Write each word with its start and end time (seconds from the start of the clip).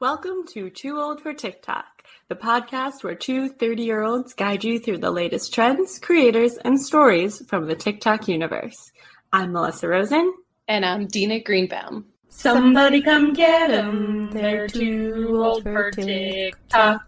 Welcome 0.00 0.46
to 0.52 0.70
Too 0.70 0.96
Old 1.00 1.20
for 1.20 1.32
TikTok, 1.32 2.04
the 2.28 2.36
podcast 2.36 3.02
where 3.02 3.16
two 3.16 3.48
30 3.48 3.82
year 3.82 4.04
olds 4.04 4.32
guide 4.32 4.62
you 4.62 4.78
through 4.78 4.98
the 4.98 5.10
latest 5.10 5.52
trends, 5.52 5.98
creators, 5.98 6.56
and 6.58 6.80
stories 6.80 7.44
from 7.48 7.66
the 7.66 7.74
TikTok 7.74 8.28
universe. 8.28 8.92
I'm 9.32 9.50
Melissa 9.50 9.88
Rosen. 9.88 10.32
And 10.68 10.84
I'm 10.84 11.08
Dina 11.08 11.40
Greenbaum. 11.40 12.04
Somebody 12.28 13.02
come 13.02 13.32
get 13.32 13.70
them. 13.70 14.30
They're 14.30 14.68
too 14.68 15.40
old 15.42 15.64
for 15.64 15.90
TikTok. 15.90 17.00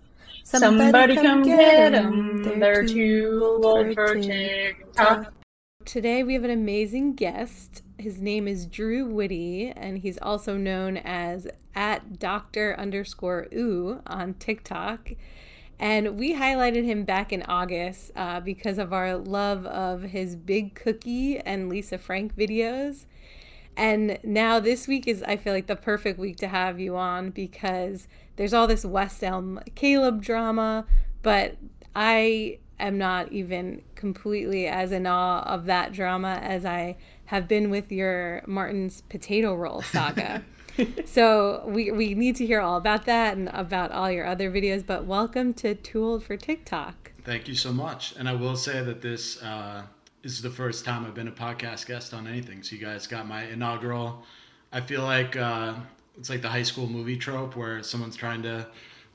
Somebody 0.43 1.14
come 1.14 1.43
get 1.43 1.93
them. 1.93 2.43
They're 2.59 2.84
too 2.84 3.61
old 3.62 3.95
for 3.95 4.16
TikTok. 4.16 5.32
Today 5.84 6.25
we 6.25 6.34
have 6.34 6.43
an 6.43 6.50
amazing 6.50 7.14
guest. 7.14 7.84
His 8.01 8.19
name 8.19 8.48
is 8.48 8.64
Drew 8.64 9.05
Whitty, 9.05 9.73
and 9.77 9.98
he's 9.98 10.17
also 10.23 10.57
known 10.57 10.96
as 10.96 11.46
at 11.75 12.19
Doctor 12.19 12.75
underscore 12.79 13.46
Ooh 13.53 14.00
on 14.07 14.32
TikTok. 14.35 15.13
And 15.79 16.18
we 16.18 16.35
highlighted 16.35 16.85
him 16.85 17.04
back 17.04 17.31
in 17.31 17.43
August 17.43 18.13
uh, 18.17 18.40
because 18.40 18.79
of 18.79 18.95
our 18.95 19.18
love 19.18 19.67
of 19.67 20.03
his 20.03 20.35
Big 20.35 20.75
Cookie 20.75 21.39
and 21.40 21.68
Lisa 21.68 21.99
Frank 21.99 22.35
videos. 22.35 23.04
And 23.76 24.18
now 24.25 24.61
this 24.61 24.89
week 24.89 25.07
is, 25.07 25.23
I 25.23 25.37
feel 25.37 25.53
like, 25.53 25.67
the 25.67 25.76
perfect 25.76 26.18
week 26.18 26.39
to 26.39 26.48
have 26.48 26.81
you 26.81 26.96
on 26.96 27.29
because 27.31 28.09
there's 28.37 28.54
all 28.54 28.67
this 28.67 28.85
West 28.85 29.23
Elm 29.23 29.61
Caleb 29.75 30.23
drama, 30.23 30.87
but 31.21 31.57
I 31.95 32.61
am 32.78 32.97
not 32.97 33.31
even 33.31 33.83
completely 33.95 34.67
as 34.67 34.91
in 34.91 35.06
awe 35.06 35.42
of 35.42 35.67
that 35.67 35.92
drama 35.92 36.41
as 36.42 36.64
I 36.64 36.97
have 37.30 37.47
been 37.47 37.70
with 37.70 37.92
your 37.92 38.42
Martin's 38.44 39.02
potato 39.02 39.55
roll 39.55 39.83
saga. 39.83 40.42
so 41.05 41.62
we, 41.64 41.92
we 41.92 42.12
need 42.12 42.34
to 42.34 42.44
hear 42.44 42.61
all 42.61 42.77
about 42.77 43.05
that 43.05 43.36
and 43.36 43.48
about 43.50 43.92
all 43.92 44.11
your 44.11 44.27
other 44.27 44.50
videos, 44.50 44.84
but 44.84 45.05
welcome 45.05 45.55
to 45.55 45.77
Too 45.77 46.05
Old 46.05 46.25
for 46.25 46.37
TikTok. 46.37 47.12
Thank 47.22 47.47
you 47.47 47.55
so 47.55 47.72
much. 47.72 48.17
And 48.19 48.28
I 48.28 48.33
will 48.33 48.56
say 48.56 48.83
that 48.83 49.00
this 49.00 49.41
uh, 49.45 49.84
is 50.25 50.42
the 50.42 50.50
first 50.50 50.84
time 50.84 51.06
I've 51.06 51.14
been 51.14 51.28
a 51.28 51.31
podcast 51.31 51.87
guest 51.87 52.12
on 52.12 52.27
anything. 52.27 52.64
So 52.64 52.75
you 52.75 52.84
guys 52.84 53.06
got 53.06 53.28
my 53.28 53.44
inaugural. 53.44 54.25
I 54.72 54.81
feel 54.81 55.05
like 55.05 55.37
uh, 55.37 55.75
it's 56.19 56.31
like 56.31 56.42
the 56.42 56.48
high 56.48 56.65
school 56.65 56.89
movie 56.89 57.17
trope 57.17 57.55
where 57.55 57.81
someone's 57.84 58.17
trying 58.17 58.42
to 58.42 58.67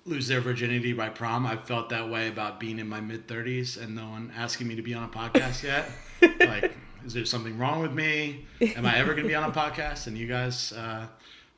lose 0.06 0.30
their 0.30 0.40
virginity 0.40 0.94
by 0.94 1.10
prom. 1.10 1.46
I've 1.46 1.66
felt 1.66 1.90
that 1.90 2.10
way 2.10 2.30
about 2.30 2.62
being 2.62 2.80
in 2.80 2.88
my 2.88 3.02
mid 3.02 3.28
30s 3.28 3.76
and 3.76 3.94
no 3.94 4.08
one 4.08 4.32
asking 4.38 4.70
me 4.70 4.76
to 4.76 4.82
be 4.82 4.94
on 4.94 5.04
a 5.04 5.10
podcast 5.10 5.64
yet. 5.64 5.92
like, 6.40 6.78
is 7.06 7.14
there 7.14 7.26
something 7.26 7.58
wrong 7.58 7.82
with 7.82 7.94
me? 7.94 8.46
Am 8.62 8.86
I 8.86 8.98
ever 8.98 9.12
going 9.12 9.24
to 9.24 9.30
be 9.30 9.36
on 9.36 9.50
a 9.50 9.54
podcast? 9.54 10.08
And 10.08 10.18
you 10.18 10.28
guys 10.28 10.74
uh, 10.74 11.06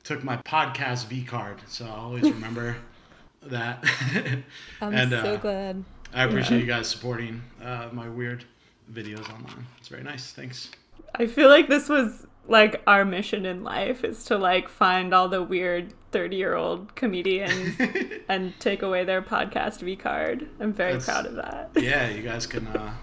took 0.04 0.24
my 0.24 0.38
podcast 0.38 1.08
V 1.08 1.24
card, 1.24 1.62
so 1.68 1.86
I'll 1.86 2.06
always 2.06 2.24
remember 2.32 2.76
that. 3.44 3.84
I'm 4.82 4.94
and, 4.94 5.12
so 5.12 5.18
uh, 5.18 5.38
glad. 5.38 5.84
I 6.14 6.24
appreciate 6.24 6.60
you 6.60 6.66
guys 6.66 6.88
supporting 6.88 7.42
uh, 7.64 7.90
my 7.92 8.10
weird 8.10 8.44
videos 8.92 9.30
online. 9.34 9.66
It's 9.78 9.88
very 9.88 10.04
nice. 10.04 10.32
Thanks. 10.32 10.70
I 11.16 11.28
feel 11.28 11.50
like 11.50 11.70
this 11.70 11.88
was 11.88 12.28
like 12.48 12.82
our 12.88 13.04
mission 13.04 13.46
in 13.46 13.64
life 13.64 14.04
is 14.04 14.24
to 14.26 14.38
like 14.38 14.70
find 14.70 15.14
all 15.14 15.28
the 15.28 15.44
weird 15.44 15.94
30 16.12 16.36
year 16.36 16.56
old 16.56 16.96
comedians 16.96 17.76
and 18.30 18.58
take 18.60 18.82
away 18.82 19.04
their 19.06 19.22
podcast 19.22 19.80
V 19.80 19.96
card. 19.96 20.50
I'm 20.60 20.74
very 20.74 20.94
That's- 20.94 21.06
proud 21.06 21.26
of 21.26 21.36
that. 21.36 21.72
Yeah, 21.76 22.10
you 22.10 22.22
guys 22.22 22.48
can 22.48 22.68
uh, 22.68 22.94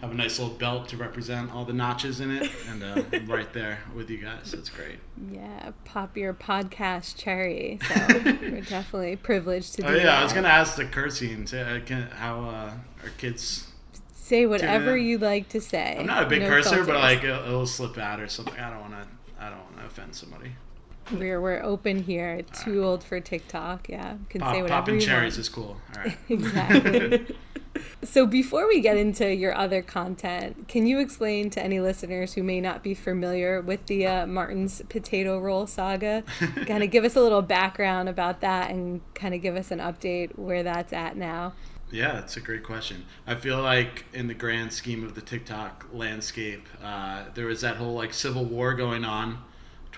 have 0.00 0.12
a 0.12 0.14
nice 0.14 0.38
little 0.38 0.54
belt 0.54 0.88
to 0.88 0.96
represent 0.96 1.52
all 1.52 1.64
the 1.64 1.72
notches 1.72 2.20
in 2.20 2.30
it, 2.30 2.50
and 2.68 2.82
uh, 2.82 3.02
I'm 3.12 3.26
right 3.30 3.52
there 3.52 3.80
with 3.94 4.08
you 4.10 4.18
guys. 4.18 4.54
It's 4.54 4.70
great. 4.70 4.98
Yeah, 5.30 5.72
pop 5.84 6.16
your 6.16 6.32
podcast 6.34 7.16
cherry. 7.16 7.78
So 7.88 7.94
we're 8.24 8.60
definitely 8.60 9.16
privileged 9.16 9.74
to 9.74 9.82
do 9.82 9.88
Oh 9.88 9.94
yeah, 9.94 10.04
that. 10.04 10.18
I 10.20 10.22
was 10.22 10.32
gonna 10.32 10.48
ask 10.48 10.76
the 10.76 10.84
cursing 10.84 11.44
to 11.46 11.60
uh, 11.60 11.80
can, 11.84 12.02
how 12.10 12.40
uh, 12.42 12.72
our 13.02 13.10
kids. 13.18 13.64
Say 14.12 14.44
whatever 14.46 14.96
you 14.96 15.16
like 15.18 15.48
to 15.50 15.60
say. 15.60 15.96
I'm 15.98 16.06
not 16.06 16.22
a 16.22 16.26
big 16.26 16.42
No 16.42 16.48
cursor, 16.48 16.84
but 16.84 16.96
like 16.96 17.24
it'll, 17.24 17.44
it'll 17.44 17.66
slip 17.66 17.96
out 17.96 18.20
or 18.20 18.28
something. 18.28 18.58
I 18.58 18.70
don't 18.70 18.80
want 18.80 18.92
to. 18.92 19.42
I 19.42 19.48
don't 19.50 19.58
want 19.60 19.78
to 19.78 19.86
offend 19.86 20.14
somebody. 20.14 20.52
We're 21.10 21.40
we're 21.40 21.62
open 21.62 22.02
here. 22.02 22.42
Too 22.64 22.84
old 22.84 23.02
for 23.02 23.18
TikTok. 23.20 23.88
Yeah, 23.88 24.16
can 24.28 24.42
say 24.42 24.44
Pop, 24.44 24.52
whatever 24.54 24.68
popping 24.68 25.00
cherries 25.00 25.32
want. 25.34 25.38
is 25.38 25.48
cool. 25.48 25.76
All 25.96 26.02
right. 26.04 26.18
Exactly. 26.28 27.34
So 28.04 28.26
before 28.26 28.68
we 28.68 28.80
get 28.80 28.96
into 28.96 29.34
your 29.34 29.54
other 29.54 29.82
content, 29.82 30.68
can 30.68 30.86
you 30.86 31.00
explain 31.00 31.50
to 31.50 31.62
any 31.62 31.80
listeners 31.80 32.34
who 32.34 32.42
may 32.42 32.60
not 32.60 32.82
be 32.82 32.94
familiar 32.94 33.60
with 33.60 33.86
the 33.86 34.06
uh, 34.06 34.26
Martin's 34.26 34.82
potato 34.88 35.38
roll 35.38 35.66
saga, 35.66 36.22
kind 36.66 36.82
of 36.84 36.90
give 36.90 37.04
us 37.04 37.16
a 37.16 37.20
little 37.20 37.42
background 37.42 38.08
about 38.08 38.40
that 38.40 38.70
and 38.70 39.00
kind 39.14 39.34
of 39.34 39.42
give 39.42 39.56
us 39.56 39.70
an 39.70 39.80
update 39.80 40.38
where 40.38 40.62
that's 40.62 40.92
at 40.92 41.16
now? 41.16 41.54
Yeah, 41.90 42.12
that's 42.12 42.36
a 42.36 42.40
great 42.40 42.62
question. 42.62 43.04
I 43.26 43.34
feel 43.34 43.62
like 43.62 44.04
in 44.12 44.28
the 44.28 44.34
grand 44.34 44.72
scheme 44.72 45.04
of 45.04 45.14
the 45.14 45.22
TikTok 45.22 45.88
landscape, 45.92 46.68
uh, 46.82 47.24
there 47.34 47.46
was 47.46 47.62
that 47.62 47.76
whole 47.76 47.94
like 47.94 48.12
civil 48.12 48.44
war 48.44 48.74
going 48.74 49.04
on 49.04 49.38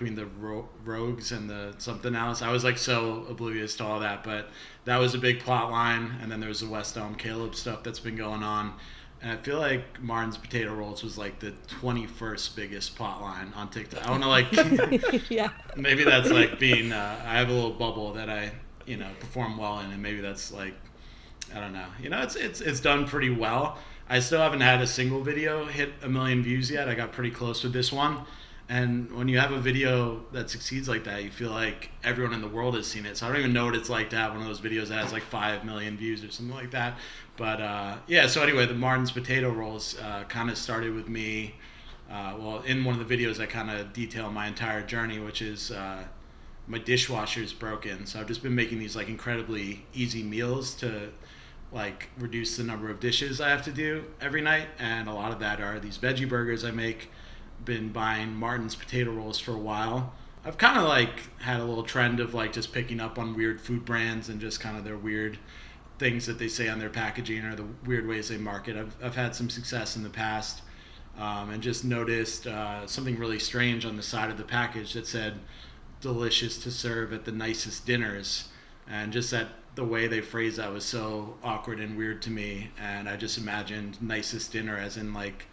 between 0.01 0.15
the 0.15 0.25
ro- 0.39 0.67
rogues 0.83 1.31
and 1.31 1.47
the 1.47 1.75
something 1.77 2.15
else. 2.15 2.41
I 2.41 2.51
was 2.51 2.63
like 2.63 2.79
so 2.79 3.25
oblivious 3.29 3.75
to 3.75 3.83
all 3.83 3.99
that, 3.99 4.23
but 4.23 4.49
that 4.85 4.97
was 4.97 5.13
a 5.13 5.19
big 5.19 5.41
plot 5.41 5.69
line. 5.69 6.15
And 6.21 6.31
then 6.31 6.39
there 6.39 6.49
was 6.49 6.61
the 6.61 6.69
West 6.69 6.97
Elm 6.97 7.13
Caleb 7.13 7.53
stuff 7.53 7.83
that's 7.83 7.99
been 7.99 8.15
going 8.15 8.41
on. 8.41 8.73
And 9.21 9.31
I 9.31 9.35
feel 9.35 9.59
like 9.59 10.01
Martin's 10.01 10.37
Potato 10.37 10.73
Rolls 10.73 11.03
was 11.03 11.19
like 11.19 11.39
the 11.39 11.51
21st 11.81 12.55
biggest 12.55 12.95
plot 12.95 13.21
line 13.21 13.53
on 13.55 13.69
TikTok. 13.69 14.07
I 14.07 14.09
want 14.09 14.23
to 14.23 14.29
like 14.29 15.29
yeah. 15.29 15.51
maybe 15.75 16.03
that's 16.03 16.31
like 16.31 16.57
being 16.57 16.91
uh, 16.91 17.21
I 17.23 17.37
have 17.37 17.49
a 17.49 17.53
little 17.53 17.73
bubble 17.73 18.13
that 18.13 18.27
I 18.27 18.51
you 18.87 18.97
know 18.97 19.09
perform 19.19 19.57
well 19.57 19.79
in, 19.81 19.91
and 19.91 20.01
maybe 20.01 20.21
that's 20.21 20.51
like 20.51 20.73
I 21.53 21.59
don't 21.59 21.73
know. 21.73 21.85
You 22.01 22.09
know, 22.09 22.23
it's 22.23 22.35
it's 22.35 22.61
it's 22.61 22.79
done 22.79 23.05
pretty 23.05 23.29
well. 23.29 23.77
I 24.09 24.19
still 24.19 24.41
haven't 24.41 24.61
had 24.61 24.81
a 24.81 24.87
single 24.87 25.21
video 25.21 25.65
hit 25.65 25.93
a 26.01 26.09
million 26.09 26.41
views 26.41 26.71
yet. 26.71 26.89
I 26.89 26.95
got 26.95 27.11
pretty 27.11 27.31
close 27.31 27.63
with 27.63 27.73
this 27.73 27.91
one. 27.91 28.25
And 28.69 29.11
when 29.11 29.27
you 29.27 29.37
have 29.37 29.51
a 29.51 29.59
video 29.59 30.23
that 30.31 30.49
succeeds 30.49 30.87
like 30.87 31.03
that, 31.03 31.23
you 31.23 31.29
feel 31.29 31.51
like 31.51 31.89
everyone 32.03 32.33
in 32.33 32.41
the 32.41 32.47
world 32.47 32.75
has 32.75 32.87
seen 32.87 33.05
it. 33.05 33.17
So 33.17 33.25
I 33.25 33.29
don't 33.29 33.39
even 33.39 33.53
know 33.53 33.65
what 33.65 33.75
it's 33.75 33.89
like 33.89 34.09
to 34.11 34.15
have 34.15 34.31
one 34.31 34.41
of 34.41 34.47
those 34.47 34.61
videos 34.61 34.87
that 34.87 35.03
has 35.03 35.11
like 35.11 35.23
five 35.23 35.65
million 35.65 35.97
views 35.97 36.23
or 36.23 36.31
something 36.31 36.55
like 36.55 36.71
that. 36.71 36.97
But 37.35 37.59
uh, 37.59 37.97
yeah, 38.07 38.27
so 38.27 38.41
anyway, 38.41 38.65
the 38.65 38.73
Martin's 38.73 39.11
potato 39.11 39.49
rolls 39.49 39.99
uh, 39.99 40.23
kind 40.29 40.49
of 40.49 40.57
started 40.57 40.93
with 40.93 41.09
me. 41.09 41.55
Uh, 42.09 42.35
well, 42.39 42.61
in 42.61 42.83
one 42.83 42.99
of 42.99 43.07
the 43.07 43.17
videos, 43.17 43.41
I 43.41 43.45
kind 43.45 43.69
of 43.69 43.93
detail 43.93 44.31
my 44.31 44.47
entire 44.47 44.81
journey, 44.81 45.19
which 45.19 45.41
is 45.41 45.71
uh, 45.71 46.03
my 46.67 46.77
dishwasher 46.77 47.41
is 47.41 47.53
broken. 47.53 48.05
So 48.05 48.19
I've 48.19 48.27
just 48.27 48.43
been 48.43 48.55
making 48.55 48.79
these 48.79 48.95
like 48.95 49.09
incredibly 49.09 49.85
easy 49.93 50.23
meals 50.23 50.75
to 50.75 51.09
like 51.71 52.09
reduce 52.17 52.57
the 52.57 52.63
number 52.63 52.89
of 52.89 52.99
dishes 52.99 53.39
I 53.39 53.49
have 53.49 53.63
to 53.63 53.71
do 53.71 54.03
every 54.19 54.41
night, 54.41 54.67
and 54.77 55.07
a 55.07 55.13
lot 55.13 55.31
of 55.31 55.39
that 55.39 55.61
are 55.61 55.79
these 55.79 55.97
veggie 55.97 56.27
burgers 56.27 56.63
I 56.63 56.71
make. 56.71 57.09
Been 57.65 57.91
buying 57.91 58.35
Martin's 58.35 58.75
potato 58.75 59.11
rolls 59.11 59.39
for 59.39 59.51
a 59.51 59.57
while. 59.57 60.13
I've 60.43 60.57
kind 60.57 60.77
of 60.79 60.85
like 60.85 61.39
had 61.39 61.59
a 61.59 61.63
little 61.63 61.83
trend 61.83 62.19
of 62.19 62.33
like 62.33 62.53
just 62.53 62.73
picking 62.73 62.99
up 62.99 63.19
on 63.19 63.35
weird 63.35 63.61
food 63.61 63.85
brands 63.85 64.29
and 64.29 64.41
just 64.41 64.59
kind 64.59 64.77
of 64.77 64.83
their 64.83 64.97
weird 64.97 65.37
things 65.99 66.25
that 66.25 66.39
they 66.39 66.47
say 66.47 66.67
on 66.67 66.79
their 66.79 66.89
packaging 66.89 67.45
or 67.45 67.55
the 67.55 67.65
weird 67.85 68.07
ways 68.07 68.29
they 68.29 68.37
market. 68.37 68.75
I've, 68.75 68.95
I've 69.03 69.15
had 69.15 69.35
some 69.35 69.51
success 69.51 69.95
in 69.95 70.01
the 70.01 70.09
past 70.09 70.63
um, 71.19 71.51
and 71.51 71.61
just 71.61 71.85
noticed 71.85 72.47
uh, 72.47 72.87
something 72.87 73.19
really 73.19 73.37
strange 73.37 73.85
on 73.85 73.97
the 73.97 74.03
side 74.03 74.31
of 74.31 74.37
the 74.37 74.43
package 74.43 74.93
that 74.93 75.05
said 75.05 75.37
delicious 75.99 76.57
to 76.63 76.71
serve 76.71 77.13
at 77.13 77.25
the 77.25 77.31
nicest 77.31 77.85
dinners. 77.85 78.47
And 78.89 79.13
just 79.13 79.29
that 79.29 79.49
the 79.75 79.85
way 79.85 80.07
they 80.07 80.21
phrased 80.21 80.57
that 80.57 80.73
was 80.73 80.83
so 80.83 81.37
awkward 81.43 81.79
and 81.79 81.95
weird 81.95 82.21
to 82.23 82.31
me. 82.31 82.71
And 82.81 83.07
I 83.07 83.15
just 83.15 83.37
imagined 83.37 84.01
nicest 84.01 84.51
dinner 84.51 84.77
as 84.77 84.97
in 84.97 85.13
like 85.13 85.45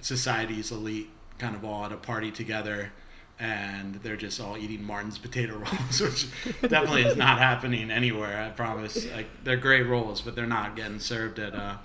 society's 0.00 0.70
elite 0.70 1.10
kind 1.40 1.56
of 1.56 1.64
all 1.64 1.84
at 1.84 1.92
a 1.92 1.96
party 1.96 2.30
together 2.30 2.92
and 3.40 3.94
they're 3.96 4.16
just 4.16 4.38
all 4.38 4.58
eating 4.58 4.84
Martin's 4.84 5.16
potato 5.16 5.54
rolls, 5.58 6.00
which 6.00 6.26
definitely 6.60 7.02
is 7.02 7.16
not 7.16 7.38
happening 7.38 7.90
anywhere. 7.90 8.40
I 8.40 8.50
promise. 8.50 9.10
Like 9.12 9.26
they're 9.42 9.56
great 9.56 9.86
rolls, 9.86 10.20
but 10.20 10.36
they're 10.36 10.46
not 10.46 10.76
getting 10.76 11.00
served 11.00 11.38
at 11.38 11.54
uh, 11.54 11.76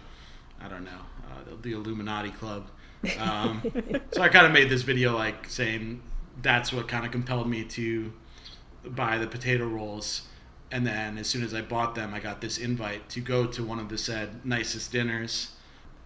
I 0.61 0.67
don't 0.67 0.83
know 0.83 0.91
uh, 0.91 1.55
the 1.61 1.71
Illuminati 1.71 2.31
Club. 2.31 2.67
Um, 3.19 3.61
so 4.11 4.21
I 4.21 4.29
kind 4.29 4.45
of 4.45 4.51
made 4.51 4.69
this 4.69 4.81
video 4.81 5.15
like 5.15 5.49
saying 5.49 6.01
that's 6.41 6.73
what 6.73 6.87
kind 6.87 7.05
of 7.05 7.11
compelled 7.11 7.47
me 7.47 7.63
to 7.63 8.11
buy 8.83 9.17
the 9.17 9.27
potato 9.27 9.65
rolls. 9.65 10.23
And 10.71 10.85
then 10.85 11.17
as 11.17 11.27
soon 11.27 11.43
as 11.43 11.53
I 11.53 11.61
bought 11.61 11.95
them, 11.95 12.13
I 12.13 12.19
got 12.19 12.41
this 12.41 12.57
invite 12.57 13.07
to 13.09 13.21
go 13.21 13.45
to 13.45 13.63
one 13.63 13.79
of 13.79 13.87
the 13.87 13.97
said 13.97 14.45
nicest 14.45 14.91
dinners. 14.91 15.51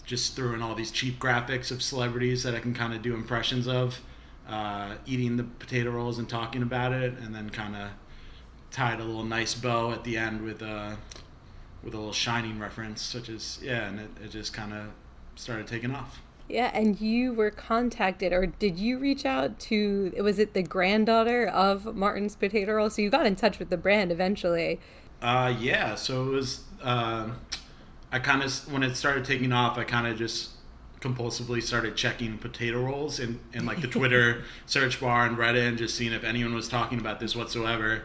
Just 0.10 0.36
threw 0.36 0.56
in 0.56 0.62
all 0.64 0.74
these 0.74 0.90
cheap 0.90 1.20
graphics 1.20 1.70
of 1.70 1.84
celebrities 1.84 2.42
that 2.42 2.56
I 2.56 2.60
can 2.60 2.74
kind 2.74 2.96
of 2.96 3.04
do 3.04 3.14
impressions 3.14 3.68
of 3.68 4.02
uh, 4.50 4.96
eating 5.06 5.38
the 5.38 5.44
potato 5.44 5.92
rolls 5.92 6.18
and 6.18 6.28
talking 6.28 6.64
about 6.64 6.94
it, 6.94 7.14
and 7.20 7.36
then 7.36 7.52
kind 7.52 7.76
of 7.76 7.90
tied 8.72 9.00
a 9.00 9.04
little 9.04 9.24
nice 9.24 9.54
bow 9.54 9.92
at 9.92 10.04
the 10.04 10.18
end 10.18 10.42
with 10.42 10.64
a 10.64 10.98
with 11.84 11.94
a 11.94 11.98
little 11.98 12.12
shining 12.12 12.58
reference, 12.58 13.04
such 13.04 13.30
as 13.30 13.60
yeah, 13.62 13.88
and 13.88 14.00
it, 14.00 14.10
it 14.26 14.32
just 14.32 14.52
kind 14.52 14.74
of 14.74 14.88
started 15.36 15.68
taking 15.68 15.94
off. 15.94 16.24
Yeah, 16.48 16.72
and 16.74 17.00
you 17.00 17.32
were 17.34 17.52
contacted, 17.52 18.34
or 18.34 18.48
did 18.48 18.80
you 18.80 18.98
reach 18.98 19.28
out 19.28 19.60
to? 19.60 20.12
Was 20.20 20.40
it 20.40 20.56
the 20.56 20.64
granddaughter 20.64 21.46
of 21.46 21.96
Martin's 21.96 22.36
Potato 22.36 22.74
Roll? 22.74 22.90
So 22.90 23.04
you 23.04 23.12
got 23.12 23.28
in 23.28 23.36
touch 23.36 23.60
with 23.60 23.70
the 23.70 23.78
brand 23.78 24.12
eventually. 24.12 24.80
Uh, 25.22 25.54
yeah. 25.60 25.94
So 25.94 26.26
it 26.26 26.32
was. 26.32 26.64
Uh, 26.82 27.30
I 28.12 28.20
kind 28.20 28.42
of 28.42 28.72
when 28.72 28.84
it 28.84 28.96
started 28.96 29.26
taking 29.26 29.52
off, 29.52 29.78
I 29.78 29.84
kind 29.84 30.08
of 30.08 30.18
just 30.18 30.52
compulsively 31.02 31.64
started 31.64 31.96
checking 31.96 32.38
potato 32.38 32.82
rolls 32.84 33.20
in, 33.20 33.40
in 33.54 33.66
like 33.66 33.82
the 33.82 33.88
Twitter 34.00 34.44
search 34.66 35.00
bar 35.00 35.26
and 35.26 35.38
Reddit 35.38 35.68
and 35.68 35.78
just 35.78 35.96
seeing 35.96 36.12
if 36.14 36.24
anyone 36.24 36.54
was 36.54 36.68
talking 36.68 37.00
about 37.00 37.20
this 37.20 37.36
whatsoever. 37.36 38.04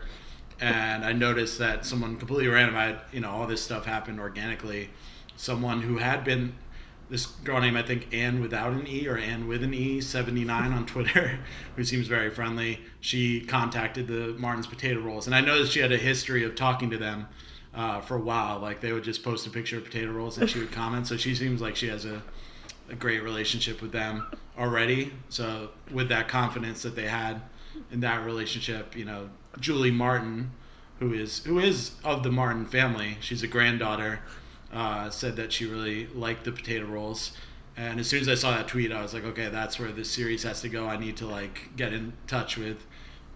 And 0.61 1.05
I 1.05 1.13
noticed 1.13 1.59
that 1.59 1.85
someone 1.85 2.17
completely 2.17 2.49
random, 2.49 2.77
I 2.77 2.97
you 3.13 3.21
know, 3.21 3.31
all 3.31 3.47
this 3.47 3.63
stuff 3.63 3.85
happened 3.85 4.21
organically. 4.21 4.91
Someone 5.37 5.83
who 5.83 5.99
had 5.99 6.23
been 6.23 6.55
this 7.11 7.27
girl 7.27 7.61
named 7.61 7.77
I 7.77 7.83
think 7.83 8.15
Anne 8.15 8.41
without 8.41 8.73
an 8.73 8.87
E 8.87 9.09
or 9.09 9.19
Anne 9.19 9.49
with 9.49 9.63
an 9.63 9.75
E, 9.75 10.01
79 10.01 10.73
on 10.73 10.87
Twitter, 10.87 11.39
who 11.77 11.85
seems 11.85 12.07
very 12.07 12.31
friendly. 12.31 12.81
She 13.01 13.41
contacted 13.41 14.07
the 14.07 14.35
Martin's 14.39 14.67
Potato 14.67 15.01
Rolls, 15.01 15.27
and 15.27 15.35
I 15.35 15.41
noticed 15.41 15.73
she 15.73 15.81
had 15.81 15.93
a 15.93 15.99
history 15.99 16.45
of 16.45 16.55
talking 16.55 16.91
to 16.91 16.97
them 16.97 17.29
uh, 17.75 18.01
for 18.01 18.17
a 18.17 18.21
while. 18.21 18.59
Like 18.59 18.81
they 18.81 18.93
would 18.93 19.05
just 19.05 19.23
post 19.23 19.47
a 19.47 19.51
picture 19.51 19.79
of 19.79 19.85
potato 19.85 20.13
rolls 20.13 20.39
and 20.39 20.49
she 20.49 20.59
would 20.59 20.73
comment. 20.73 21.07
So 21.07 21.17
she 21.17 21.35
seems 21.35 21.61
like 21.61 21.77
she 21.77 21.89
has 21.89 22.05
a, 22.05 22.23
a 22.89 22.95
great 22.95 23.23
relationship 23.23 23.83
with 23.83 23.93
them 23.93 24.27
already. 24.59 25.13
So 25.29 25.71
with 25.93 26.09
that 26.09 26.29
confidence 26.29 26.83
that 26.83 26.95
they 26.97 27.09
had 27.09 27.43
in 27.91 28.01
that 28.01 28.25
relationship, 28.25 28.97
you 28.97 29.05
know, 29.05 29.31
Julie 29.59 29.91
Martin, 29.91 30.53
who 31.01 31.13
is 31.13 31.45
who 31.45 31.59
is 31.59 31.93
of 32.05 32.23
the 32.23 32.31
Martin 32.31 32.67
family, 32.67 33.17
she's 33.21 33.43
a 33.43 33.49
granddaughter 33.49 34.21
uh, 34.73 35.11
said 35.11 35.37
that 35.37 35.53
she 35.53 35.67
really 35.67 36.07
liked 36.09 36.45
the 36.45 36.53
potato 36.53 36.87
rolls. 36.87 37.33
And 37.77 37.99
as 37.99 38.09
soon 38.09 38.21
as 38.21 38.29
I 38.29 38.35
saw 38.35 38.53
that 38.53 38.69
tweet, 38.69 38.93
I 38.93 39.03
was 39.03 39.15
like, 39.15 39.25
okay, 39.25 39.49
that's 39.49 39.81
where 39.81 39.91
this 39.91 40.11
series 40.11 40.45
has 40.45 40.61
to 40.61 40.69
go. 40.69 40.87
I 40.87 40.97
need 40.97 41.17
to 41.19 41.27
like 41.27 41.71
get 41.77 41.93
in 41.93 42.13
touch 42.27 42.57
with 42.57 42.87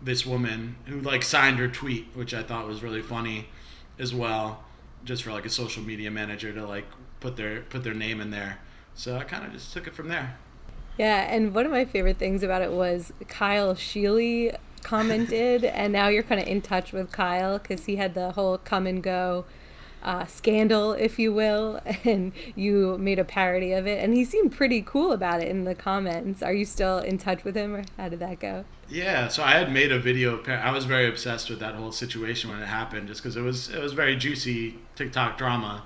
this 0.01 0.25
woman 0.25 0.77
who 0.87 1.01
like 1.01 1.25
signed 1.25 1.59
her 1.59 1.69
tweet, 1.69 2.09
which 2.15 2.33
I 2.35 2.45
thought 2.45 2.69
was 2.69 2.83
really 2.83 3.03
funny 3.03 3.49
as 3.99 4.15
well, 4.15 4.65
just 5.05 5.23
for 5.23 5.33
like 5.33 5.47
a 5.47 5.51
social 5.51 5.83
media 5.83 6.11
manager 6.11 6.53
to 6.53 6.67
like 6.67 6.87
put 7.21 7.37
their 7.37 7.63
put 7.63 7.85
their 7.85 7.95
name 7.95 8.21
in 8.21 8.31
there. 8.31 8.59
So 8.95 9.17
I 9.17 9.25
kind 9.25 9.45
of 9.45 9.53
just 9.53 9.73
took 9.73 9.87
it 9.87 9.95
from 9.95 10.09
there. 10.09 10.37
Yeah, 10.97 11.33
and 11.33 11.55
one 11.55 11.65
of 11.65 11.71
my 11.71 11.85
favorite 11.85 12.19
things 12.19 12.43
about 12.43 12.63
it 12.63 12.73
was 12.73 13.13
Kyle 13.29 13.75
Scheele 13.75 14.57
commented, 14.83 15.65
and 15.65 15.93
now 15.93 16.09
you're 16.09 16.25
kind 16.25 16.41
of 16.41 16.49
in 16.49 16.61
touch 16.61 16.93
with 16.93 17.13
Kyle 17.13 17.59
because 17.59 17.85
he 17.85 17.97
had 17.97 18.15
the 18.15 18.33
whole 18.33 18.59
come 18.59 18.87
and 18.87 19.03
go 19.03 19.45
uh, 20.03 20.27
scandal, 20.27 20.93
if 20.93 21.19
you 21.19 21.33
will, 21.33 21.81
and 22.05 22.33
you 22.55 22.97
made 22.99 23.19
a 23.19 23.25
parody 23.25 23.73
of 23.73 23.87
it. 23.87 24.03
And 24.03 24.15
he 24.15 24.25
seemed 24.25 24.53
pretty 24.53 24.83
cool 24.83 25.13
about 25.13 25.43
it 25.43 25.49
in 25.49 25.65
the 25.65 25.75
comments. 25.75 26.43
Are 26.43 26.53
you 26.53 26.65
still 26.65 26.99
in 26.99 27.19
touch 27.19 27.45
with 27.45 27.57
him, 27.57 27.75
or 27.75 27.85
how 27.97 28.09
did 28.09 28.21
that 28.21 28.41
go? 28.41 28.65
Yeah, 28.89 29.29
so 29.29 29.43
I 29.43 29.53
had 29.53 29.73
made 29.73 29.93
a 29.93 29.99
video. 29.99 30.43
I 30.45 30.71
was 30.71 30.85
very 30.85 31.09
obsessed 31.09 31.51
with 31.51 31.61
that 31.61 31.75
whole 31.75 31.93
situation 31.93 32.51
when 32.51 32.61
it 32.61 32.67
happened, 32.67 33.09
just 33.09 33.23
because 33.23 33.37
it 33.37 33.43
was 33.43 33.69
it 33.69 33.81
was 33.81 33.93
very 33.93 34.17
juicy 34.17 34.79
TikTok 34.95 35.37
drama, 35.37 35.85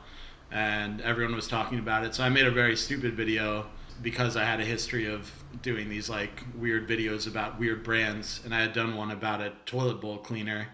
and 0.50 1.00
everyone 1.00 1.34
was 1.34 1.48
talking 1.48 1.78
about 1.78 2.04
it. 2.04 2.14
So 2.14 2.22
I 2.22 2.28
made 2.28 2.46
a 2.46 2.50
very 2.50 2.76
stupid 2.76 3.14
video 3.14 3.66
because 4.02 4.36
I 4.36 4.44
had 4.44 4.60
a 4.60 4.64
history 4.64 5.06
of 5.06 5.30
doing 5.62 5.88
these 5.88 6.08
like 6.08 6.44
weird 6.56 6.88
videos 6.88 7.26
about 7.26 7.58
weird 7.58 7.82
brands, 7.82 8.40
and 8.44 8.54
I 8.54 8.60
had 8.60 8.72
done 8.72 8.96
one 8.96 9.10
about 9.10 9.40
a 9.40 9.52
toilet 9.66 10.00
bowl 10.00 10.18
cleaner 10.18 10.68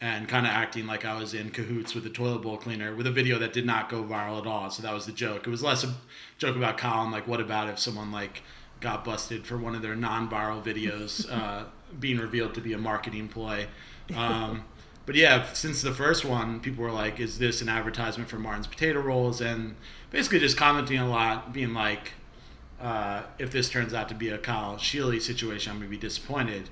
and 0.00 0.26
kind 0.28 0.46
of 0.46 0.52
acting 0.52 0.86
like 0.86 1.04
I 1.04 1.18
was 1.18 1.34
in 1.34 1.50
cahoots 1.50 1.94
with 1.94 2.04
the 2.04 2.10
toilet 2.10 2.40
bowl 2.40 2.56
cleaner 2.56 2.94
with 2.94 3.06
a 3.06 3.10
video 3.10 3.38
that 3.38 3.52
did 3.52 3.66
not 3.66 3.90
go 3.90 4.02
viral 4.02 4.40
at 4.40 4.46
all. 4.46 4.70
So 4.70 4.82
that 4.82 4.94
was 4.94 5.04
the 5.04 5.12
joke. 5.12 5.46
It 5.46 5.50
was 5.50 5.62
less 5.62 5.84
a 5.84 5.94
joke 6.38 6.56
about 6.56 6.78
Colin, 6.78 7.10
like 7.10 7.28
what 7.28 7.40
about 7.40 7.68
if 7.68 7.78
someone 7.78 8.10
like 8.10 8.42
got 8.80 9.04
busted 9.04 9.46
for 9.46 9.58
one 9.58 9.74
of 9.74 9.82
their 9.82 9.94
non-viral 9.94 10.62
videos 10.62 11.30
uh, 11.32 11.64
being 11.98 12.18
revealed 12.18 12.54
to 12.54 12.60
be 12.60 12.72
a 12.72 12.78
marketing 12.78 13.28
ploy. 13.28 13.66
Um, 14.16 14.64
but 15.04 15.14
yeah, 15.14 15.52
since 15.52 15.82
the 15.82 15.92
first 15.92 16.24
one, 16.24 16.60
people 16.60 16.82
were 16.82 16.92
like, 16.92 17.20
"Is 17.20 17.38
this 17.38 17.60
an 17.62 17.68
advertisement 17.68 18.30
for 18.30 18.38
Martin's 18.38 18.66
Potato 18.66 19.00
Rolls?" 19.00 19.40
And 19.40 19.76
basically 20.10 20.38
just 20.38 20.56
commenting 20.56 20.98
a 20.98 21.08
lot, 21.08 21.52
being 21.52 21.74
like, 21.74 22.12
uh, 22.80 23.22
"If 23.38 23.50
this 23.50 23.68
turns 23.68 23.92
out 23.92 24.08
to 24.08 24.14
be 24.14 24.28
a 24.28 24.38
Kyle 24.38 24.76
Scheele 24.76 25.20
situation, 25.20 25.72
I'm 25.72 25.78
gonna 25.78 25.90
be 25.90 25.96
disappointed." 25.96 26.70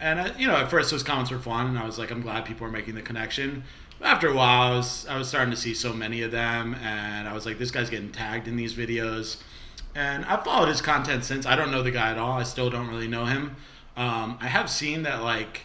And 0.00 0.20
uh, 0.20 0.32
you 0.38 0.46
know, 0.46 0.56
at 0.56 0.70
first 0.70 0.90
those 0.90 1.02
comments 1.02 1.30
were 1.30 1.38
fun, 1.38 1.66
and 1.66 1.78
I 1.78 1.84
was 1.84 1.98
like, 1.98 2.10
I'm 2.10 2.22
glad 2.22 2.44
people 2.44 2.66
are 2.66 2.70
making 2.70 2.94
the 2.94 3.02
connection. 3.02 3.64
After 4.00 4.28
a 4.28 4.34
while, 4.34 4.72
I 4.72 4.76
was 4.76 5.06
I 5.06 5.18
was 5.18 5.28
starting 5.28 5.50
to 5.50 5.56
see 5.56 5.74
so 5.74 5.92
many 5.92 6.22
of 6.22 6.30
them, 6.30 6.74
and 6.74 7.28
I 7.28 7.32
was 7.32 7.46
like, 7.46 7.58
this 7.58 7.70
guy's 7.70 7.90
getting 7.90 8.12
tagged 8.12 8.46
in 8.46 8.56
these 8.56 8.74
videos. 8.74 9.38
And 9.94 10.24
I've 10.26 10.44
followed 10.44 10.68
his 10.68 10.80
content 10.80 11.24
since. 11.24 11.46
I 11.46 11.56
don't 11.56 11.72
know 11.72 11.82
the 11.82 11.90
guy 11.90 12.10
at 12.10 12.18
all. 12.18 12.38
I 12.38 12.44
still 12.44 12.70
don't 12.70 12.88
really 12.88 13.08
know 13.08 13.24
him. 13.24 13.56
Um, 13.96 14.38
I 14.40 14.46
have 14.46 14.70
seen 14.70 15.02
that 15.02 15.22
like 15.22 15.62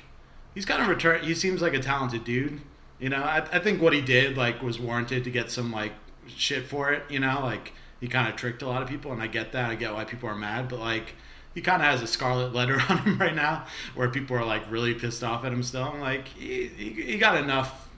he's 0.56 0.66
kind 0.66 0.82
of 0.82 0.88
return. 0.88 1.24
He 1.24 1.36
seems 1.36 1.62
like 1.62 1.74
a 1.74 1.80
talented 1.80 2.24
dude. 2.24 2.62
You 3.00 3.10
know, 3.10 3.22
I, 3.22 3.38
I 3.52 3.60
think 3.60 3.82
what 3.82 3.94
he 3.94 4.02
did 4.02 4.38
like 4.38 4.64
was 4.64 4.80
warranted 4.80 5.24
to 5.26 5.30
get 5.30 5.52
some 5.52 5.72
like 5.72 5.94
shit 6.26 6.66
for 6.66 6.92
it. 6.92 7.04
You 7.10 7.20
know, 7.20 7.42
like 7.44 7.74
he 8.00 8.08
kind 8.08 8.28
of 8.28 8.36
tricked 8.36 8.64
a 8.64 8.68
lot 8.68 8.82
of 8.82 8.90
people, 8.90 9.12
and 9.12 9.22
I 9.22 9.28
get 9.28 9.52
that. 9.52 9.70
I 9.70 9.76
get 9.76 9.94
why 9.94 10.06
people 10.06 10.28
are 10.30 10.36
mad, 10.36 10.68
but 10.70 10.80
like 10.80 11.14
he 11.54 11.62
kind 11.62 11.82
of 11.82 11.88
has 11.88 12.02
a 12.02 12.08
scarlet 12.08 12.54
letter 12.54 12.82
on 12.90 13.00
him 13.00 13.18
right 13.18 13.36
now, 13.36 13.66
where 13.96 14.10
people 14.10 14.36
are 14.38 14.46
like 14.46 14.70
really 14.72 14.94
pissed 14.94 15.24
off 15.24 15.46
at 15.46 15.54
him 15.54 15.64
still. 15.64 15.84
I'm 15.84 16.02
like, 16.02 16.28
he, 16.30 16.68
he, 16.68 16.90
he 16.92 17.18
got 17.18 17.38
enough 17.38 17.90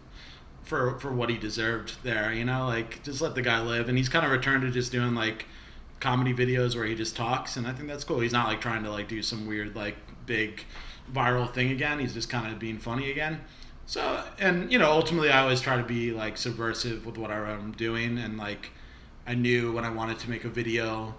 for 0.64 1.00
for 1.00 1.12
what 1.12 1.30
he 1.30 1.38
deserved 1.38 1.96
there, 2.04 2.34
you 2.34 2.46
know. 2.46 2.66
Like, 2.66 3.04
just 3.04 3.22
let 3.22 3.36
the 3.36 3.42
guy 3.42 3.62
live. 3.62 3.90
And 3.90 3.98
he's 3.98 4.10
kind 4.10 4.26
of 4.26 4.32
returned 4.32 4.64
to 4.64 4.72
just 4.72 4.92
doing 4.92 5.16
like 5.16 5.46
comedy 6.00 6.34
videos 6.34 6.76
where 6.76 6.86
he 6.86 6.96
just 6.96 7.16
talks, 7.16 7.58
and 7.58 7.66
I 7.68 7.72
think 7.74 7.88
that's 7.88 8.04
cool. 8.04 8.20
He's 8.20 8.34
not 8.34 8.48
like 8.48 8.62
trying 8.62 8.84
to 8.84 8.92
like 8.92 9.08
do 9.08 9.22
some 9.22 9.48
weird 9.48 9.76
like 9.76 9.96
big 10.26 10.64
viral 11.14 11.52
thing 11.52 11.72
again. 11.72 12.00
He's 12.00 12.14
just 12.14 12.30
kind 12.30 12.52
of 12.52 12.60
being 12.60 12.78
funny 12.78 13.12
again. 13.12 13.42
So, 13.86 14.24
and 14.40 14.72
you 14.72 14.80
know, 14.80 14.92
ultimately, 14.92 15.30
I 15.30 15.42
always 15.42 15.62
try 15.62 15.78
to 15.78 15.84
be 15.84 16.12
like 16.12 16.38
subversive 16.38 17.06
with 17.06 17.18
what 17.18 17.32
I'm 17.32 17.72
doing, 17.74 18.18
and 18.18 18.38
like 18.38 18.72
I 19.28 19.36
knew 19.36 19.72
when 19.72 19.86
I 19.86 19.90
wanted 19.90 20.20
to 20.20 20.30
make 20.30 20.44
a 20.44 20.50
video 20.50 21.16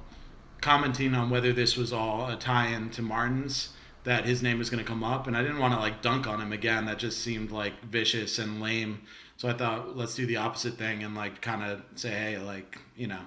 commenting 0.67 1.15
on 1.15 1.31
whether 1.31 1.53
this 1.53 1.77
was 1.77 1.93
all 1.93 2.29
a 2.29 2.35
tie-in 2.35 2.91
to 2.91 3.01
Martin's 3.01 3.69
that 4.03 4.25
his 4.25 4.43
name 4.43 4.59
was 4.59 4.69
going 4.69 4.85
to 4.85 4.89
come 4.89 5.05
up 5.05 5.29
and 5.29 5.37
I 5.37 5.43
didn't 5.43 5.61
want 5.61 5.73
to 5.75 5.79
like 5.79 6.03
dunk 6.03 6.27
on 6.27 6.41
him 6.41 6.53
again. 6.53 6.87
That 6.87 6.99
just 6.99 7.21
seemed 7.21 7.53
like 7.53 7.81
vicious 7.85 8.41
and 8.41 8.61
lame. 8.61 9.03
So 9.37 9.49
I 9.49 9.53
thought 9.53 9.97
let's 9.97 10.17
do 10.17 10.27
the 10.27 10.39
opposite 10.39 10.75
thing 10.75 11.05
and 11.05 11.15
like 11.15 11.41
kind 11.41 11.63
of 11.63 11.85
say 11.95 12.11
hey 12.11 12.39
like 12.39 12.79
you 12.97 13.07
know 13.07 13.21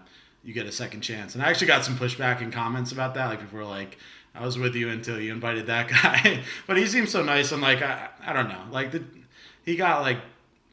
you 0.44 0.54
get 0.54 0.66
a 0.66 0.72
second 0.72 1.00
chance. 1.00 1.34
And 1.34 1.42
I 1.42 1.50
actually 1.50 1.68
got 1.68 1.86
some 1.86 1.96
pushback 1.96 2.42
and 2.42 2.52
comments 2.52 2.92
about 2.92 3.14
that. 3.14 3.28
Like 3.28 3.40
people 3.40 3.60
were 3.60 3.64
like 3.64 3.98
I 4.36 4.46
was 4.46 4.58
with 4.58 4.76
you 4.76 4.90
until 4.90 5.18
you 5.18 5.32
invited 5.32 5.68
that 5.68 5.88
guy. 6.04 6.42
But 6.68 6.76
he 6.76 6.88
seems 6.88 7.10
so 7.10 7.24
nice 7.24 7.54
I'm 7.54 7.62
like 7.62 7.82
I, 7.82 8.10
I 8.22 8.34
don't 8.34 8.50
know. 8.50 8.64
Like 8.70 8.92
the, 8.92 9.02
he 9.64 9.78
got 9.78 10.02
like 10.02 10.18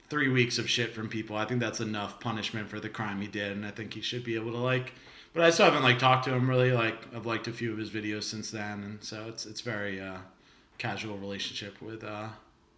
three 0.08 0.28
weeks 0.28 0.58
of 0.58 0.68
shit 0.68 0.94
from 0.94 1.08
people. 1.08 1.36
I 1.36 1.44
think 1.44 1.60
that's 1.60 1.78
enough 1.78 2.18
punishment 2.18 2.68
for 2.68 2.80
the 2.80 2.88
crime 2.88 3.20
he 3.20 3.28
did 3.28 3.52
and 3.52 3.64
I 3.64 3.70
think 3.70 3.94
he 3.94 4.00
should 4.00 4.24
be 4.24 4.34
able 4.34 4.50
to 4.50 4.58
like 4.58 4.94
but 5.36 5.44
I 5.44 5.50
still 5.50 5.66
haven't 5.66 5.82
like 5.82 5.98
talked 5.98 6.24
to 6.24 6.34
him 6.34 6.48
really. 6.48 6.72
Like 6.72 6.96
I've 7.14 7.26
liked 7.26 7.46
a 7.46 7.52
few 7.52 7.70
of 7.70 7.78
his 7.78 7.90
videos 7.90 8.24
since 8.24 8.50
then, 8.50 8.82
and 8.82 9.04
so 9.04 9.26
it's 9.28 9.44
it's 9.44 9.60
very 9.60 10.00
uh, 10.00 10.16
casual 10.78 11.18
relationship 11.18 11.80
with 11.82 12.02
uh, 12.02 12.28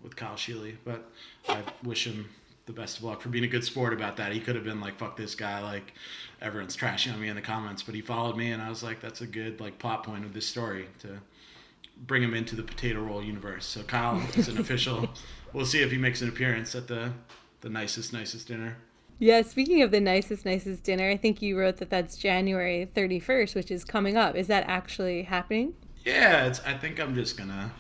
with 0.03 0.17
Kyle 0.17 0.35
Scheele. 0.35 0.75
But 0.85 1.09
I 1.49 1.63
wish 1.85 2.07
him 2.07 2.29
the 2.67 2.73
best 2.73 2.99
of 2.99 3.05
luck 3.05 3.23
for 3.23 3.29
being 3.29 3.45
a 3.45 3.49
good 3.49 3.65
sport 3.65 3.93
about 3.93 4.17
that. 4.17 4.33
He 4.33 4.41
could 4.41 4.57
have 4.57 4.65
been 4.65 4.81
like, 4.81 4.99
"Fuck 4.99 5.17
this 5.17 5.37
guy," 5.37 5.63
like 5.63 5.95
everyone's 6.43 6.77
trashing 6.77 7.15
on 7.15 7.21
me 7.21 7.29
in 7.29 7.37
the 7.37 7.43
comments, 7.43 7.85
but 7.85 7.95
he 7.95 8.01
followed 8.01 8.37
me, 8.37 8.51
and 8.51 8.61
I 8.61 8.69
was 8.69 8.83
like, 8.83 9.01
"That's 9.01 9.21
a 9.21 9.27
good 9.27 9.61
like 9.61 9.79
plot 9.79 10.03
point 10.03 10.25
of 10.25 10.35
this 10.35 10.47
story 10.47 10.89
to 10.99 11.21
bring 12.09 12.25
him 12.25 12.35
into 12.35 12.57
the 12.57 12.65
potato 12.65 13.01
roll 13.01 13.23
universe." 13.23 13.67
So 13.67 13.85
Kyle 13.85 14.21
is 14.35 14.49
an 14.49 14.59
official. 14.59 15.09
We'll 15.55 15.65
see 15.65 15.81
if 15.81 15.91
he 15.91 15.97
makes 15.97 16.21
an 16.21 16.29
appearance 16.29 16.75
at 16.75 16.89
the 16.89 17.11
the 17.63 17.71
nicest 17.71 18.13
nicest 18.13 18.49
dinner. 18.49 18.77
Yeah, 19.21 19.43
speaking 19.43 19.83
of 19.83 19.91
the 19.91 20.01
nicest, 20.01 20.45
nicest 20.45 20.85
dinner, 20.85 21.11
I 21.11 21.17
think 21.17 21.43
you 21.43 21.59
wrote 21.59 21.79
that 21.79 21.91
that's 21.91 22.17
January 22.17 22.89
31st, 22.95 23.55
which 23.57 23.71
is 23.71 23.85
coming 23.85 24.17
up. 24.17 24.37
Is 24.37 24.47
that 24.47 24.65
actually 24.69 25.25
happening? 25.25 25.75
Yeah, 26.05 26.47
it's, 26.47 26.61
I 26.61 26.75
think 26.75 27.01
I'm 27.01 27.15
just 27.15 27.37
going 27.37 27.49
to 27.49 27.71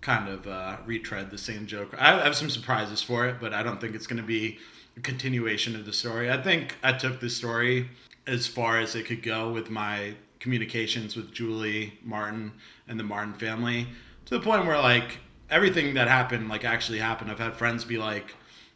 kind 0.00 0.28
of 0.28 0.46
uh, 0.48 0.76
retread 0.84 1.30
the 1.30 1.38
same 1.38 1.66
joke. 1.66 1.94
I 1.98 2.24
have 2.24 2.34
some 2.34 2.50
surprises 2.50 3.02
for 3.02 3.26
it, 3.26 3.36
but 3.40 3.54
I 3.54 3.62
don't 3.62 3.80
think 3.80 3.94
it's 3.94 4.08
going 4.08 4.20
to 4.20 4.26
be 4.26 4.58
a 4.96 5.00
continuation 5.00 5.76
of 5.76 5.86
the 5.86 5.92
story. 5.92 6.30
I 6.30 6.42
think 6.42 6.76
I 6.82 6.92
took 6.92 7.20
the 7.20 7.30
story 7.30 7.88
as 8.26 8.46
far 8.46 8.80
as 8.80 8.96
it 8.96 9.06
could 9.06 9.22
go 9.22 9.52
with 9.52 9.70
my 9.70 10.14
communications 10.40 11.14
with 11.14 11.32
Julie 11.32 11.98
Martin 12.02 12.52
and 12.88 12.98
the 12.98 13.04
Martin 13.04 13.34
family 13.34 13.86
to 14.26 14.38
the 14.38 14.40
point 14.40 14.66
where, 14.66 14.78
like, 14.78 15.18
everything 15.50 15.94
that 15.94 16.08
happened, 16.08 16.48
like, 16.48 16.64
actually 16.64 16.98
happened. 16.98 17.30
I've 17.30 17.38
had 17.38 17.54
friends 17.54 17.84
be 17.84 17.96
like, 17.96 18.34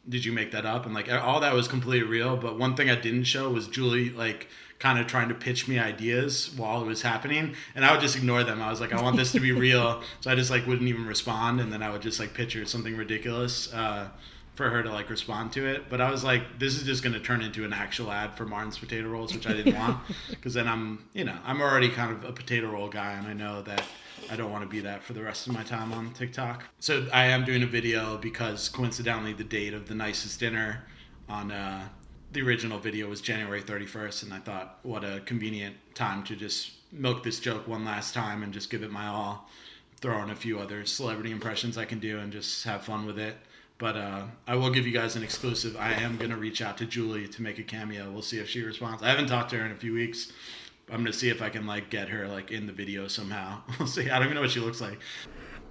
did 0.08 0.24
you 0.24 0.32
make 0.32 0.52
that 0.52 0.64
up? 0.64 0.86
And 0.86 0.94
like 0.94 1.10
all 1.10 1.40
that 1.40 1.54
was 1.54 1.68
completely 1.68 2.08
real. 2.08 2.36
But 2.36 2.58
one 2.58 2.76
thing 2.76 2.88
I 2.90 2.94
didn't 2.94 3.24
show 3.24 3.50
was 3.50 3.68
Julie 3.68 4.10
like 4.10 4.48
kind 4.78 4.98
of 4.98 5.06
trying 5.06 5.28
to 5.28 5.34
pitch 5.34 5.66
me 5.66 5.78
ideas 5.78 6.54
while 6.56 6.80
it 6.82 6.86
was 6.86 7.02
happening, 7.02 7.54
and 7.74 7.84
I 7.84 7.92
would 7.92 8.00
just 8.00 8.16
ignore 8.16 8.44
them. 8.44 8.62
I 8.62 8.70
was 8.70 8.80
like, 8.80 8.92
I 8.92 9.02
want 9.02 9.16
this 9.16 9.32
to 9.32 9.40
be 9.40 9.52
real, 9.66 10.02
so 10.20 10.30
I 10.30 10.34
just 10.34 10.50
like 10.50 10.66
wouldn't 10.66 10.88
even 10.88 11.06
respond, 11.06 11.60
and 11.60 11.72
then 11.72 11.82
I 11.82 11.90
would 11.90 12.02
just 12.02 12.20
like 12.20 12.34
picture 12.34 12.64
something 12.64 12.96
ridiculous 12.96 13.72
uh, 13.72 14.08
for 14.54 14.70
her 14.70 14.82
to 14.82 14.90
like 14.90 15.10
respond 15.10 15.52
to 15.52 15.66
it. 15.66 15.88
But 15.88 16.00
I 16.00 16.10
was 16.10 16.22
like, 16.22 16.58
this 16.58 16.76
is 16.76 16.84
just 16.84 17.02
going 17.02 17.14
to 17.14 17.20
turn 17.20 17.42
into 17.42 17.64
an 17.64 17.72
actual 17.72 18.10
ad 18.12 18.36
for 18.36 18.44
Martin's 18.44 18.78
potato 18.78 19.08
rolls, 19.08 19.34
which 19.34 19.46
I 19.46 19.52
didn't 19.52 19.74
want 19.74 19.98
because 20.30 20.54
then 20.54 20.68
I'm, 20.68 21.04
you 21.12 21.24
know, 21.24 21.36
I'm 21.44 21.60
already 21.60 21.88
kind 21.88 22.12
of 22.12 22.24
a 22.24 22.32
potato 22.32 22.70
roll 22.70 22.88
guy, 22.88 23.12
and 23.12 23.26
I 23.26 23.32
know 23.32 23.62
that 23.62 23.82
I 24.30 24.36
don't 24.36 24.50
want 24.50 24.64
to 24.64 24.68
be 24.68 24.80
that 24.80 25.02
for 25.02 25.12
the 25.12 25.22
rest 25.22 25.46
of 25.46 25.54
my 25.54 25.62
time 25.62 25.92
on 25.92 26.12
TikTok. 26.12 26.64
So 26.80 27.06
I 27.12 27.26
am 27.26 27.44
doing 27.44 27.62
a 27.62 27.66
video 27.66 28.18
because 28.18 28.68
coincidentally, 28.68 29.32
the 29.32 29.44
date 29.44 29.74
of 29.74 29.88
the 29.88 29.94
nicest 29.94 30.40
dinner 30.40 30.84
on 31.28 31.50
uh, 31.50 31.88
the 32.32 32.42
original 32.42 32.78
video 32.78 33.08
was 33.08 33.20
January 33.20 33.62
31st, 33.62 34.24
and 34.24 34.34
I 34.34 34.38
thought, 34.38 34.78
what 34.82 35.04
a 35.04 35.20
convenient 35.24 35.76
time 35.94 36.22
to 36.24 36.36
just 36.36 36.72
milk 36.92 37.22
this 37.22 37.40
joke 37.40 37.66
one 37.66 37.84
last 37.84 38.14
time 38.14 38.42
and 38.42 38.52
just 38.52 38.70
give 38.70 38.82
it 38.82 38.90
my 38.90 39.06
all. 39.06 39.48
Throw 40.00 40.22
in 40.22 40.30
a 40.30 40.36
few 40.36 40.60
other 40.60 40.84
celebrity 40.84 41.32
impressions 41.32 41.76
I 41.76 41.84
can 41.84 41.98
do 41.98 42.18
and 42.18 42.32
just 42.32 42.64
have 42.64 42.84
fun 42.84 43.06
with 43.06 43.18
it. 43.18 43.36
But 43.78 43.96
uh, 43.96 44.22
I 44.46 44.56
will 44.56 44.70
give 44.70 44.86
you 44.86 44.92
guys 44.92 45.16
an 45.16 45.22
exclusive. 45.22 45.76
I 45.76 45.92
am 45.92 46.16
going 46.16 46.30
to 46.30 46.36
reach 46.36 46.60
out 46.62 46.76
to 46.78 46.86
Julie 46.86 47.28
to 47.28 47.42
make 47.42 47.58
a 47.58 47.62
cameo. 47.62 48.10
We'll 48.10 48.22
see 48.22 48.38
if 48.38 48.48
she 48.48 48.62
responds. 48.62 49.02
I 49.02 49.08
haven't 49.08 49.28
talked 49.28 49.50
to 49.50 49.56
her 49.58 49.64
in 49.64 49.72
a 49.72 49.76
few 49.76 49.94
weeks. 49.94 50.32
I'm 50.90 51.04
to 51.04 51.12
see 51.12 51.28
if 51.28 51.42
I 51.42 51.50
can 51.50 51.66
like 51.66 51.90
get 51.90 52.08
her 52.08 52.26
like 52.28 52.50
in 52.50 52.66
the 52.66 52.72
video 52.72 53.08
somehow. 53.08 53.62
We'll 53.78 53.88
see. 53.88 54.10
I 54.10 54.18
don't 54.18 54.24
even 54.24 54.34
know 54.34 54.40
what 54.40 54.50
she 54.50 54.60
looks 54.60 54.80
like. 54.80 54.98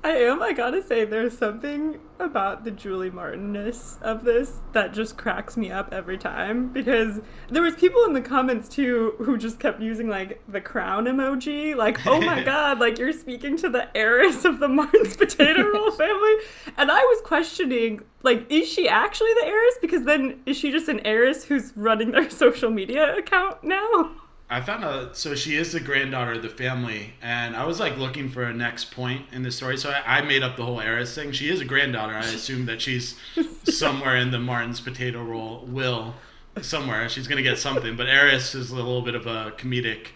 I 0.03 0.11
am. 0.11 0.41
I 0.41 0.53
gotta 0.53 0.81
say, 0.81 1.05
there's 1.05 1.37
something 1.37 1.99
about 2.19 2.63
the 2.63 2.71
Julie 2.71 3.09
Martinness 3.09 3.97
of 4.01 4.23
this 4.23 4.59
that 4.71 4.93
just 4.93 5.17
cracks 5.17 5.57
me 5.57 5.71
up 5.71 5.91
every 5.91 6.17
time 6.17 6.69
because 6.71 7.19
there 7.49 7.63
was 7.63 7.75
people 7.75 8.03
in 8.05 8.13
the 8.13 8.21
comments 8.21 8.69
too 8.69 9.15
who 9.17 9.37
just 9.37 9.59
kept 9.59 9.81
using 9.81 10.07
like 10.07 10.41
the 10.47 10.61
crown 10.61 11.05
emoji, 11.05 11.75
like, 11.75 12.05
"Oh 12.05 12.21
my 12.21 12.43
god, 12.45 12.79
like 12.79 12.99
you're 12.99 13.11
speaking 13.11 13.57
to 13.57 13.69
the 13.69 13.95
heiress 13.97 14.45
of 14.45 14.59
the 14.59 14.67
Martin's 14.67 15.17
potato 15.17 15.63
roll 15.73 15.91
family," 15.91 16.35
and 16.77 16.91
I 16.91 16.99
was 16.99 17.21
questioning, 17.21 18.01
like, 18.21 18.49
is 18.51 18.69
she 18.71 18.87
actually 18.87 19.33
the 19.41 19.47
heiress? 19.47 19.75
Because 19.81 20.03
then 20.03 20.41
is 20.45 20.57
she 20.57 20.71
just 20.71 20.87
an 20.87 21.01
heiress 21.05 21.43
who's 21.43 21.75
running 21.75 22.11
their 22.11 22.29
social 22.29 22.69
media 22.69 23.17
account 23.17 23.63
now? 23.63 24.11
I 24.49 24.61
found 24.61 24.85
out 24.85 25.17
so 25.17 25.35
she 25.35 25.57
is 25.57 25.73
the 25.73 25.79
granddaughter 25.81 26.33
of 26.33 26.41
the 26.41 26.49
family, 26.49 27.13
and 27.21 27.55
I 27.55 27.65
was 27.65 27.81
like 27.81 27.97
looking 27.97 28.29
for 28.29 28.43
a 28.43 28.53
next 28.53 28.91
point 28.91 29.25
in 29.33 29.43
the 29.43 29.51
story. 29.51 29.77
So 29.77 29.89
I, 29.89 30.19
I 30.19 30.21
made 30.21 30.41
up 30.41 30.55
the 30.55 30.63
whole 30.63 30.79
heiress 30.79 31.13
thing. 31.13 31.33
She 31.33 31.49
is 31.49 31.59
a 31.59 31.65
granddaughter. 31.65 32.13
I 32.13 32.23
assume 32.25 32.65
that 32.67 32.81
she's 32.81 33.19
somewhere 33.63 34.15
in 34.15 34.31
the 34.31 34.39
Martin's 34.39 34.79
potato 34.79 35.21
roll 35.21 35.65
will 35.65 36.15
somewhere. 36.61 37.09
She's 37.09 37.27
gonna 37.27 37.41
get 37.41 37.57
something. 37.57 37.97
But 37.97 38.07
heiress 38.07 38.55
is 38.55 38.71
a 38.71 38.75
little 38.75 39.01
bit 39.01 39.15
of 39.15 39.27
a 39.27 39.53
comedic, 39.57 40.07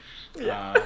uh, 0.50 0.80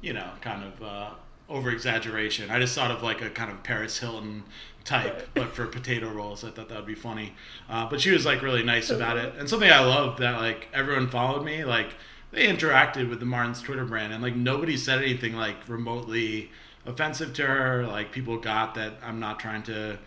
you 0.00 0.12
know, 0.12 0.30
kind 0.40 0.64
of 0.64 0.82
uh, 0.82 1.10
over 1.48 1.70
exaggeration. 1.70 2.50
I 2.50 2.58
just 2.58 2.74
thought 2.74 2.90
of 2.90 3.02
like 3.02 3.22
a 3.22 3.30
kind 3.30 3.50
of 3.50 3.62
Paris 3.62 3.98
Hilton 3.98 4.44
type, 4.84 5.28
but 5.34 5.48
for 5.48 5.66
potato 5.66 6.08
rolls. 6.10 6.44
I 6.44 6.50
thought 6.50 6.68
that 6.68 6.76
would 6.76 6.86
be 6.86 6.94
funny. 6.94 7.34
Uh, 7.68 7.88
but 7.88 8.00
she 8.00 8.10
was 8.10 8.26
like 8.26 8.42
really 8.42 8.62
nice 8.62 8.90
about 8.90 9.16
it, 9.16 9.34
and 9.38 9.48
something 9.48 9.70
I 9.70 9.80
loved 9.80 10.18
that 10.20 10.40
like 10.40 10.68
everyone 10.72 11.08
followed 11.08 11.44
me. 11.44 11.64
Like 11.64 11.94
they 12.30 12.46
interacted 12.46 13.08
with 13.08 13.20
the 13.20 13.26
Martin's 13.26 13.62
Twitter 13.62 13.84
brand, 13.84 14.12
and 14.12 14.22
like 14.22 14.36
nobody 14.36 14.76
said 14.76 14.98
anything 14.98 15.34
like 15.34 15.56
remotely 15.68 16.50
offensive 16.86 17.34
to 17.34 17.46
her. 17.46 17.86
Like 17.86 18.12
people 18.12 18.38
got 18.38 18.74
that 18.74 18.94
I'm 19.02 19.20
not 19.20 19.38
trying 19.38 19.62
to 19.64 19.98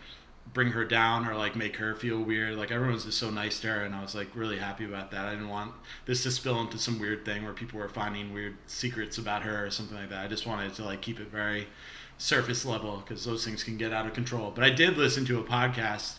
bring 0.52 0.72
her 0.72 0.84
down 0.84 1.26
or 1.26 1.34
like 1.34 1.56
make 1.56 1.76
her 1.76 1.94
feel 1.94 2.20
weird. 2.20 2.56
Like 2.56 2.70
everyone's 2.70 3.04
just 3.04 3.18
so 3.18 3.30
nice 3.30 3.60
to 3.60 3.68
her, 3.68 3.84
and 3.84 3.94
I 3.94 4.02
was 4.02 4.14
like 4.14 4.28
really 4.34 4.58
happy 4.58 4.84
about 4.84 5.10
that. 5.12 5.26
I 5.26 5.30
didn't 5.30 5.48
want 5.48 5.72
this 6.06 6.22
to 6.24 6.30
spill 6.30 6.60
into 6.60 6.78
some 6.78 6.98
weird 6.98 7.24
thing 7.24 7.44
where 7.44 7.52
people 7.52 7.78
were 7.78 7.88
finding 7.88 8.32
weird 8.32 8.56
secrets 8.66 9.18
about 9.18 9.42
her 9.42 9.64
or 9.64 9.70
something 9.70 9.96
like 9.96 10.10
that. 10.10 10.24
I 10.24 10.28
just 10.28 10.46
wanted 10.46 10.74
to 10.74 10.84
like 10.84 11.00
keep 11.00 11.20
it 11.20 11.28
very 11.28 11.68
surface 12.18 12.64
level 12.64 13.02
because 13.04 13.24
those 13.24 13.44
things 13.44 13.64
can 13.64 13.76
get 13.76 13.92
out 13.92 14.06
of 14.06 14.14
control. 14.14 14.52
But 14.54 14.64
I 14.64 14.70
did 14.70 14.96
listen 14.96 15.24
to 15.26 15.38
a 15.40 15.44
podcast 15.44 16.18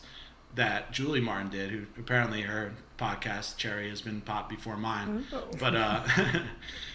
that 0.55 0.91
Julie 0.91 1.21
Martin 1.21 1.49
did, 1.49 1.71
who 1.71 1.85
apparently 1.97 2.41
her 2.41 2.73
podcast 2.97 3.57
Cherry 3.57 3.89
has 3.89 4.01
been 4.01 4.21
popped 4.21 4.49
before 4.49 4.77
mine. 4.77 5.25
Oh. 5.31 5.43
But 5.59 5.75
uh, 5.75 6.03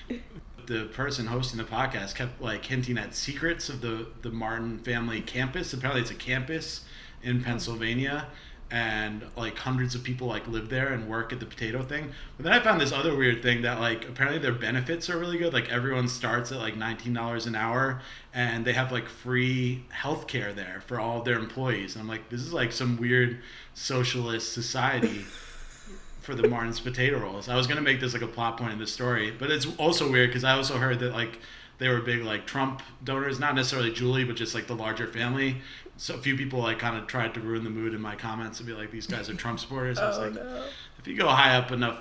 the 0.67 0.85
person 0.87 1.27
hosting 1.27 1.59
the 1.59 1.65
podcast 1.65 2.15
kept 2.15 2.41
like 2.41 2.65
hinting 2.65 2.99
at 2.99 3.15
secrets 3.15 3.69
of 3.69 3.81
the 3.81 4.09
the 4.23 4.31
Martin 4.31 4.79
family 4.79 5.21
campus. 5.21 5.73
Apparently, 5.73 6.03
it's 6.03 6.11
a 6.11 6.15
campus 6.15 6.85
in 7.23 7.43
Pennsylvania. 7.43 8.27
And 8.71 9.25
like 9.35 9.57
hundreds 9.57 9.95
of 9.95 10.03
people 10.03 10.29
like 10.29 10.47
live 10.47 10.69
there 10.69 10.89
and 10.89 11.09
work 11.09 11.33
at 11.33 11.41
the 11.41 11.47
potato 11.47 11.83
thing. 11.83 12.13
But 12.37 12.45
then 12.45 12.53
I 12.53 12.61
found 12.61 12.79
this 12.83 12.93
other 12.93 13.17
weird 13.17 13.43
thing 13.43 13.63
that 13.63 13.81
like 13.81 14.07
apparently 14.07 14.39
their 14.41 14.53
benefits 14.53 15.09
are 15.09 15.17
really 15.17 15.39
good. 15.39 15.55
Like 15.55 15.71
everyone 15.71 16.07
starts 16.07 16.53
at 16.53 16.59
like 16.59 16.77
nineteen 16.77 17.15
dollars 17.15 17.47
an 17.47 17.55
hour, 17.55 18.03
and 18.35 18.67
they 18.67 18.75
have 18.75 18.93
like 18.93 19.09
free 19.09 19.87
health 19.89 20.27
care 20.27 20.53
there 20.53 20.83
for 20.87 21.01
all 21.01 21.23
their 21.23 21.39
employees. 21.39 21.95
And 21.95 22.03
I'm 22.03 22.09
like, 22.09 22.29
this 22.29 22.43
is 22.43 22.53
like 22.53 22.73
some 22.73 22.99
weird 22.99 23.41
socialist 23.73 24.53
society 24.53 25.25
for 26.21 26.35
the 26.35 26.47
Martin's 26.47 26.79
potato 26.79 27.19
rolls. 27.19 27.49
I 27.49 27.57
was 27.57 27.67
gonna 27.67 27.81
make 27.81 28.01
this 28.01 28.13
like 28.13 28.21
a 28.21 28.27
plot 28.27 28.59
point 28.59 28.75
in 28.75 28.79
the 28.79 28.87
story, 28.87 29.31
but 29.31 29.51
it's 29.51 29.67
also 29.79 30.13
weird 30.13 30.29
because 30.29 30.45
I 30.45 30.53
also 30.53 30.77
heard 30.77 30.99
that 31.01 31.15
like 31.15 31.39
they 31.79 31.89
were 31.89 32.01
big 32.01 32.23
like 32.25 32.47
Trump 32.47 32.83
donors, 33.05 33.39
not 33.39 33.55
necessarily 33.55 33.93
Julie, 33.93 34.25
but 34.25 34.37
just 34.37 34.55
like 34.55 34.67
the 34.67 34.75
larger 34.75 35.07
family. 35.07 35.59
So 35.97 36.15
a 36.15 36.19
few 36.19 36.37
people 36.37 36.61
like 36.61 36.79
kind 36.79 36.97
of 36.97 37.07
tried 37.07 37.35
to 37.35 37.41
ruin 37.41 37.65
the 37.65 37.71
mood 37.71 37.95
in 37.95 38.01
my 38.01 38.15
comments 38.17 38.61
and 38.61 38.67
be 38.67 38.73
like, 38.75 38.91
these 38.91 39.07
guys 39.07 39.29
are 39.29 39.35
Trump 39.35 39.59
supporters. 39.61 39.99
I 39.99 40.09
was 40.09 40.19
Oh, 40.19 40.23
like, 40.23 40.35
no. 40.35 40.65
if 40.99 41.07
you 41.09 41.17
go 41.17 41.29
high 41.29 41.57
up 41.57 41.73
enough 41.73 41.99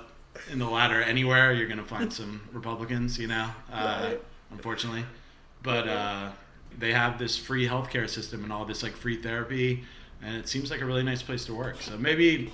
in 0.52 0.60
the 0.60 0.70
ladder 0.70 1.02
anywhere, 1.02 1.52
you're 1.54 1.68
gonna 1.68 1.84
find 1.84 2.12
some 2.14 2.42
Republicans, 2.54 3.18
you 3.18 3.28
know. 3.28 3.50
Uh, 3.72 4.00
Right. 4.10 4.22
Unfortunately, 4.52 5.04
but 5.64 5.88
uh, 5.90 6.30
they 6.78 6.94
have 6.94 7.18
this 7.20 7.38
free 7.38 7.68
healthcare 7.68 8.08
system 8.10 8.44
and 8.44 8.54
all 8.54 8.64
this 8.66 8.82
like 8.84 8.96
free 8.96 9.18
therapy, 9.22 9.84
and 10.22 10.38
it 10.38 10.48
seems 10.48 10.72
like 10.72 10.80
a 10.82 10.86
really 10.86 11.04
nice 11.04 11.22
place 11.22 11.46
to 11.48 11.54
work. 11.54 11.82
So 11.82 11.98
maybe 11.98 12.52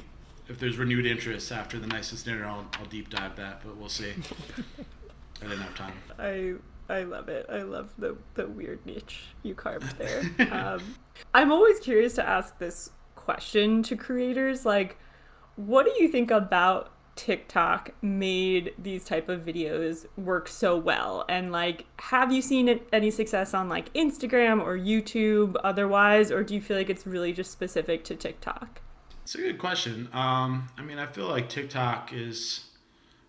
if 0.48 0.58
there's 0.60 0.78
renewed 0.78 1.06
interest 1.06 1.52
after 1.52 1.78
the 1.78 1.86
nicest 1.88 2.26
dinner, 2.26 2.46
I'll, 2.46 2.66
I'll 2.80 2.86
deep 2.86 3.10
dive 3.10 3.36
that, 3.36 3.62
but 3.64 3.78
we'll 3.78 3.90
see. 3.90 4.12
I 5.42 5.44
didn't 5.48 5.62
have 5.62 5.76
time. 5.76 5.94
I 6.18 6.54
I 6.90 7.04
love 7.04 7.30
it. 7.30 7.46
I 7.50 7.62
love 7.62 7.94
the 7.98 8.18
the 8.36 8.48
weird 8.48 8.86
niche 8.86 9.28
you 9.44 9.56
carved 9.56 9.98
there. 9.98 10.24
um, 10.52 10.96
I'm 11.34 11.52
always 11.52 11.80
curious 11.80 12.14
to 12.16 12.28
ask 12.28 12.58
this 12.60 12.92
question 13.16 13.82
to 13.82 13.96
creators 13.96 14.66
like 14.66 14.98
what 15.56 15.86
do 15.86 15.94
you 16.04 16.10
think 16.10 16.30
about 16.30 16.92
TikTok 17.16 17.92
made 18.02 18.74
these 18.78 19.06
type 19.06 19.30
of 19.30 19.46
videos 19.46 20.08
work 20.18 20.50
so 20.50 20.76
well 20.76 21.24
and 21.30 21.50
like 21.50 21.86
have 22.00 22.34
you 22.34 22.42
seen 22.42 22.82
any 22.92 23.12
success 23.12 23.54
on 23.54 23.70
like 23.70 23.94
Instagram 23.94 24.62
or 24.62 24.78
YouTube 24.78 25.56
otherwise 25.64 26.32
or 26.32 26.44
do 26.44 26.54
you 26.54 26.60
feel 26.60 26.76
like 26.76 26.90
it's 26.90 27.08
really 27.08 27.32
just 27.32 27.52
specific 27.52 28.04
to 28.06 28.16
TikTok? 28.16 28.82
It's 29.24 29.36
a 29.36 29.38
good 29.38 29.58
question. 29.58 30.10
Um, 30.12 30.68
I 30.78 30.82
mean, 30.82 31.00
I 31.00 31.06
feel 31.06 31.28
like 31.28 31.48
TikTok 31.48 32.12
is. 32.12 32.66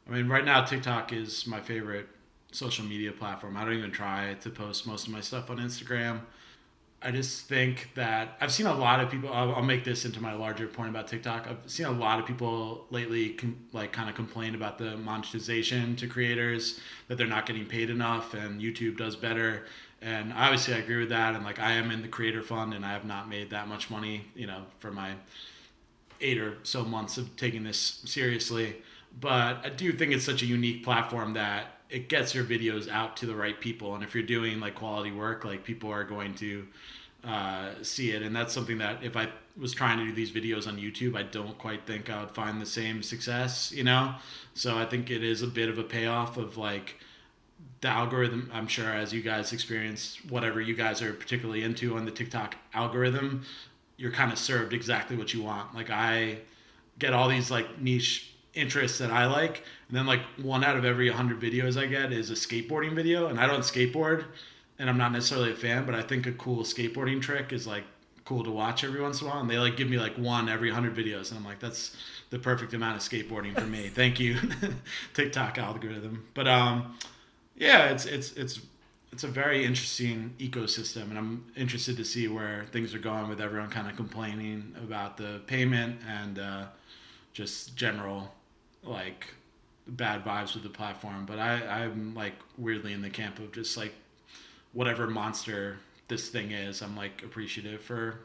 I 0.09 0.11
mean, 0.11 0.29
right 0.29 0.45
now 0.45 0.65
TikTok 0.65 1.13
is 1.13 1.47
my 1.47 1.61
favorite 1.61 2.09
social 2.55 2.85
media 2.85 3.11
platform. 3.11 3.57
I 3.57 3.65
don't 3.65 3.75
even 3.75 3.91
try 3.91 4.35
to 4.41 4.51
post 4.51 4.87
most 4.87 5.07
of 5.07 5.13
my 5.13 5.21
stuff 5.21 5.51
on 5.51 5.59
Instagram. 5.59 6.21
I 7.03 7.11
just 7.11 7.49
think 7.49 7.91
that 7.97 8.39
I've 8.41 8.53
seen 8.53 8.67
a 8.67 8.75
lot 8.75 9.01
of 9.01 9.11
people. 9.11 9.31
I'll, 9.31 9.57
I'll 9.57 9.63
make 9.63 9.85
this 9.85 10.05
into 10.05 10.23
my 10.23 10.33
larger 10.33 10.67
point 10.67 10.89
about 10.89 11.09
TikTok. 11.09 11.47
I've 11.47 11.71
seen 11.71 11.85
a 11.85 11.91
lot 11.91 12.19
of 12.19 12.27
people 12.27 12.87
lately, 12.91 13.31
com- 13.31 13.59
like, 13.73 13.93
kind 13.93 14.09
of 14.09 14.15
complain 14.15 14.55
about 14.55 14.79
the 14.79 14.97
monetization 14.97 15.97
to 15.97 16.07
creators 16.07 16.81
that 17.09 17.19
they're 17.19 17.27
not 17.27 17.45
getting 17.45 17.67
paid 17.67 17.91
enough, 17.91 18.33
and 18.33 18.61
YouTube 18.61 18.97
does 18.97 19.17
better. 19.17 19.67
And 20.01 20.33
obviously, 20.33 20.75
I 20.75 20.79
agree 20.79 21.01
with 21.01 21.11
that. 21.11 21.35
And 21.35 21.45
like, 21.45 21.59
I 21.59 21.73
am 21.73 21.91
in 21.91 22.01
the 22.03 22.09
creator 22.09 22.43
fund, 22.43 22.73
and 22.73 22.87
I 22.87 22.93
have 22.93 23.05
not 23.05 23.29
made 23.29 23.51
that 23.51 23.69
much 23.69 23.91
money, 23.91 24.27
you 24.35 24.47
know, 24.47 24.63
for 24.79 24.91
my 24.91 25.15
eight 26.21 26.39
or 26.39 26.57
so 26.63 26.85
months 26.85 27.19
of 27.19 27.37
taking 27.37 27.65
this 27.65 28.01
seriously. 28.07 28.77
But 29.21 29.65
I 29.65 29.69
do 29.69 29.93
think 29.93 30.13
it's 30.13 30.25
such 30.25 30.43
a 30.43 30.47
unique 30.47 30.85
platform 30.85 31.35
that 31.35 31.74
it 31.91 32.09
gets 32.09 32.35
your 32.35 32.45
videos 32.45 32.89
out 32.89 33.17
to 33.19 33.27
the 33.27 33.35
right 33.35 33.59
people. 33.61 33.95
And 33.95 34.03
if 34.03 34.15
you're 34.15 34.25
doing 34.25 34.61
like 34.61 34.75
quality 34.75 35.13
work, 35.13 35.45
like 35.45 35.65
people 35.65 35.91
are 35.91 36.05
going 36.05 36.35
to 36.37 36.67
uh, 37.25 37.71
see 37.83 38.11
it. 38.11 38.23
And 38.23 38.35
that's 38.35 38.53
something 38.53 38.79
that 38.79 39.03
if 39.03 39.17
I 39.17 39.29
was 39.57 39.73
trying 39.73 39.99
to 39.99 40.05
do 40.07 40.13
these 40.13 40.31
videos 40.31 40.67
on 40.67 40.77
YouTube, 40.77 41.17
I 41.17 41.23
don't 41.23 41.57
quite 41.59 41.87
think 41.87 42.11
I 42.11 42.21
would 42.21 42.33
find 42.33 42.61
the 42.61 42.67
same 42.67 43.03
success, 43.03 43.73
you 43.73 43.85
know? 43.85 44.15
So 44.55 44.77
I 44.77 44.85
think 44.85 45.11
it 45.11 45.23
is 45.23 45.43
a 45.43 45.47
bit 45.47 45.69
of 45.69 45.79
a 45.79 45.85
payoff 45.85 46.37
of 46.37 46.57
like, 46.57 46.97
the 47.81 47.89
algorithm 47.89 48.51
i'm 48.53 48.67
sure 48.67 48.89
as 48.89 49.13
you 49.13 49.21
guys 49.21 49.53
experience 49.53 50.19
whatever 50.29 50.61
you 50.61 50.75
guys 50.75 51.03
are 51.03 51.13
particularly 51.13 51.63
into 51.63 51.97
on 51.97 52.05
the 52.05 52.11
tiktok 52.11 52.57
algorithm 52.73 53.45
you're 53.97 54.11
kind 54.11 54.33
of 54.33 54.39
served 54.39 54.73
exactly 54.73 55.17
what 55.17 55.35
you 55.35 55.43
want 55.43 55.75
like 55.75 55.91
i 55.91 56.39
get 56.99 57.13
all 57.13 57.29
these 57.29 57.51
like 57.51 57.79
niche 57.81 58.34
interests 58.55 58.99
that 58.99 59.11
i 59.11 59.27
like. 59.27 59.65
And 59.89 59.97
then 59.97 60.07
like 60.07 60.23
one 60.41 60.65
out 60.65 60.77
of 60.77 60.85
every 60.85 61.09
100 61.09 61.41
videos 61.41 61.81
i 61.81 61.87
get 61.87 62.13
is 62.13 62.31
a 62.31 62.35
skateboarding 62.35 62.95
video 62.95 63.27
and 63.27 63.39
i 63.39 63.47
don't 63.47 63.61
skateboard 63.61 64.25
and 64.79 64.89
i'm 64.89 64.99
not 64.99 65.13
necessarily 65.13 65.53
a 65.53 65.55
fan 65.55 65.87
but 65.87 65.95
i 65.95 66.03
think 66.03 66.27
a 66.27 66.33
cool 66.33 66.63
skateboarding 66.63 67.21
trick 67.21 67.53
is 67.53 67.67
like 67.67 67.85
cool 68.25 68.43
to 68.43 68.51
watch 68.51 68.85
every 68.85 69.01
once 69.01 69.21
in 69.21 69.27
a 69.27 69.31
while 69.31 69.41
and 69.41 69.51
they 69.51 69.59
like 69.59 69.77
give 69.77 69.89
me 69.89 69.99
like 69.99 70.17
one 70.17 70.49
every 70.49 70.71
100 70.71 70.97
videos 70.97 71.31
and 71.31 71.39
i'm 71.39 71.45
like 71.45 71.61
that's 71.61 71.97
the 72.35 72.41
perfect 72.41 72.75
amount 72.75 72.97
of 72.97 73.03
skateboarding 73.03 73.55
for 73.55 73.67
me. 73.67 73.89
Thank 73.95 74.19
you. 74.19 74.37
Tiktok 75.15 75.57
algorithm. 75.57 76.27
But 76.35 76.49
um 76.49 76.97
yeah, 77.57 77.91
it's 77.91 78.07
it's 78.07 78.33
it's 78.33 78.61
it's 79.13 79.23
a 79.23 79.29
very 79.29 79.65
interesting 79.65 80.35
ecosystem, 80.41 81.05
and 81.11 81.17
I'm 81.17 81.45
interested 81.57 81.97
to 81.99 82.05
see 82.05 82.27
where 82.27 82.67
things 82.73 82.93
are 82.93 82.99
going 82.99 83.29
with 83.29 83.41
everyone 83.41 83.71
kind 83.71 83.89
of 83.89 83.95
complaining 83.95 84.75
about 84.83 85.17
the 85.17 85.41
payment 85.47 86.01
and 86.09 86.41
uh, 86.41 86.65
just 87.33 87.77
general 87.77 88.35
like 88.85 89.27
bad 89.87 90.25
vibes 90.25 90.55
with 90.55 90.63
the 90.63 90.69
platform. 90.71 91.27
But 91.27 91.39
I, 91.39 91.85
I'm 91.85 92.15
like 92.15 92.35
weirdly 92.59 92.93
in 92.93 93.03
the 93.03 93.11
camp 93.11 93.39
of 93.39 93.53
just 93.53 93.77
like 93.77 93.95
whatever 94.73 95.07
monster 95.07 95.79
this 96.09 96.29
thing 96.29 96.51
is, 96.53 96.83
I'm 96.83 96.97
like 96.97 97.23
appreciative 97.23 97.81
for 97.83 98.21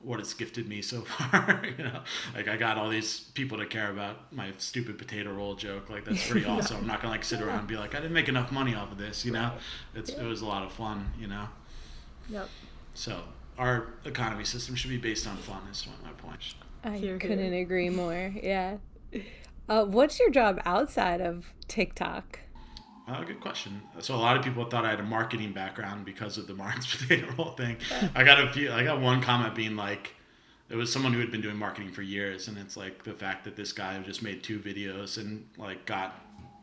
what 0.00 0.20
it's 0.20 0.34
gifted 0.34 0.68
me 0.68 0.82
so 0.82 1.00
far. 1.02 1.62
you 1.78 1.82
know, 1.84 2.00
like 2.34 2.48
I 2.48 2.56
got 2.56 2.76
all 2.76 2.88
these 2.88 3.20
people 3.34 3.58
to 3.58 3.66
care 3.66 3.90
about 3.90 4.32
my 4.32 4.52
stupid 4.58 4.98
potato 4.98 5.32
roll 5.32 5.54
joke. 5.54 5.88
Like 5.90 6.04
that's 6.04 6.28
pretty 6.28 6.46
awesome. 6.48 6.78
I'm 6.78 6.86
not 6.86 7.00
gonna 7.00 7.12
like 7.12 7.24
sit 7.24 7.40
around 7.40 7.60
and 7.60 7.68
be 7.68 7.76
like, 7.76 7.94
I 7.94 7.98
didn't 7.98 8.12
make 8.12 8.28
enough 8.28 8.52
money 8.52 8.74
off 8.74 8.92
of 8.92 8.98
this. 8.98 9.24
You 9.24 9.32
know, 9.32 9.52
it's 9.94 10.10
it 10.10 10.22
was 10.24 10.42
a 10.42 10.46
lot 10.46 10.62
of 10.64 10.72
fun. 10.72 11.12
You 11.18 11.28
know. 11.28 11.48
Yep. 12.28 12.48
So 12.94 13.20
our 13.58 13.94
economy 14.04 14.44
system 14.44 14.74
should 14.74 14.90
be 14.90 14.96
based 14.98 15.26
on 15.26 15.36
fun. 15.38 15.62
Is 15.70 15.86
my 16.02 16.10
point. 16.12 16.40
I 16.84 16.98
Here, 16.98 17.18
couldn't 17.18 17.52
here. 17.52 17.62
agree 17.62 17.88
more. 17.88 18.34
Yeah. 18.42 18.76
Uh, 19.68 19.84
what's 19.84 20.18
your 20.20 20.30
job 20.30 20.60
outside 20.64 21.20
of 21.20 21.54
TikTok? 21.68 22.40
Uh, 23.06 23.22
good 23.24 23.40
question. 23.40 23.82
So 23.98 24.14
a 24.14 24.16
lot 24.16 24.36
of 24.36 24.42
people 24.42 24.64
thought 24.64 24.84
I 24.84 24.90
had 24.90 25.00
a 25.00 25.04
marketing 25.04 25.52
background 25.52 26.04
because 26.04 26.38
of 26.38 26.46
the 26.46 26.54
Martin's 26.54 26.86
potato 26.96 27.32
roll 27.36 27.52
thing. 27.52 27.76
I 28.14 28.24
got 28.24 28.42
a 28.42 28.52
few. 28.52 28.72
I 28.72 28.82
got 28.82 29.00
one 29.00 29.20
comment 29.20 29.54
being 29.54 29.76
like, 29.76 30.14
it 30.70 30.76
was 30.76 30.90
someone 30.92 31.12
who 31.12 31.20
had 31.20 31.30
been 31.30 31.42
doing 31.42 31.56
marketing 31.56 31.92
for 31.92 32.02
years, 32.02 32.48
and 32.48 32.56
it's 32.56 32.76
like 32.76 33.04
the 33.04 33.12
fact 33.12 33.44
that 33.44 33.56
this 33.56 33.72
guy 33.72 33.98
just 34.00 34.22
made 34.22 34.42
two 34.42 34.58
videos 34.58 35.18
and 35.18 35.46
like 35.58 35.84
got 35.84 36.18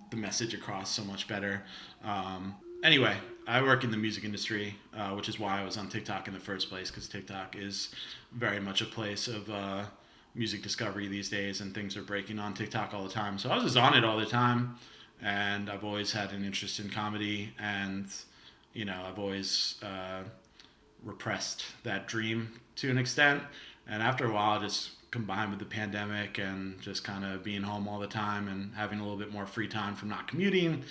the 0.09 0.17
message 0.17 0.53
across 0.53 0.89
so 0.89 1.03
much 1.03 1.27
better. 1.27 1.63
Um, 2.03 2.55
anyway, 2.83 3.15
I 3.47 3.61
work 3.61 3.83
in 3.83 3.91
the 3.91 3.97
music 3.97 4.23
industry, 4.23 4.75
uh, 4.95 5.11
which 5.11 5.29
is 5.29 5.39
why 5.39 5.61
I 5.61 5.63
was 5.63 5.77
on 5.77 5.89
TikTok 5.89 6.27
in 6.27 6.33
the 6.33 6.39
first 6.39 6.69
place 6.69 6.89
because 6.89 7.07
TikTok 7.07 7.55
is 7.55 7.93
very 8.31 8.59
much 8.59 8.81
a 8.81 8.85
place 8.85 9.27
of 9.27 9.49
uh, 9.49 9.85
music 10.33 10.61
discovery 10.61 11.07
these 11.07 11.29
days, 11.29 11.61
and 11.61 11.73
things 11.73 11.97
are 11.97 12.01
breaking 12.01 12.39
on 12.39 12.53
TikTok 12.53 12.93
all 12.93 13.03
the 13.03 13.13
time. 13.13 13.37
So 13.37 13.49
I 13.49 13.55
was 13.55 13.63
just 13.63 13.77
on 13.77 13.95
it 13.95 14.03
all 14.03 14.17
the 14.17 14.25
time, 14.25 14.75
and 15.21 15.69
I've 15.69 15.83
always 15.83 16.11
had 16.13 16.31
an 16.31 16.45
interest 16.45 16.79
in 16.79 16.89
comedy, 16.89 17.53
and 17.59 18.05
you 18.73 18.85
know, 18.85 19.03
I've 19.07 19.19
always 19.19 19.75
uh, 19.83 20.23
repressed 21.03 21.65
that 21.83 22.07
dream 22.07 22.59
to 22.77 22.89
an 22.89 22.97
extent. 22.97 23.43
And 23.87 24.01
after 24.01 24.25
a 24.25 24.31
while, 24.31 24.59
just 24.59 24.91
combined 25.11 25.49
with 25.49 25.59
the 25.59 25.65
pandemic 25.65 26.37
and 26.37 26.79
just 26.79 27.03
kind 27.03 27.25
of 27.25 27.43
being 27.43 27.63
home 27.63 27.87
all 27.87 27.99
the 27.99 28.07
time 28.07 28.47
and 28.47 28.73
having 28.75 28.99
a 28.99 29.01
little 29.03 29.17
bit 29.17 29.31
more 29.31 29.45
free 29.45 29.67
time 29.67 29.95
from 29.95 30.07
not 30.07 30.27
commuting, 30.27 30.83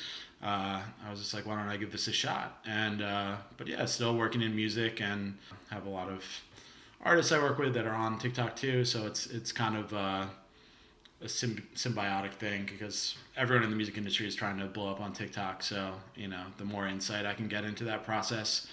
uh, 0.42 0.82
I 1.06 1.11
was 1.11 1.20
just 1.20 1.32
like, 1.32 1.47
why 1.47 1.56
don't 1.56 1.68
I 1.68 1.76
give 1.76 1.92
this 1.92 2.06
a 2.09 2.12
shot? 2.12 2.59
And 2.66 3.02
uh, 3.02 3.37
but 3.56 3.66
yeah, 3.66 3.85
still 3.87 4.14
working 4.16 4.42
in 4.42 4.54
music 4.54 5.00
and 5.00 5.38
have 5.70 5.87
a 5.87 5.90
lot 5.90 6.09
of 6.09 6.25
artists 7.04 7.33
I 7.33 7.38
work 7.38 7.59
with 7.59 7.75
that 7.75 7.87
are 7.87 7.95
on 7.95 8.19
TikTok 8.19 8.57
too. 8.57 8.85
So 8.85 9.07
it's 9.07 9.26
it's 9.26 9.52
kind 9.52 9.76
of 9.76 9.92
uh, 9.92 10.26
a 11.21 11.26
symb- 11.26 11.62
symbiotic 11.75 12.33
thing 12.33 12.69
because 12.71 13.16
everyone 13.37 13.64
in 13.64 13.71
the 13.71 13.76
music 13.76 13.97
industry 13.97 14.26
is 14.26 14.35
trying 14.35 14.59
to 14.59 14.66
blow 14.66 14.90
up 14.90 15.00
on 15.00 15.12
TikTok. 15.12 15.62
So 15.62 15.92
you 16.14 16.28
know, 16.28 16.45
the 16.59 16.64
more 16.64 16.87
insight 16.87 17.26
I 17.26 17.35
can 17.35 17.49
get 17.49 17.64
into 17.64 17.85
that 17.85 18.04
process, 18.04 18.66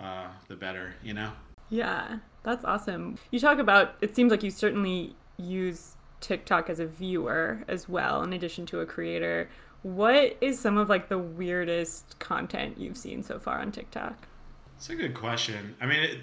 uh, 0.00 0.28
the 0.48 0.56
better. 0.56 0.94
You 1.02 1.14
know. 1.14 1.32
Yeah, 1.70 2.18
that's 2.42 2.64
awesome. 2.64 3.18
You 3.30 3.40
talk 3.40 3.58
about 3.58 3.96
it 4.00 4.14
seems 4.14 4.30
like 4.30 4.42
you 4.42 4.50
certainly 4.50 5.16
use 5.36 5.96
TikTok 6.20 6.70
as 6.70 6.80
a 6.80 6.86
viewer 6.86 7.64
as 7.68 7.88
well, 7.88 8.22
in 8.22 8.32
addition 8.32 8.66
to 8.66 8.80
a 8.80 8.86
creator. 8.86 9.48
What 9.82 10.38
is 10.40 10.58
some 10.58 10.78
of 10.78 10.88
like 10.88 11.08
the 11.08 11.18
weirdest 11.18 12.18
content 12.18 12.78
you've 12.78 12.96
seen 12.96 13.22
so 13.22 13.38
far 13.38 13.58
on 13.58 13.70
TikTok? 13.70 14.26
It's 14.76 14.88
a 14.88 14.94
good 14.94 15.14
question. 15.14 15.76
I 15.80 15.86
mean, 15.86 16.00
it, 16.00 16.18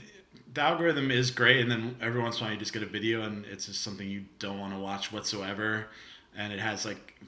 the 0.54 0.62
algorithm 0.62 1.12
is 1.12 1.32
great, 1.32 1.62
and 1.62 1.72
then 1.72 1.96
every 2.02 2.22
once 2.22 2.38
in 2.38 2.42
a 2.42 2.46
while 2.46 2.54
you 2.54 2.60
just 2.60 2.74
get 2.74 2.84
a 2.84 2.88
video, 2.88 3.24
and 3.24 3.46
it's 3.46 3.68
just 3.68 3.82
something 3.82 4.08
you 4.08 4.26
don't 4.40 4.60
want 4.60 4.74
to 4.74 4.80
watch 4.80 5.12
whatsoever, 5.12 5.88
and 6.38 6.52
it 6.52 6.60
has 6.60 6.86
like 6.86 7.20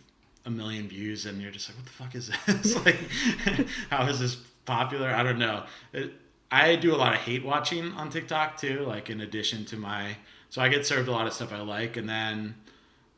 a 0.46 0.50
million 0.50 0.88
views, 0.88 1.26
and 1.26 1.42
you're 1.42 1.52
just 1.52 1.70
like, 1.70 1.78
what 1.78 1.86
the 1.86 1.92
fuck 1.92 2.16
is 2.16 2.32
this? 2.48 2.86
like, 2.86 3.68
how 3.90 4.06
is 4.08 4.20
this 4.20 4.36
popular? 4.66 5.10
I 5.10 5.24
don't 5.24 5.40
know. 5.40 5.64
It, 5.94 6.14
I 6.52 6.76
do 6.76 6.94
a 6.94 6.98
lot 6.98 7.14
of 7.14 7.20
hate 7.20 7.44
watching 7.44 7.94
on 7.94 8.10
TikTok 8.10 8.58
too, 8.58 8.82
like 8.82 9.10
in 9.10 9.22
addition 9.22 9.66
to 9.66 9.78
my. 9.78 10.18
So 10.50 10.62
I 10.62 10.70
get 10.70 10.86
served 10.86 11.08
a 11.08 11.12
lot 11.12 11.26
of 11.26 11.34
stuff 11.34 11.52
I 11.52 11.62
like, 11.62 11.98
and 11.98 12.08
then, 12.08 12.54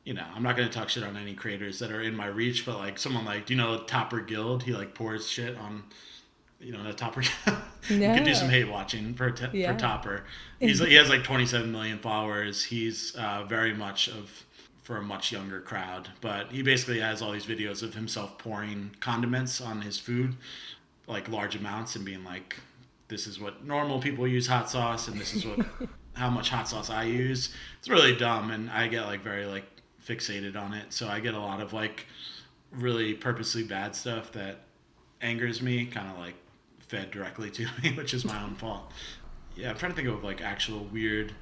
you 0.05 0.13
know, 0.13 0.23
I'm 0.33 0.43
not 0.43 0.55
to 0.55 0.69
talk 0.69 0.87
shit 0.87 1.03
on 1.03 1.17
any 1.17 1.33
creators 1.33 1.79
that 1.79 1.91
are 1.91 2.01
in 2.01 2.15
my 2.15 2.27
reach, 2.27 2.65
but 2.65 2.77
like 2.77 2.97
someone 2.97 3.25
like, 3.25 3.47
do 3.47 3.53
you 3.53 3.57
know 3.57 3.79
Topper 3.79 4.21
Guild? 4.21 4.63
He 4.63 4.71
like 4.71 4.93
pours 4.93 5.27
shit 5.27 5.57
on, 5.57 5.83
you 6.59 6.71
know, 6.71 6.83
the 6.83 6.93
Topper. 6.93 7.21
you 7.89 7.99
could 7.99 8.23
do 8.23 8.33
some 8.35 8.49
hate 8.49 8.69
watching 8.69 9.13
for 9.13 9.31
t- 9.31 9.45
Yeah. 9.59 9.73
for 9.73 9.79
Topper. 9.79 10.23
He's 10.59 10.79
he 10.79 10.95
has 10.95 11.09
like 11.09 11.23
27 11.23 11.71
million 11.71 11.99
followers. 11.99 12.63
He's 12.63 13.15
uh, 13.15 13.43
very 13.47 13.73
much 13.73 14.07
of 14.07 14.45
for 14.83 14.97
a 14.97 15.01
much 15.03 15.31
younger 15.31 15.61
crowd, 15.61 16.09
but 16.21 16.51
he 16.51 16.61
basically 16.61 16.99
has 16.99 17.21
all 17.21 17.31
these 17.31 17.45
videos 17.45 17.81
of 17.81 17.95
himself 17.95 18.37
pouring 18.37 18.91
condiments 18.99 19.59
on 19.59 19.81
his 19.81 19.97
food, 19.97 20.35
like 21.07 21.27
large 21.27 21.55
amounts, 21.55 21.95
and 21.95 22.05
being 22.05 22.23
like, 22.23 22.55
"This 23.07 23.25
is 23.27 23.39
what 23.39 23.65
normal 23.65 23.99
people 23.99 24.27
use 24.27 24.45
hot 24.47 24.69
sauce, 24.69 25.07
and 25.07 25.19
this 25.19 25.33
is 25.33 25.45
what 25.45 25.65
how 26.13 26.29
much 26.29 26.49
hot 26.49 26.67
sauce 26.69 26.89
I 26.91 27.03
use." 27.03 27.53
It's 27.79 27.89
really 27.89 28.15
dumb, 28.15 28.51
and 28.51 28.69
I 28.69 28.87
get 28.87 29.05
like 29.07 29.21
very 29.21 29.45
like 29.47 29.65
fixated 30.05 30.55
on 30.55 30.73
it. 30.73 30.93
So 30.93 31.07
I 31.07 31.19
get 31.19 31.33
a 31.33 31.39
lot 31.39 31.61
of 31.61 31.73
like 31.73 32.05
really 32.71 33.13
purposely 33.15 33.63
bad 33.63 33.95
stuff 33.95 34.31
that 34.33 34.59
angers 35.19 35.61
me, 35.63 35.85
kind 35.87 36.09
of 36.11 36.19
like 36.19 36.35
fed 36.87 37.11
directly 37.11 37.49
to 37.51 37.67
me, 37.83 37.93
which 37.93 38.13
is 38.13 38.25
my 38.25 38.41
own 38.43 38.55
fault. 38.55 38.91
Yeah, 39.55 39.69
I'm 39.69 39.77
trying 39.77 39.91
to 39.91 39.95
think 39.95 40.07
of 40.07 40.23
like 40.23 40.41
actual 40.41 40.85
weird 40.85 41.33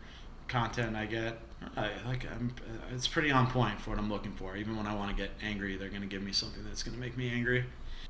content 0.48 0.96
I 0.96 1.06
get. 1.06 1.40
I 1.78 1.90
like 2.06 2.26
I'm, 2.30 2.54
uh, 2.60 2.94
it's 2.94 3.08
pretty 3.08 3.32
on 3.32 3.50
point 3.50 3.80
for 3.80 3.92
what 3.92 4.00
I'm 4.00 4.12
looking 4.12 4.34
for. 4.34 4.56
Even 4.58 4.76
when 4.76 4.86
I 4.86 4.94
want 4.94 5.16
to 5.16 5.16
get 5.16 5.32
angry, 5.42 5.78
they're 5.78 5.90
gonna 5.90 6.06
give 6.06 6.22
me 6.22 6.32
something 6.32 6.64
that's 6.66 6.84
gonna 6.84 6.98
make 6.98 7.18
me 7.18 7.30
angry. 7.30 7.66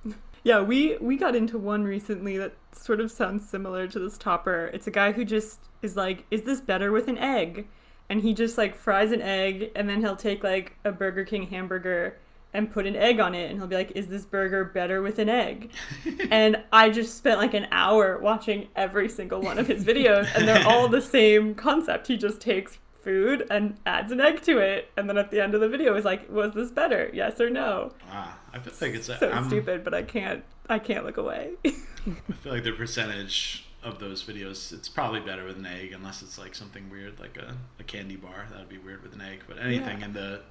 Yeah, 0.46 0.60
we 0.60 0.98
we 0.98 1.16
got 1.16 1.38
into 1.38 1.58
one 1.58 1.86
recently 1.86 2.38
that 2.38 2.52
sort 2.74 3.00
of 3.00 3.10
sounds 3.10 3.48
similar 3.48 3.88
to 3.88 3.98
this 3.98 4.18
topper. 4.18 4.70
It's 4.74 4.86
a 4.88 4.92
guy 4.92 5.14
who 5.14 5.24
just 5.24 5.60
is 5.82 5.96
like, 5.96 6.26
"Is 6.32 6.42
this 6.42 6.60
better 6.60 6.92
with 6.92 7.08
an 7.08 7.18
egg?" 7.18 7.66
And 8.10 8.20
he 8.22 8.34
just 8.34 8.58
like 8.58 8.76
fries 8.76 9.14
an 9.14 9.22
egg, 9.22 9.72
and 9.74 9.88
then 9.88 10.02
he'll 10.02 10.18
take 10.18 10.44
like 10.44 10.74
a 10.84 10.92
Burger 10.92 11.24
King 11.24 11.48
hamburger 11.48 12.18
and 12.54 12.70
put 12.72 12.86
an 12.86 12.96
egg 12.96 13.20
on 13.20 13.34
it, 13.36 13.50
and 13.50 13.60
he'll 13.60 13.68
be 13.68 13.76
like, 13.76 13.92
"Is 13.96 14.08
this 14.08 14.26
burger 14.26 14.64
better 14.64 15.02
with 15.02 15.20
an 15.20 15.30
egg?" 15.30 15.72
and 16.32 16.64
I 16.72 16.90
just 16.90 17.18
spent 17.18 17.40
like 17.40 17.54
an 17.54 17.68
hour 17.72 18.18
watching 18.20 18.68
every 18.76 19.10
single 19.10 19.42
one 19.42 19.58
of 19.58 19.68
his 19.68 19.84
videos, 19.84 20.28
and 20.36 20.48
they're 20.48 20.68
all 20.68 20.88
the 20.88 21.02
same 21.02 21.56
concept. 21.56 22.08
He 22.08 22.18
just 22.18 22.40
takes 22.42 22.78
food 23.04 23.46
and 23.50 23.76
adds 23.86 24.12
an 24.12 24.22
egg 24.22 24.42
to 24.44 24.60
it, 24.60 24.90
and 24.96 25.10
then 25.10 25.18
at 25.18 25.30
the 25.30 25.42
end 25.42 25.54
of 25.56 25.62
the 25.62 25.68
video 25.70 25.96
is 25.96 26.06
like, 26.06 26.30
"Was 26.32 26.54
this 26.54 26.72
better? 26.72 27.10
Yes 27.14 27.42
or 27.42 27.50
no?" 27.50 27.92
Ah, 28.10 28.40
I 28.54 28.60
feel 28.60 28.74
like 28.82 28.98
it's 28.98 29.08
so 29.08 29.30
I'm, 29.32 29.46
stupid, 29.48 29.84
but 29.84 29.94
I 29.94 30.04
can't 30.04 30.44
I 30.70 30.80
can't 30.80 31.06
look 31.06 31.18
away. 31.18 31.52
I 31.66 32.34
feel 32.34 32.54
like 32.54 32.64
the 32.64 32.72
percentage 32.74 33.66
of 33.84 34.00
those 34.00 34.24
videos, 34.24 34.72
it's 34.72 34.88
probably 34.88 35.20
better 35.20 35.44
with 35.44 35.58
an 35.58 35.66
egg, 35.66 35.92
unless 35.94 36.22
it's 36.22 36.38
like 36.38 36.56
something 36.56 36.90
weird, 36.90 37.20
like 37.20 37.36
a, 37.38 37.54
a 37.80 37.84
candy 37.84 38.16
bar. 38.16 38.46
That 38.50 38.60
would 38.60 38.70
be 38.70 38.78
weird 38.78 39.04
with 39.04 39.14
an 39.14 39.20
egg. 39.22 39.42
But 39.48 39.58
anything 39.60 40.00
Yeah. 40.00 40.06
in 40.06 40.14
the 40.14 40.42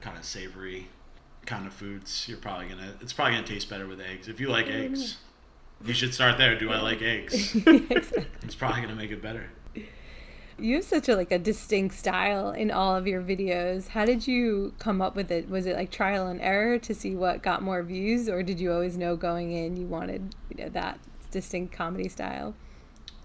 kind 0.00 0.18
of 0.18 0.24
savory 0.24 0.88
kind 1.46 1.66
of 1.66 1.72
foods, 1.72 2.26
you're 2.28 2.38
probably 2.38 2.68
gonna. 2.68 2.94
It's 3.00 3.12
probably 3.12 3.34
gonna 3.34 3.46
taste 3.46 3.70
better 3.70 3.86
with 3.86 4.00
eggs. 4.00 4.28
If 4.28 4.40
you 4.40 4.48
like 4.48 4.68
eggs, 4.68 5.16
you 5.84 5.94
should 5.94 6.12
start 6.12 6.38
there. 6.38 6.58
Do 6.58 6.70
I 6.70 6.80
like 6.80 7.02
eggs? 7.02 7.54
exactly. 7.66 8.26
It's 8.42 8.54
probably 8.54 8.82
gonna 8.82 8.94
make 8.94 9.10
it 9.10 9.22
better. 9.22 9.50
You 10.58 10.76
have 10.76 10.84
such 10.84 11.08
a 11.10 11.16
like 11.16 11.30
a 11.30 11.38
distinct 11.38 11.94
style 11.94 12.50
in 12.50 12.70
all 12.70 12.96
of 12.96 13.06
your 13.06 13.20
videos. 13.20 13.88
How 13.88 14.06
did 14.06 14.26
you 14.26 14.72
come 14.78 15.02
up 15.02 15.14
with 15.14 15.30
it? 15.30 15.50
Was 15.50 15.66
it 15.66 15.76
like 15.76 15.90
trial 15.90 16.26
and 16.28 16.40
error 16.40 16.78
to 16.78 16.94
see 16.94 17.14
what 17.14 17.42
got 17.42 17.62
more 17.62 17.82
views, 17.82 18.28
or 18.28 18.42
did 18.42 18.58
you 18.58 18.72
always 18.72 18.96
know 18.96 19.16
going 19.16 19.52
in 19.52 19.76
you 19.76 19.86
wanted 19.86 20.34
you 20.50 20.64
know 20.64 20.70
that 20.70 20.98
distinct 21.30 21.74
comedy 21.74 22.08
style? 22.08 22.54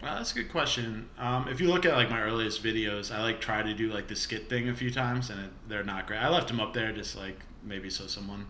Well, 0.01 0.15
that's 0.15 0.31
a 0.31 0.35
good 0.35 0.51
question. 0.51 1.09
Um, 1.19 1.47
if 1.47 1.61
you 1.61 1.67
look 1.67 1.85
at 1.85 1.93
like 1.93 2.09
my 2.09 2.21
earliest 2.21 2.63
videos, 2.63 3.13
I 3.13 3.21
like 3.21 3.39
try 3.39 3.61
to 3.61 3.73
do 3.73 3.93
like 3.93 4.07
the 4.07 4.15
skit 4.15 4.49
thing 4.49 4.67
a 4.67 4.73
few 4.73 4.89
times, 4.91 5.29
and 5.29 5.39
it, 5.39 5.51
they're 5.67 5.83
not 5.83 6.07
great. 6.07 6.17
I 6.17 6.27
left 6.29 6.47
them 6.47 6.59
up 6.59 6.73
there 6.73 6.91
just 6.91 7.15
like 7.15 7.37
maybe 7.63 7.89
so 7.89 8.07
someone 8.07 8.47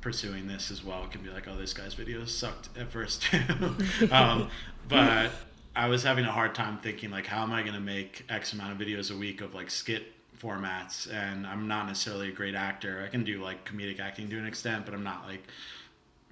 pursuing 0.00 0.48
this 0.48 0.70
as 0.70 0.84
well 0.84 1.06
can 1.06 1.22
be 1.22 1.30
like, 1.30 1.48
oh, 1.48 1.56
this 1.56 1.72
guy's 1.72 1.94
videos 1.94 2.28
sucked 2.28 2.68
at 2.76 2.90
first 2.90 3.22
too. 3.22 3.38
um, 4.10 4.50
but 4.88 5.30
I 5.74 5.88
was 5.88 6.02
having 6.02 6.24
a 6.24 6.32
hard 6.32 6.54
time 6.54 6.78
thinking 6.78 7.10
like, 7.10 7.26
how 7.26 7.42
am 7.42 7.52
I 7.52 7.62
going 7.62 7.74
to 7.74 7.80
make 7.80 8.26
X 8.28 8.52
amount 8.52 8.72
of 8.72 8.86
videos 8.86 9.14
a 9.14 9.16
week 9.16 9.40
of 9.40 9.54
like 9.54 9.70
skit 9.70 10.12
formats? 10.40 11.10
And 11.10 11.46
I'm 11.46 11.68
not 11.68 11.86
necessarily 11.86 12.28
a 12.28 12.32
great 12.32 12.54
actor. 12.54 13.02
I 13.04 13.08
can 13.08 13.24
do 13.24 13.42
like 13.42 13.64
comedic 13.64 14.00
acting 14.00 14.28
to 14.30 14.38
an 14.38 14.46
extent, 14.46 14.84
but 14.84 14.92
I'm 14.92 15.04
not 15.04 15.24
like 15.26 15.44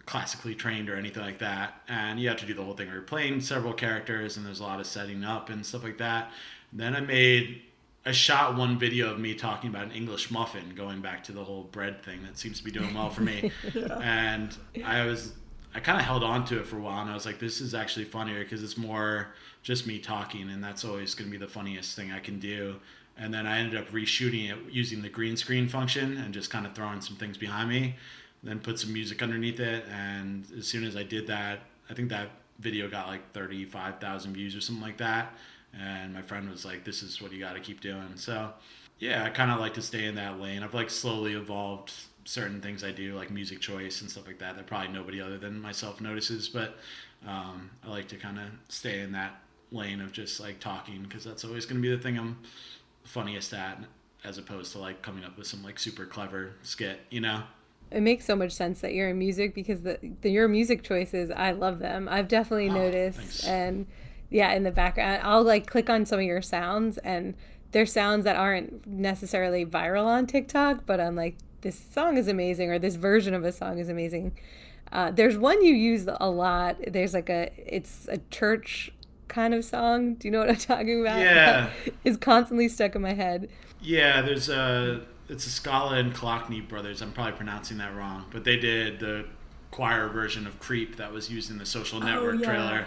classically 0.04 0.54
trained 0.54 0.90
or 0.90 0.96
anything 0.96 1.22
like 1.22 1.38
that. 1.38 1.80
And 1.88 2.18
you 2.18 2.28
have 2.28 2.38
to 2.38 2.46
do 2.46 2.52
the 2.52 2.64
whole 2.64 2.74
thing 2.74 2.88
where 2.88 2.96
you're 2.96 3.04
playing 3.04 3.40
several 3.40 3.72
characters 3.72 4.36
and 4.36 4.44
there's 4.44 4.60
a 4.60 4.64
lot 4.64 4.80
of 4.80 4.86
setting 4.86 5.24
up 5.24 5.48
and 5.48 5.64
stuff 5.64 5.84
like 5.84 5.98
that. 5.98 6.32
Then 6.72 6.94
I 6.96 7.00
made 7.00 7.62
I 8.04 8.12
shot 8.12 8.56
one 8.56 8.78
video 8.78 9.10
of 9.12 9.18
me 9.18 9.34
talking 9.34 9.68
about 9.68 9.84
an 9.84 9.92
English 9.92 10.30
muffin, 10.30 10.72
going 10.74 11.00
back 11.00 11.22
to 11.24 11.32
the 11.32 11.44
whole 11.44 11.64
bread 11.64 12.02
thing 12.02 12.22
that 12.24 12.38
seems 12.38 12.58
to 12.58 12.64
be 12.64 12.70
doing 12.70 12.94
well 12.94 13.10
for 13.10 13.20
me. 13.20 13.52
And 14.02 14.56
I 14.84 15.04
was 15.04 15.32
I 15.74 15.80
kind 15.80 15.98
of 15.98 16.04
held 16.04 16.24
on 16.24 16.44
to 16.46 16.58
it 16.58 16.66
for 16.66 16.78
a 16.78 16.80
while, 16.80 17.00
and 17.00 17.10
I 17.10 17.14
was 17.14 17.26
like, 17.26 17.38
this 17.38 17.60
is 17.60 17.74
actually 17.74 18.06
funnier 18.06 18.42
because 18.42 18.62
it's 18.62 18.76
more 18.76 19.34
just 19.62 19.86
me 19.86 19.98
talking, 19.98 20.50
and 20.50 20.64
that's 20.64 20.84
always 20.84 21.14
going 21.14 21.30
to 21.30 21.38
be 21.38 21.44
the 21.44 21.50
funniest 21.50 21.94
thing 21.94 22.10
I 22.10 22.18
can 22.18 22.40
do. 22.40 22.76
And 23.16 23.32
then 23.32 23.46
I 23.46 23.58
ended 23.58 23.78
up 23.78 23.88
reshooting 23.90 24.50
it 24.50 24.58
using 24.72 25.02
the 25.02 25.08
green 25.08 25.36
screen 25.36 25.68
function 25.68 26.16
and 26.16 26.34
just 26.34 26.50
kind 26.50 26.66
of 26.66 26.74
throwing 26.74 27.00
some 27.00 27.16
things 27.16 27.36
behind 27.36 27.68
me, 27.68 27.94
then 28.42 28.58
put 28.58 28.80
some 28.80 28.92
music 28.92 29.22
underneath 29.22 29.60
it. 29.60 29.84
And 29.92 30.46
as 30.58 30.66
soon 30.66 30.84
as 30.84 30.96
I 30.96 31.02
did 31.02 31.26
that, 31.28 31.60
I 31.88 31.94
think 31.94 32.08
that 32.08 32.30
video 32.58 32.88
got 32.88 33.08
like 33.08 33.32
35,000 33.32 34.32
views 34.32 34.56
or 34.56 34.60
something 34.60 34.82
like 34.82 34.96
that. 34.98 35.34
And 35.78 36.12
my 36.12 36.22
friend 36.22 36.50
was 36.50 36.64
like, 36.64 36.84
this 36.84 37.02
is 37.02 37.22
what 37.22 37.32
you 37.32 37.38
got 37.38 37.54
to 37.54 37.60
keep 37.60 37.80
doing. 37.80 38.12
So, 38.16 38.52
yeah, 38.98 39.24
I 39.24 39.30
kind 39.30 39.50
of 39.50 39.60
like 39.60 39.74
to 39.74 39.82
stay 39.82 40.06
in 40.06 40.14
that 40.16 40.40
lane. 40.40 40.62
I've 40.62 40.74
like 40.74 40.90
slowly 40.90 41.34
evolved 41.34 41.92
certain 42.24 42.60
things 42.60 42.84
I 42.84 42.90
do, 42.90 43.14
like 43.14 43.30
music 43.30 43.60
choice 43.60 44.00
and 44.00 44.10
stuff 44.10 44.26
like 44.26 44.38
that, 44.38 44.56
that 44.56 44.66
probably 44.66 44.88
nobody 44.88 45.20
other 45.20 45.38
than 45.38 45.60
myself 45.60 46.00
notices. 46.00 46.48
But 46.48 46.76
um, 47.26 47.70
I 47.84 47.90
like 47.90 48.08
to 48.08 48.16
kind 48.16 48.38
of 48.38 48.46
stay 48.68 49.00
in 49.00 49.12
that 49.12 49.40
lane 49.72 50.00
of 50.00 50.12
just 50.12 50.40
like 50.40 50.58
talking 50.60 51.02
because 51.02 51.24
that's 51.24 51.44
always 51.44 51.64
going 51.64 51.80
to 51.80 51.82
be 51.82 51.94
the 51.94 52.02
thing 52.02 52.18
I'm 52.18 52.38
funniest 53.04 53.52
at, 53.54 53.78
as 54.24 54.38
opposed 54.38 54.72
to 54.72 54.78
like 54.78 55.02
coming 55.02 55.24
up 55.24 55.38
with 55.38 55.46
some 55.46 55.62
like 55.62 55.78
super 55.78 56.04
clever 56.04 56.52
skit, 56.62 57.00
you 57.10 57.20
know? 57.20 57.42
It 57.90 58.02
makes 58.02 58.24
so 58.24 58.36
much 58.36 58.52
sense 58.52 58.80
that 58.82 58.94
you're 58.94 59.10
in 59.10 59.18
music 59.18 59.54
because 59.54 59.82
the, 59.82 59.98
the 60.20 60.30
your 60.30 60.46
music 60.46 60.82
choices, 60.82 61.30
I 61.30 61.52
love 61.52 61.80
them. 61.80 62.08
I've 62.08 62.28
definitely 62.28 62.68
oh, 62.68 62.74
noticed, 62.74 63.18
thanks. 63.18 63.46
and 63.46 63.86
yeah, 64.30 64.52
in 64.52 64.62
the 64.62 64.70
background, 64.70 65.20
I'll 65.24 65.42
like 65.42 65.66
click 65.66 65.90
on 65.90 66.06
some 66.06 66.18
of 66.20 66.24
your 66.24 66.42
sounds 66.42 66.98
and. 66.98 67.34
They're 67.72 67.86
sounds 67.86 68.24
that 68.24 68.34
aren't 68.34 68.84
necessarily 68.84 69.64
viral 69.64 70.06
on 70.06 70.26
TikTok, 70.26 70.86
but 70.86 70.98
I'm 70.98 71.14
like, 71.14 71.36
this 71.60 71.78
song 71.78 72.16
is 72.16 72.28
amazing 72.28 72.70
or 72.70 72.78
this 72.78 72.96
version 72.96 73.34
of 73.34 73.44
a 73.44 73.52
song 73.52 73.78
is 73.78 73.88
amazing. 73.88 74.32
Uh, 74.92 75.10
there's 75.10 75.38
one 75.38 75.64
you 75.64 75.74
use 75.74 76.08
a 76.08 76.28
lot. 76.30 76.76
There's 76.86 77.14
like 77.14 77.30
a 77.30 77.50
it's 77.56 78.08
a 78.08 78.18
church 78.30 78.92
kind 79.28 79.54
of 79.54 79.64
song. 79.64 80.14
Do 80.14 80.26
you 80.26 80.32
know 80.32 80.40
what 80.40 80.50
I'm 80.50 80.56
talking 80.56 81.00
about? 81.00 81.20
Yeah, 81.20 81.70
is 82.04 82.16
constantly 82.16 82.68
stuck 82.68 82.94
in 82.94 83.02
my 83.02 83.12
head. 83.12 83.48
Yeah, 83.80 84.22
there's 84.22 84.48
a 84.48 85.02
it's 85.28 85.46
a 85.46 85.50
Scala 85.50 85.96
and 85.96 86.14
Clockney 86.14 86.66
brothers. 86.66 87.02
I'm 87.02 87.12
probably 87.12 87.32
pronouncing 87.32 87.78
that 87.78 87.94
wrong, 87.94 88.26
but 88.32 88.44
they 88.44 88.56
did 88.56 88.98
the 88.98 89.26
choir 89.70 90.08
version 90.08 90.46
of 90.46 90.58
"Creep" 90.58 90.96
that 90.96 91.12
was 91.12 91.30
used 91.30 91.50
in 91.50 91.58
the 91.58 91.66
Social 91.66 92.00
Network 92.00 92.36
oh, 92.36 92.38
yeah. 92.38 92.46
trailer. 92.46 92.86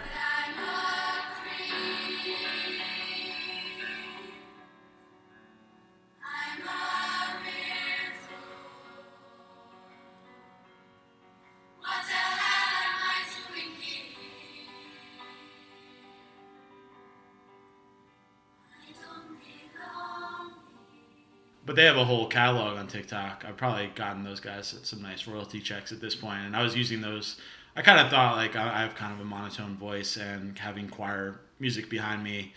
But 21.66 21.76
they 21.76 21.84
have 21.84 21.96
a 21.96 22.04
whole 22.04 22.26
catalog 22.26 22.76
on 22.76 22.86
TikTok. 22.86 23.44
I've 23.46 23.56
probably 23.56 23.90
gotten 23.94 24.24
those 24.24 24.40
guys 24.40 24.78
some 24.82 25.02
nice 25.02 25.26
royalty 25.26 25.60
checks 25.60 25.92
at 25.92 26.00
this 26.00 26.14
point, 26.14 26.40
and 26.40 26.56
I 26.56 26.62
was 26.62 26.76
using 26.76 27.00
those. 27.00 27.40
I 27.76 27.82
kind 27.82 27.98
of 27.98 28.10
thought 28.10 28.36
like 28.36 28.54
I 28.54 28.80
have 28.82 28.94
kind 28.94 29.12
of 29.12 29.20
a 29.20 29.24
monotone 29.24 29.76
voice, 29.76 30.16
and 30.16 30.58
having 30.58 30.88
choir 30.88 31.40
music 31.58 31.88
behind 31.88 32.22
me 32.22 32.52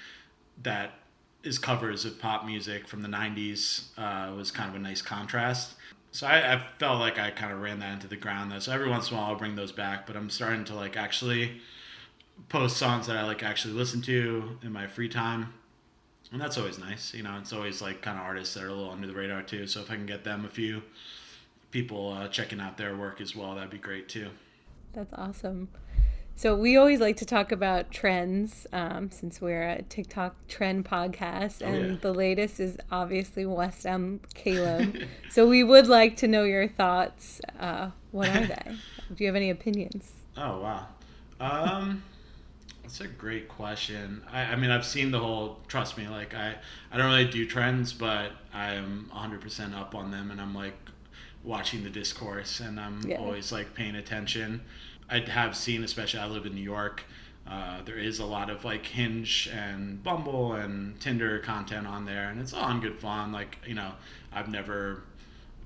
that 0.64 0.96
is 1.44 1.58
covers 1.58 2.04
of 2.04 2.20
pop 2.20 2.46
music 2.46 2.88
from 2.88 3.02
the 3.02 3.08
'90s 3.08 3.86
uh, 3.98 4.36
was 4.36 4.52
kind 4.52 4.70
of 4.70 4.76
a 4.76 4.80
nice 4.80 5.02
contrast. 5.02 5.76
So 6.12 6.26
I, 6.26 6.56
I 6.56 6.64
felt 6.80 7.00
like 7.00 7.20
I 7.20 7.32
kind 7.32 7.54
of 7.54 7.62
ran 7.62 7.80
that 7.80 7.94
into 7.94 8.08
the 8.08 8.16
ground. 8.16 8.52
Though, 8.52 8.60
so 8.60 8.72
every 8.72 8.90
once 8.90 9.10
in 9.10 9.16
a 9.16 9.20
while 9.20 9.32
I'll 9.32 9.36
bring 9.36 9.56
those 9.56 9.72
back, 9.72 10.06
but 10.06 10.16
I'm 10.16 10.30
starting 10.30 10.66
to 10.66 10.76
like 10.76 10.98
actually 10.98 11.62
post 12.50 12.78
songs 12.78 13.08
that 13.08 13.16
I 13.16 13.24
like 13.24 13.44
actually 13.44 13.74
listen 13.74 14.02
to 14.04 14.58
in 14.62 14.72
my 14.72 14.88
free 14.88 15.10
time 15.10 15.54
and 16.32 16.42
that's 16.42 16.58
always 16.58 16.78
nice. 16.80 17.14
You 17.14 17.24
know, 17.24 17.38
it's 17.40 17.54
always 17.54 17.82
like 17.82 18.02
kind 18.02 18.18
of 18.18 18.26
artists 18.26 18.54
that 18.56 18.64
are 18.64 18.70
a 18.70 18.74
little 18.74 18.92
under 18.92 19.08
the 19.08 19.14
radar 19.14 19.44
too. 19.44 19.68
So 19.68 19.82
if 19.82 19.92
I 19.92 19.96
can 19.96 20.06
get 20.06 20.24
them 20.24 20.46
a 20.46 20.50
few 20.50 20.84
people 21.72 22.12
uh, 22.12 22.28
checking 22.28 22.60
out 22.60 22.78
their 22.78 22.96
work 22.96 23.22
as 23.22 23.36
well, 23.36 23.56
that'd 23.56 23.70
be 23.70 23.78
great 23.78 24.10
too. 24.10 24.30
That's 24.94 25.14
awesome. 25.14 25.70
So 26.36 26.56
we 26.56 26.78
always 26.78 27.00
like 27.00 27.18
to 27.18 27.26
talk 27.26 27.52
about 27.52 27.90
trends 27.90 28.68
um, 28.72 29.10
since 29.10 29.42
we're 29.42 29.70
a 29.70 29.82
TikTok 29.82 30.36
trend 30.48 30.86
podcast, 30.86 31.62
and 31.62 31.76
oh, 31.76 31.90
yeah. 31.90 31.96
the 32.00 32.14
latest 32.14 32.60
is 32.60 32.78
obviously 32.92 33.44
West 33.44 33.88
Elm 33.88 34.20
Caleb. 34.36 34.96
so 35.32 35.48
we 35.48 35.64
would 35.64 35.88
like 35.88 36.16
to 36.18 36.28
know 36.28 36.44
your 36.44 36.68
thoughts. 36.68 37.42
Uh, 37.60 37.90
what 38.12 38.30
are 38.30 38.46
they? 38.46 38.76
Do 39.16 39.24
you 39.24 39.26
have 39.26 39.36
any 39.36 39.50
opinions? 39.50 40.12
Oh 40.38 40.62
wow. 40.62 40.88
Um, 41.40 42.04
that's 42.88 43.02
a 43.02 43.08
great 43.08 43.50
question. 43.50 44.24
I, 44.32 44.44
I 44.44 44.56
mean, 44.56 44.70
I've 44.70 44.86
seen 44.86 45.12
the 45.12 45.20
whole. 45.20 45.60
Trust 45.68 45.98
me, 45.98 46.08
like 46.08 46.34
I, 46.34 46.56
I 46.90 46.96
don't 46.96 47.08
really 47.08 47.30
do 47.30 47.46
trends, 47.46 47.92
but 47.92 48.32
I 48.54 48.76
am 48.76 49.12
100% 49.14 49.78
up 49.78 49.94
on 49.94 50.10
them, 50.10 50.32
and 50.32 50.40
I'm 50.40 50.56
like 50.56 50.74
watching 51.44 51.84
the 51.84 51.90
discourse, 51.90 52.62
and 52.62 52.80
I'm 52.80 53.02
yeah. 53.06 53.18
always 53.18 53.52
like 53.52 53.74
paying 53.74 53.96
attention. 53.96 54.62
I 55.10 55.20
have 55.20 55.58
seen, 55.58 55.84
especially 55.84 56.22
I 56.22 56.28
live 56.28 56.46
in 56.46 56.56
New 56.56 56.62
York. 56.62 57.04
Uh, 57.46 57.82
there 57.84 57.98
is 57.98 58.20
a 58.20 58.26
lot 58.26 58.50
of 58.50 58.64
like 58.64 58.86
Hinge 58.86 59.50
and 59.54 60.02
Bumble 60.02 60.54
and 60.54 60.98
Tinder 61.02 61.40
content 61.40 61.88
on 61.88 62.06
there, 62.06 62.30
and 62.30 62.40
it's 62.40 62.54
all 62.54 62.72
in 62.72 62.80
good 62.80 63.00
fun. 63.00 63.34
Like 63.34 63.58
you 63.68 63.76
know, 63.76 63.92
I've 64.32 64.48
never 64.48 65.04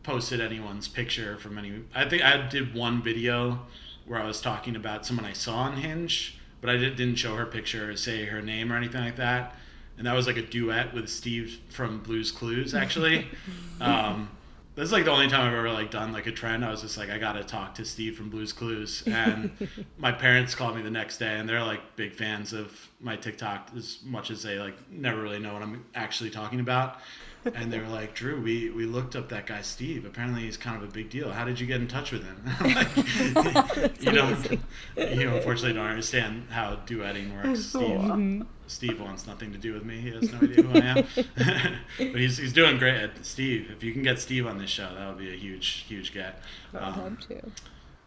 posted 0.02 0.42
anyone's 0.42 0.88
picture 0.88 1.38
from 1.38 1.60
any. 1.60 1.84
I 1.94 2.10
think 2.10 2.24
I 2.24 2.48
did 2.48 2.74
one 2.74 3.04
video 3.04 3.60
where 4.08 4.20
I 4.20 4.26
was 4.26 4.42
talking 4.42 4.76
about 4.76 5.06
someone 5.06 5.26
I 5.26 5.34
saw 5.34 5.58
on 5.58 5.78
Hinge 5.78 6.40
but 6.62 6.70
I 6.70 6.78
didn't 6.78 7.16
show 7.16 7.36
her 7.36 7.46
picture 7.46 7.92
or 7.92 7.96
say 7.98 8.26
her 8.26 8.42
name 8.42 8.72
or 8.72 8.78
anything 8.78 9.02
like 9.02 9.18
that. 9.18 9.56
And 9.98 10.08
that 10.08 10.14
was 10.14 10.26
like 10.28 10.38
a 10.38 10.42
duet 10.42 10.94
with 10.94 11.10
Steve 11.10 11.60
from 11.70 12.00
Blue's 12.00 12.32
Clues, 12.32 12.74
actually. 12.74 13.28
um, 13.82 14.30
this 14.76 14.86
is 14.86 14.92
like 14.92 15.06
the 15.06 15.12
only 15.12 15.28
time 15.28 15.42
I've 15.48 15.54
ever 15.54 15.72
like 15.72 15.92
done 15.92 16.14
like 16.14 16.28
a 16.28 16.32
trend. 16.32 16.64
I 16.64 16.72
was 16.72 16.82
just 16.82 16.98
like, 16.98 17.10
I 17.10 17.18
gotta 17.18 17.44
talk 17.44 17.76
to 17.76 17.86
Steve 17.86 18.16
from 18.16 18.30
Blue's 18.30 18.54
Clues, 18.54 19.04
and 19.06 19.52
my 19.98 20.12
parents 20.12 20.56
called 20.56 20.76
me 20.76 20.82
the 20.82 20.90
next 20.90 21.18
day, 21.18 21.38
and 21.38 21.48
they're 21.48 21.64
like 21.64 21.82
big 21.98 22.14
fans 22.14 22.54
of 22.54 22.90
my 23.00 23.16
TikTok 23.16 23.70
as 23.76 24.00
much 24.06 24.32
as 24.32 24.42
they 24.42 24.58
like 24.60 24.76
never 24.90 25.22
really 25.22 25.40
know 25.40 25.54
what 25.54 25.62
I'm 25.62 25.84
actually 25.94 26.30
talking 26.30 26.62
about 26.62 27.00
and 27.46 27.72
they 27.72 27.80
were 27.80 27.88
like, 27.88 28.14
Drew, 28.14 28.40
we, 28.40 28.70
we 28.70 28.86
looked 28.86 29.16
up 29.16 29.30
that 29.30 29.48
guy 29.48 29.62
Steve. 29.62 30.06
Apparently, 30.06 30.42
he's 30.42 30.58
kind 30.58 30.82
of 30.82 30.88
a 30.88 30.92
big 30.92 31.10
deal. 31.10 31.32
How 31.32 31.46
did 31.46 31.60
you 31.60 31.68
get 31.68 31.82
in 31.82 31.88
touch 31.88 32.12
with 32.12 32.24
him? 32.24 32.44
like, 32.62 34.02
you 34.02 34.12
know, 34.12 34.38
you 35.14 35.36
unfortunately 35.36 35.74
don't 35.74 35.88
understand 35.88 36.48
how 36.50 36.78
duetting 36.86 37.36
works. 37.36 37.66
Steve, 37.66 37.82
mm-hmm. 37.82 38.42
Steve 38.68 39.02
wants 39.02 39.28
nothing 39.28 39.52
to 39.52 39.58
do 39.58 39.74
with 39.74 39.84
me. 39.84 40.00
He 40.00 40.12
has 40.12 40.32
no 40.32 40.40
idea 40.40 40.64
who 40.64 40.80
I 40.80 40.86
am. 40.86 41.78
but 41.98 42.20
he's, 42.20 42.38
he's 42.38 42.54
doing 42.54 42.78
great. 42.78 43.10
Steve, 43.24 43.72
if 43.72 43.84
you 43.84 43.94
can 43.94 44.04
get 44.04 44.20
Steve 44.20 44.46
on 44.46 44.58
this 44.58 44.70
show, 44.70 44.94
that 44.94 45.08
would 45.08 45.18
be 45.18 45.34
a 45.34 45.38
huge 45.38 45.86
huge 45.88 46.14
get. 46.14 46.42
I'd 46.74 46.82
um, 46.82 47.18
to. 47.28 47.42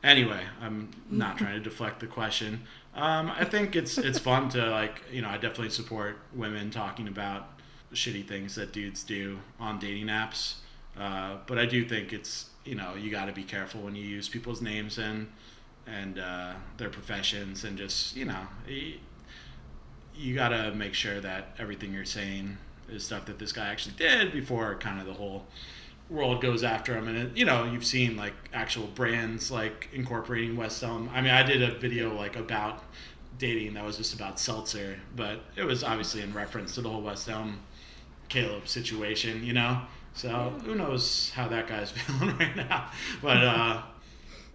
Anyway, 0.02 0.42
I'm 0.60 0.90
not 1.10 1.38
trying 1.38 1.54
to 1.54 1.60
deflect 1.60 2.00
the 2.00 2.06
question. 2.06 2.62
Um, 2.94 3.32
I 3.34 3.44
think 3.44 3.74
it's 3.74 3.98
it's 3.98 4.18
fun 4.18 4.50
to 4.50 4.70
like 4.70 5.02
you 5.10 5.22
know 5.22 5.28
I 5.28 5.34
definitely 5.34 5.70
support 5.70 6.18
women 6.34 6.70
talking 6.70 7.08
about 7.08 7.53
shitty 7.94 8.26
things 8.26 8.54
that 8.56 8.72
dudes 8.72 9.02
do 9.02 9.38
on 9.58 9.78
dating 9.78 10.06
apps. 10.06 10.56
Uh, 10.98 11.38
but 11.46 11.58
I 11.58 11.66
do 11.66 11.84
think 11.84 12.12
it's 12.12 12.50
you 12.64 12.74
know 12.74 12.94
you 12.94 13.10
got 13.10 13.26
to 13.26 13.32
be 13.32 13.42
careful 13.42 13.80
when 13.80 13.94
you 13.94 14.04
use 14.04 14.28
people's 14.28 14.62
names 14.62 14.98
and 14.98 15.30
and 15.86 16.18
uh, 16.18 16.54
their 16.76 16.88
professions 16.88 17.64
and 17.64 17.76
just 17.76 18.16
you 18.16 18.24
know 18.24 18.46
you, 18.68 18.94
you 20.14 20.34
got 20.34 20.48
to 20.48 20.72
make 20.74 20.94
sure 20.94 21.20
that 21.20 21.54
everything 21.58 21.92
you're 21.92 22.04
saying 22.04 22.56
is 22.88 23.04
stuff 23.04 23.26
that 23.26 23.38
this 23.38 23.52
guy 23.52 23.66
actually 23.66 23.94
did 23.96 24.32
before 24.32 24.74
kind 24.76 25.00
of 25.00 25.06
the 25.06 25.12
whole 25.12 25.46
world 26.10 26.40
goes 26.40 26.62
after 26.62 26.96
him 26.96 27.08
and 27.08 27.16
it, 27.16 27.36
you 27.36 27.44
know 27.44 27.64
you've 27.64 27.84
seen 27.84 28.16
like 28.16 28.34
actual 28.52 28.86
brands 28.88 29.50
like 29.50 29.88
incorporating 29.92 30.56
West 30.56 30.82
Elm. 30.82 31.10
I 31.12 31.20
mean 31.20 31.32
I 31.32 31.42
did 31.42 31.62
a 31.62 31.74
video 31.78 32.14
like 32.14 32.36
about 32.36 32.82
dating 33.38 33.74
that 33.74 33.84
was 33.84 33.96
just 33.96 34.14
about 34.14 34.38
seltzer 34.38 35.00
but 35.16 35.40
it 35.56 35.64
was 35.64 35.82
obviously 35.82 36.22
in 36.22 36.32
reference 36.32 36.74
to 36.76 36.82
the 36.82 36.88
whole 36.88 37.02
West 37.02 37.28
Elm 37.28 37.58
Caleb 38.28 38.68
situation, 38.68 39.44
you 39.44 39.52
know. 39.52 39.82
So 40.14 40.52
who 40.64 40.74
knows 40.74 41.30
how 41.34 41.48
that 41.48 41.66
guy's 41.66 41.90
feeling 41.92 42.36
right 42.38 42.56
now? 42.56 42.90
But 43.22 43.38
uh, 43.38 43.82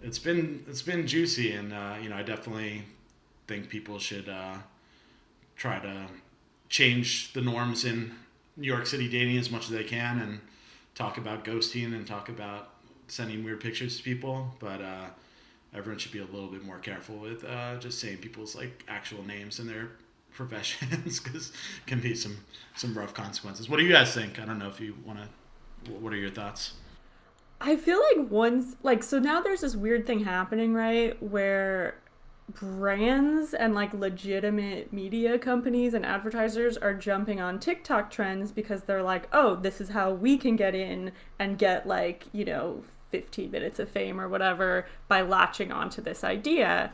it's 0.02 0.18
been 0.18 0.64
it's 0.68 0.82
been 0.82 1.06
juicy, 1.06 1.52
and 1.52 1.72
uh, 1.72 1.96
you 2.02 2.08
know 2.08 2.16
I 2.16 2.22
definitely 2.22 2.82
think 3.46 3.68
people 3.68 3.98
should 3.98 4.28
uh, 4.28 4.54
try 5.56 5.78
to 5.80 6.06
change 6.68 7.32
the 7.32 7.40
norms 7.40 7.84
in 7.84 8.12
New 8.56 8.66
York 8.66 8.86
City 8.86 9.08
dating 9.08 9.36
as 9.36 9.50
much 9.50 9.64
as 9.64 9.70
they 9.70 9.84
can, 9.84 10.18
and 10.18 10.40
talk 10.94 11.18
about 11.18 11.44
ghosting 11.44 11.94
and 11.94 12.06
talk 12.06 12.28
about 12.28 12.70
sending 13.08 13.44
weird 13.44 13.60
pictures 13.60 13.96
to 13.98 14.02
people. 14.02 14.54
But 14.58 14.80
uh, 14.80 15.06
everyone 15.74 15.98
should 15.98 16.12
be 16.12 16.20
a 16.20 16.24
little 16.24 16.48
bit 16.48 16.64
more 16.64 16.78
careful 16.78 17.16
with 17.16 17.44
uh, 17.44 17.76
just 17.78 18.00
saying 18.00 18.18
people's 18.18 18.56
like 18.56 18.84
actual 18.88 19.24
names 19.24 19.58
and 19.58 19.68
their 19.68 19.90
professions 20.46 21.20
because 21.24 21.52
can 21.86 22.00
be 22.00 22.14
some 22.14 22.38
some 22.74 22.96
rough 22.96 23.12
consequences. 23.12 23.68
What 23.68 23.76
do 23.78 23.84
you 23.84 23.92
guys 23.92 24.14
think? 24.14 24.40
I 24.40 24.46
don't 24.46 24.58
know 24.58 24.68
if 24.68 24.80
you 24.80 24.96
want 25.04 25.18
to. 25.18 25.92
What 25.92 26.12
are 26.12 26.16
your 26.16 26.30
thoughts? 26.30 26.74
I 27.62 27.76
feel 27.76 28.00
like 28.14 28.30
once, 28.30 28.76
like, 28.82 29.02
so 29.02 29.18
now 29.18 29.42
there's 29.42 29.60
this 29.60 29.76
weird 29.76 30.06
thing 30.06 30.24
happening, 30.24 30.72
right? 30.72 31.22
Where 31.22 31.96
brands 32.48 33.54
and 33.54 33.74
like 33.74 33.92
legitimate 33.92 34.92
media 34.92 35.38
companies 35.38 35.94
and 35.94 36.04
advertisers 36.04 36.76
are 36.78 36.94
jumping 36.94 37.40
on 37.40 37.60
TikTok 37.60 38.10
trends 38.10 38.50
because 38.50 38.84
they're 38.84 39.02
like, 39.02 39.28
oh, 39.32 39.56
this 39.56 39.80
is 39.80 39.90
how 39.90 40.10
we 40.10 40.38
can 40.38 40.56
get 40.56 40.74
in 40.74 41.12
and 41.38 41.58
get 41.58 41.86
like, 41.86 42.24
you 42.32 42.46
know, 42.46 42.82
15 43.10 43.50
minutes 43.50 43.78
of 43.78 43.90
fame 43.90 44.20
or 44.20 44.28
whatever 44.28 44.86
by 45.06 45.20
latching 45.20 45.70
onto 45.70 46.00
this 46.00 46.24
idea. 46.24 46.92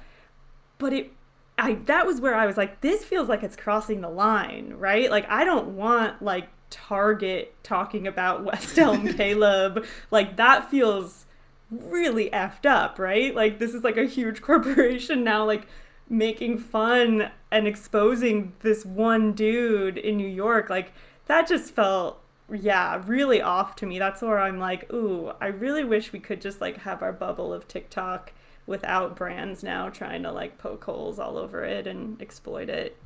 But 0.78 0.92
it 0.92 1.12
I 1.58 1.74
that 1.86 2.06
was 2.06 2.20
where 2.20 2.34
I 2.34 2.46
was 2.46 2.56
like 2.56 2.80
this 2.80 3.04
feels 3.04 3.28
like 3.28 3.42
it's 3.42 3.56
crossing 3.56 4.00
the 4.00 4.08
line, 4.08 4.74
right? 4.76 5.10
Like 5.10 5.28
I 5.28 5.44
don't 5.44 5.76
want 5.76 6.22
like 6.22 6.48
Target 6.70 7.54
talking 7.62 8.06
about 8.06 8.44
West 8.44 8.78
Elm 8.78 9.08
Caleb. 9.14 9.84
Like 10.10 10.36
that 10.36 10.70
feels 10.70 11.26
really 11.70 12.30
effed 12.30 12.66
up, 12.66 12.98
right? 12.98 13.34
Like 13.34 13.58
this 13.58 13.74
is 13.74 13.84
like 13.84 13.96
a 13.96 14.04
huge 14.04 14.40
corporation 14.42 15.24
now 15.24 15.44
like 15.44 15.66
making 16.08 16.58
fun 16.58 17.30
and 17.50 17.66
exposing 17.66 18.52
this 18.60 18.84
one 18.84 19.32
dude 19.32 19.98
in 19.98 20.16
New 20.16 20.28
York. 20.28 20.70
Like 20.70 20.92
that 21.26 21.48
just 21.48 21.74
felt 21.74 22.22
yeah, 22.52 23.02
really 23.06 23.42
off 23.42 23.74
to 23.76 23.86
me. 23.86 23.98
That's 23.98 24.22
where 24.22 24.38
I'm 24.38 24.58
like, 24.58 24.92
ooh, 24.92 25.32
I 25.40 25.46
really 25.48 25.84
wish 25.84 26.12
we 26.12 26.20
could 26.20 26.40
just 26.40 26.60
like 26.60 26.78
have 26.78 27.02
our 27.02 27.12
bubble 27.12 27.52
of 27.52 27.66
TikTok 27.66 28.32
without 28.66 29.16
brands 29.16 29.62
now 29.62 29.88
trying 29.88 30.22
to 30.22 30.32
like 30.32 30.58
poke 30.58 30.84
holes 30.84 31.18
all 31.18 31.38
over 31.38 31.64
it 31.64 31.86
and 31.86 32.20
exploit 32.20 32.68
it. 32.68 32.96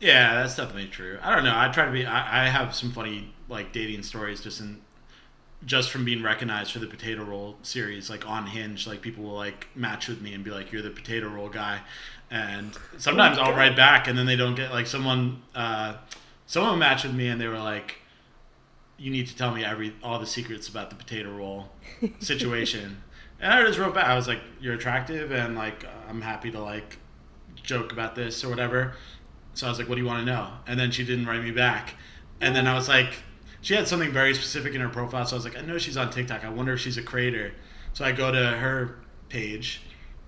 Yeah, 0.00 0.34
that's 0.34 0.56
definitely 0.56 0.88
true. 0.88 1.18
I 1.22 1.34
don't 1.34 1.44
know. 1.44 1.54
I 1.54 1.68
try 1.68 1.86
to 1.86 1.90
be. 1.92 2.06
I, 2.06 2.44
I 2.44 2.48
have 2.48 2.74
some 2.74 2.92
funny 2.92 3.34
like 3.48 3.72
dating 3.72 4.02
stories 4.02 4.40
just 4.40 4.60
in 4.60 4.80
just 5.64 5.90
from 5.90 6.04
being 6.04 6.22
recognized 6.22 6.72
for 6.72 6.78
the 6.78 6.86
potato 6.86 7.24
roll 7.24 7.56
series 7.62 8.08
like 8.08 8.28
on 8.28 8.46
hinge 8.46 8.86
like 8.86 9.00
people 9.00 9.24
will 9.24 9.34
like 9.34 9.66
match 9.74 10.08
with 10.08 10.20
me 10.20 10.32
and 10.32 10.44
be 10.44 10.50
like 10.50 10.70
you're 10.70 10.82
the 10.82 10.90
potato 10.90 11.28
roll 11.28 11.48
guy 11.48 11.80
and 12.30 12.76
sometimes 12.96 13.38
i'll 13.38 13.54
write 13.54 13.74
back 13.74 14.06
and 14.06 14.16
then 14.16 14.24
they 14.24 14.36
don't 14.36 14.54
get 14.54 14.70
like 14.70 14.86
someone 14.86 15.42
uh 15.56 15.94
someone 16.46 16.78
matched 16.78 17.04
with 17.04 17.14
me 17.14 17.26
and 17.26 17.40
they 17.40 17.48
were 17.48 17.58
like 17.58 17.96
you 18.98 19.10
need 19.10 19.26
to 19.26 19.36
tell 19.36 19.52
me 19.52 19.64
every 19.64 19.92
all 20.02 20.20
the 20.20 20.26
secrets 20.26 20.68
about 20.68 20.90
the 20.90 20.96
potato 20.96 21.30
roll 21.34 21.70
situation 22.20 23.02
and 23.40 23.52
i 23.52 23.62
just 23.64 23.78
wrote 23.78 23.94
back 23.94 24.06
i 24.06 24.14
was 24.14 24.28
like 24.28 24.40
you're 24.60 24.74
attractive 24.74 25.30
and 25.30 25.56
like 25.56 25.84
i'm 26.08 26.20
happy 26.20 26.50
to 26.50 26.60
like 26.60 26.98
joke 27.54 27.92
about 27.92 28.14
this 28.14 28.44
or 28.44 28.48
whatever 28.48 28.94
so 29.54 29.66
i 29.66 29.70
was 29.70 29.78
like 29.78 29.88
what 29.88 29.96
do 29.96 30.00
you 30.00 30.06
want 30.06 30.20
to 30.20 30.24
know 30.24 30.50
and 30.66 30.78
then 30.78 30.90
she 30.90 31.04
didn't 31.04 31.26
write 31.26 31.42
me 31.42 31.50
back 31.50 31.94
and 32.40 32.54
then 32.54 32.66
i 32.66 32.74
was 32.74 32.88
like 32.88 33.14
she 33.60 33.74
had 33.74 33.88
something 33.88 34.10
very 34.10 34.34
specific 34.34 34.74
in 34.74 34.80
her 34.80 34.88
profile. 34.88 35.26
So 35.26 35.36
I 35.36 35.38
was 35.38 35.44
like, 35.44 35.58
I 35.58 35.62
know 35.62 35.78
she's 35.78 35.96
on 35.96 36.10
TikTok. 36.10 36.44
I 36.44 36.48
wonder 36.48 36.74
if 36.74 36.80
she's 36.80 36.96
a 36.96 37.02
creator. 37.02 37.52
So 37.92 38.04
I 38.04 38.12
go 38.12 38.30
to 38.30 38.38
her 38.38 38.96
page 39.28 39.82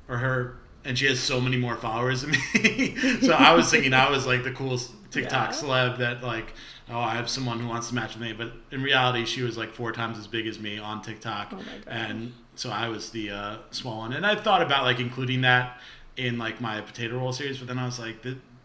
or 0.09 0.19
her, 0.19 0.59
and 0.85 0.99
she 0.99 1.07
has 1.07 1.21
so 1.21 1.41
many 1.41 1.57
more 1.57 1.77
followers 1.77 2.23
than 2.23 2.31
me. 2.55 2.97
so 3.21 3.33
I 3.33 3.53
was 3.53 3.71
thinking 3.71 3.95
I 3.95 4.11
was 4.11 4.27
like 4.27 4.43
the 4.43 4.51
coolest 4.51 4.93
TikTok 5.11 5.51
yeah. 5.51 5.57
celeb 5.57 5.99
that 5.99 6.23
like, 6.23 6.53
oh, 6.89 6.99
I 6.99 7.15
have 7.15 7.29
someone 7.29 7.61
who 7.61 7.69
wants 7.69 7.89
to 7.89 7.95
match 7.95 8.15
with 8.15 8.23
me. 8.23 8.33
But 8.33 8.53
in 8.73 8.83
reality, 8.83 9.25
she 9.25 9.43
was 9.43 9.57
like 9.57 9.73
four 9.73 9.93
times 9.93 10.19
as 10.19 10.27
big 10.27 10.47
as 10.47 10.59
me 10.59 10.79
on 10.79 11.03
TikTok. 11.03 11.53
Oh 11.53 11.61
and 11.87 12.33
so 12.61 12.69
I 12.69 12.89
was 12.89 13.09
the 13.09 13.31
uh, 13.31 13.57
small 13.71 14.01
one. 14.01 14.13
And 14.13 14.27
I 14.27 14.35
thought 14.35 14.61
about 14.61 14.83
like 14.85 15.01
including 15.01 15.41
that 15.41 15.79
in 16.19 16.37
like 16.37 16.61
my 16.61 16.83
potato 16.83 17.17
roll 17.17 17.33
series, 17.33 17.57
but 17.57 17.67
then 17.67 17.79
I 17.79 17.87
was 17.87 17.99
like, 17.99 18.23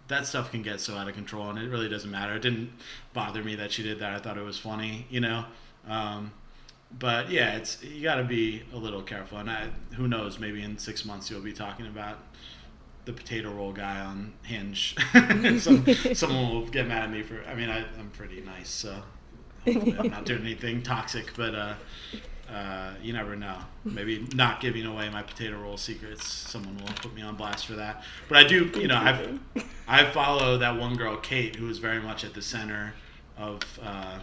that 0.10 0.28
stuff 0.28 0.52
can 0.52 0.62
get 0.62 0.82
so 0.82 0.96
out 0.98 1.08
of 1.08 1.16
control, 1.16 1.50
and 1.50 1.58
it 1.58 1.70
really 1.70 1.88
doesn't 1.88 2.12
matter. 2.12 2.36
It 2.36 2.42
didn't 2.42 2.74
bother 3.14 3.42
me 3.42 3.56
that 3.56 3.72
she 3.72 3.84
did 3.84 4.00
that. 4.00 4.12
I 4.12 4.20
thought 4.20 4.38
it 4.38 4.44
was 4.44 4.60
funny, 4.60 5.08
you 5.10 5.22
know. 5.22 5.46
Um, 5.88 6.34
but 7.00 7.30
yeah, 7.32 7.56
it's 7.56 7.82
you 7.86 8.04
got 8.04 8.16
to 8.16 8.26
be 8.26 8.64
a 8.74 8.76
little 8.76 9.02
careful, 9.02 9.38
and 9.38 9.50
I, 9.50 9.70
who 9.94 10.10
knows? 10.10 10.40
Maybe 10.40 10.62
in 10.62 10.78
six 10.78 11.06
months 11.06 11.32
you'll 11.32 11.40
be 11.40 11.54
talking 11.54 11.88
about 11.88 12.18
the 13.06 13.14
potato 13.14 13.50
roll 13.54 13.72
guy 13.72 14.02
on 14.02 14.34
Hinge. 14.44 14.98
Some, 15.62 15.86
someone 16.14 16.54
will 16.54 16.68
get 16.68 16.86
mad 16.86 17.04
at 17.04 17.12
me 17.12 17.24
for. 17.24 17.42
I 17.48 17.56
mean, 17.56 17.70
I, 17.70 17.78
am 17.98 18.12
pretty 18.12 18.42
nice, 18.42 18.70
so 18.70 19.02
I'm 19.66 20.10
not 20.10 20.26
doing 20.26 20.42
anything 20.42 20.84
toxic, 20.84 21.34
but. 21.38 21.56
Uh, 21.56 21.76
uh, 22.52 22.92
you 23.02 23.14
never 23.14 23.36
know. 23.36 23.58
Maybe 23.84 24.28
not 24.34 24.62
giving 24.62 24.86
away 24.86 25.10
my 25.10 25.24
potato 25.24 25.60
roll 25.60 25.78
secrets. 25.78 26.28
Someone 26.28 26.78
will 26.78 26.94
put 26.94 27.14
me 27.14 27.22
on 27.22 27.36
blast 27.36 27.66
for 27.66 27.74
that. 27.74 28.04
But 28.30 28.38
I 28.38 28.44
do, 28.48 28.72
you 28.76 28.88
know, 28.88 28.98
I've 28.98 29.40
I 29.88 30.06
follow 30.06 30.58
that 30.58 30.80
one 30.80 30.96
girl, 30.96 31.18
Kate, 31.18 31.56
who 31.56 31.66
was 31.66 31.80
very 31.80 32.00
much 32.00 32.24
at 32.24 32.34
the 32.34 32.42
center 32.42 32.94
of 33.38 33.62
uh, 33.82 34.20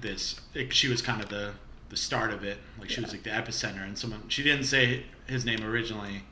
this. 0.00 0.40
It, 0.54 0.72
she 0.72 0.88
was 0.88 1.02
kind 1.02 1.22
of 1.22 1.28
the 1.28 1.52
the 1.90 1.96
start 1.96 2.32
of 2.32 2.44
it. 2.44 2.58
Like 2.80 2.90
she 2.90 2.96
yeah. 2.96 3.06
was 3.06 3.12
like 3.12 3.22
the 3.24 3.30
epicenter, 3.30 3.82
and 3.84 3.98
someone 3.98 4.22
she 4.28 4.42
didn't 4.42 4.64
say 4.64 5.04
his 5.26 5.44
name 5.44 5.62
originally, 5.62 6.22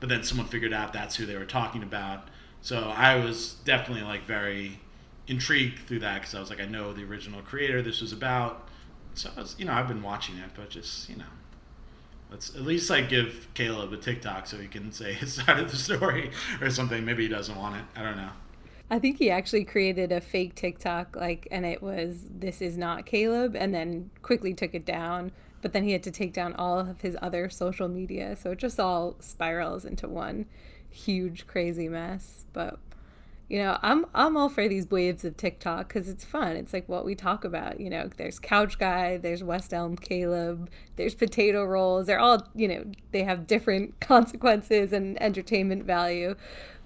but 0.00 0.08
then 0.08 0.22
someone 0.22 0.46
figured 0.46 0.72
out 0.72 0.92
that's 0.92 1.16
who 1.16 1.26
they 1.26 1.36
were 1.36 1.44
talking 1.44 1.82
about. 1.82 2.28
So 2.60 2.92
I 2.94 3.16
was 3.16 3.54
definitely 3.64 4.04
like 4.04 4.24
very 4.24 4.80
intrigued 5.26 5.80
through 5.80 6.00
that 6.00 6.20
because 6.20 6.34
I 6.34 6.40
was 6.40 6.50
like, 6.50 6.60
I 6.60 6.66
know 6.66 6.92
the 6.92 7.04
original 7.04 7.40
creator. 7.42 7.82
This 7.82 8.00
was 8.00 8.12
about 8.12 8.68
so 9.14 9.30
I 9.36 9.40
was, 9.40 9.56
you 9.58 9.64
know, 9.64 9.72
I've 9.72 9.88
been 9.88 10.02
watching 10.02 10.36
it, 10.36 10.50
but 10.54 10.70
just 10.70 11.08
you 11.08 11.16
know, 11.16 11.24
let's 12.30 12.54
at 12.54 12.62
least 12.62 12.90
like 12.90 13.08
give 13.08 13.48
Caleb 13.54 13.92
a 13.92 13.96
TikTok 13.96 14.46
so 14.46 14.56
he 14.56 14.68
can 14.68 14.92
say 14.92 15.12
his 15.12 15.34
side 15.34 15.58
of 15.58 15.70
the 15.70 15.76
story 15.76 16.30
or 16.60 16.70
something. 16.70 17.04
Maybe 17.04 17.24
he 17.24 17.28
doesn't 17.28 17.56
want 17.56 17.76
it. 17.76 17.84
I 17.96 18.02
don't 18.02 18.16
know. 18.16 18.30
I 18.90 18.98
think 18.98 19.18
he 19.18 19.30
actually 19.30 19.64
created 19.64 20.12
a 20.12 20.20
fake 20.20 20.54
TikTok, 20.54 21.16
like, 21.16 21.48
and 21.50 21.64
it 21.64 21.82
was 21.82 22.26
"This 22.30 22.60
is 22.60 22.76
not 22.76 23.06
Caleb," 23.06 23.56
and 23.56 23.74
then 23.74 24.10
quickly 24.22 24.54
took 24.54 24.74
it 24.74 24.84
down. 24.84 25.32
But 25.62 25.72
then 25.72 25.84
he 25.84 25.92
had 25.92 26.02
to 26.02 26.10
take 26.10 26.32
down 26.32 26.54
all 26.54 26.80
of 26.80 27.00
his 27.02 27.16
other 27.22 27.48
social 27.48 27.88
media, 27.88 28.34
so 28.36 28.50
it 28.50 28.58
just 28.58 28.80
all 28.80 29.16
spirals 29.20 29.84
into 29.84 30.08
one 30.08 30.46
huge 30.90 31.46
crazy 31.46 31.88
mess. 31.88 32.44
But 32.52 32.78
you 33.52 33.58
know 33.58 33.78
i'm 33.82 34.06
i'm 34.14 34.34
all 34.34 34.48
for 34.48 34.66
these 34.66 34.90
waves 34.90 35.26
of 35.26 35.36
tiktok 35.36 35.86
because 35.86 36.08
it's 36.08 36.24
fun. 36.24 36.56
It's 36.56 36.72
like 36.72 36.88
what 36.88 37.04
we 37.04 37.14
talk 37.14 37.44
about 37.44 37.78
you 37.78 37.90
know 37.90 38.08
there's 38.16 38.38
couch 38.38 38.78
guy 38.78 39.18
there's 39.18 39.44
west 39.44 39.74
elm 39.74 39.94
caleb 39.94 40.70
there's 40.96 41.14
potato 41.14 41.62
rolls. 41.62 42.06
They're 42.06 42.18
all 42.18 42.48
you 42.54 42.66
know 42.66 42.84
they 43.10 43.24
have 43.24 43.46
different 43.46 44.00
consequences 44.00 44.92
and 44.92 45.20
entertainment 45.22 45.84
value. 45.84 46.34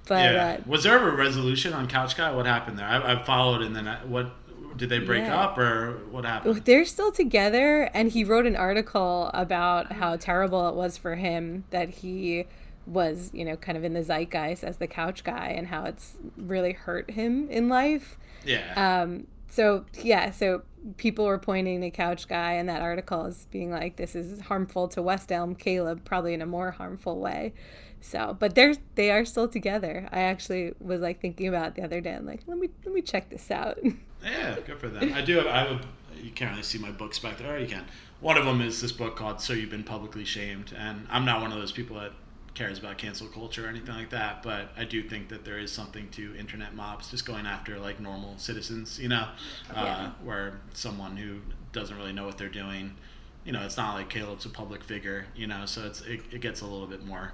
But 0.08 0.34
yeah. 0.34 0.58
Uh, 0.58 0.62
was 0.66 0.82
there 0.82 0.96
ever 0.96 1.10
a 1.10 1.16
resolution 1.16 1.72
on 1.72 1.86
couch 1.86 2.16
guy? 2.16 2.34
What 2.34 2.46
happened 2.46 2.78
there? 2.78 2.86
I, 2.86 3.14
I 3.14 3.22
followed 3.22 3.62
and 3.62 3.74
then 3.74 3.86
I, 3.86 4.04
what 4.04 4.32
did 4.76 4.88
they 4.88 4.98
break 4.98 5.24
yeah. 5.24 5.40
up 5.40 5.58
or 5.58 6.00
what 6.10 6.24
happened? 6.24 6.64
They're 6.64 6.84
still 6.84 7.12
together 7.12 7.90
and 7.94 8.10
he 8.10 8.24
wrote 8.24 8.44
an 8.44 8.56
article 8.56 9.30
about 9.34 9.92
how 9.92 10.16
terrible 10.16 10.68
it 10.68 10.74
was 10.74 10.96
for 10.96 11.14
him 11.14 11.64
that 11.70 11.90
he 11.90 12.46
was, 12.86 13.30
you 13.32 13.44
know, 13.44 13.56
kind 13.56 13.76
of 13.76 13.84
in 13.84 13.92
the 13.92 14.02
zeitgeist 14.02 14.64
as 14.64 14.78
the 14.78 14.86
couch 14.86 15.24
guy 15.24 15.48
and 15.48 15.68
how 15.68 15.84
it's 15.84 16.14
really 16.36 16.72
hurt 16.72 17.10
him 17.10 17.48
in 17.50 17.68
life. 17.68 18.18
Yeah. 18.44 19.00
Um, 19.02 19.26
so 19.48 19.84
yeah, 20.02 20.30
so 20.30 20.62
people 20.96 21.24
were 21.24 21.38
pointing 21.38 21.80
to 21.80 21.90
couch 21.90 22.28
guy 22.28 22.54
in 22.54 22.66
that 22.66 22.82
article 22.82 23.26
as 23.26 23.46
being 23.46 23.70
like, 23.70 23.96
this 23.96 24.14
is 24.14 24.40
harmful 24.42 24.88
to 24.88 25.02
West 25.02 25.32
Elm 25.32 25.54
Caleb, 25.54 26.04
probably 26.04 26.34
in 26.34 26.42
a 26.42 26.46
more 26.46 26.72
harmful 26.72 27.18
way. 27.18 27.52
So, 28.00 28.36
but 28.38 28.54
they're 28.54 28.74
they 28.94 29.10
are 29.10 29.24
still 29.24 29.48
together. 29.48 30.08
I 30.12 30.20
actually 30.20 30.74
was 30.80 31.00
like 31.00 31.20
thinking 31.20 31.48
about 31.48 31.74
the 31.74 31.82
other 31.82 32.00
day. 32.00 32.12
I'm 32.12 32.26
like, 32.26 32.42
let 32.46 32.58
me 32.58 32.68
let 32.84 32.94
me 32.94 33.02
check 33.02 33.30
this 33.30 33.50
out. 33.50 33.78
Yeah, 34.24 34.56
good 34.66 34.80
for 34.80 34.88
them. 34.88 35.12
I 35.14 35.22
do. 35.22 35.36
Have, 35.36 35.46
I 35.46 35.58
have. 35.58 35.70
A, 35.70 35.80
you 36.20 36.30
can't 36.30 36.50
really 36.50 36.62
see 36.64 36.78
my 36.78 36.90
books 36.90 37.18
back 37.18 37.38
there. 37.38 37.54
Or 37.54 37.58
you 37.58 37.68
can. 37.68 37.84
One 38.20 38.36
of 38.36 38.44
them 38.44 38.60
is 38.60 38.80
this 38.80 38.90
book 38.90 39.14
called 39.14 39.40
"So 39.40 39.52
You've 39.52 39.70
Been 39.70 39.84
Publicly 39.84 40.24
Shamed," 40.24 40.74
and 40.76 41.06
I'm 41.10 41.24
not 41.24 41.42
one 41.42 41.52
of 41.52 41.58
those 41.58 41.70
people 41.70 42.00
that 42.00 42.12
cares 42.56 42.78
about 42.78 42.96
cancel 42.96 43.28
culture 43.28 43.66
or 43.66 43.68
anything 43.68 43.94
like 43.94 44.10
that, 44.10 44.42
but 44.42 44.70
I 44.76 44.84
do 44.84 45.02
think 45.02 45.28
that 45.28 45.44
there 45.44 45.58
is 45.58 45.70
something 45.70 46.08
to 46.12 46.34
internet 46.36 46.74
mobs 46.74 47.10
just 47.10 47.26
going 47.26 47.46
after 47.46 47.78
like 47.78 48.00
normal 48.00 48.38
citizens, 48.38 48.98
you 48.98 49.08
know, 49.08 49.28
uh, 49.70 49.74
yeah. 49.74 50.10
where 50.24 50.58
someone 50.72 51.16
who 51.18 51.40
doesn't 51.72 51.96
really 51.96 52.14
know 52.14 52.24
what 52.24 52.38
they're 52.38 52.48
doing, 52.48 52.96
you 53.44 53.52
know, 53.52 53.62
it's 53.62 53.76
not 53.76 53.94
like 53.94 54.08
Caleb's 54.08 54.46
a 54.46 54.48
public 54.48 54.82
figure, 54.82 55.26
you 55.36 55.46
know, 55.46 55.66
so 55.66 55.86
it's 55.86 56.00
it, 56.00 56.20
it 56.32 56.40
gets 56.40 56.62
a 56.62 56.66
little 56.66 56.86
bit 56.86 57.04
more, 57.04 57.32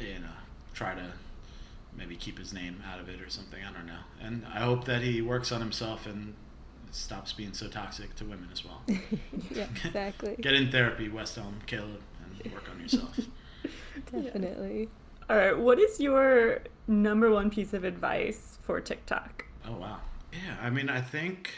you 0.00 0.18
know, 0.18 0.26
try 0.72 0.94
to 0.94 1.12
maybe 1.94 2.16
keep 2.16 2.38
his 2.38 2.54
name 2.54 2.82
out 2.90 2.98
of 3.00 3.10
it 3.10 3.20
or 3.20 3.28
something. 3.28 3.62
I 3.62 3.70
don't 3.70 3.86
know, 3.86 4.00
and 4.20 4.46
I 4.52 4.60
hope 4.60 4.86
that 4.86 5.02
he 5.02 5.20
works 5.20 5.52
on 5.52 5.60
himself 5.60 6.06
and 6.06 6.34
stops 6.90 7.34
being 7.34 7.52
so 7.52 7.68
toxic 7.68 8.16
to 8.16 8.24
women 8.24 8.48
as 8.50 8.64
well. 8.64 8.82
yeah, 9.50 9.66
exactly. 9.84 10.36
Get 10.40 10.54
in 10.54 10.70
therapy, 10.70 11.10
West 11.10 11.36
Elm, 11.36 11.58
Caleb, 11.66 12.00
and 12.24 12.52
work 12.52 12.68
on 12.70 12.80
yourself. 12.80 13.18
Definitely. 14.12 14.88
All 15.30 15.36
right, 15.36 15.58
what 15.58 15.78
is 15.78 16.00
your 16.00 16.60
number 16.86 17.30
one 17.30 17.50
piece 17.50 17.72
of 17.72 17.84
advice 17.84 18.58
for 18.62 18.80
TikTok? 18.80 19.44
Oh 19.66 19.76
wow. 19.76 20.00
Yeah, 20.32 20.56
I 20.60 20.70
mean, 20.70 20.88
I 20.88 21.00
think 21.00 21.50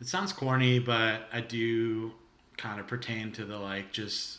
it 0.00 0.06
sounds 0.06 0.32
corny, 0.32 0.78
but 0.78 1.28
I 1.32 1.40
do 1.40 2.12
kind 2.56 2.78
of 2.78 2.86
pertain 2.86 3.32
to 3.32 3.44
the 3.44 3.58
like 3.58 3.92
just 3.92 4.38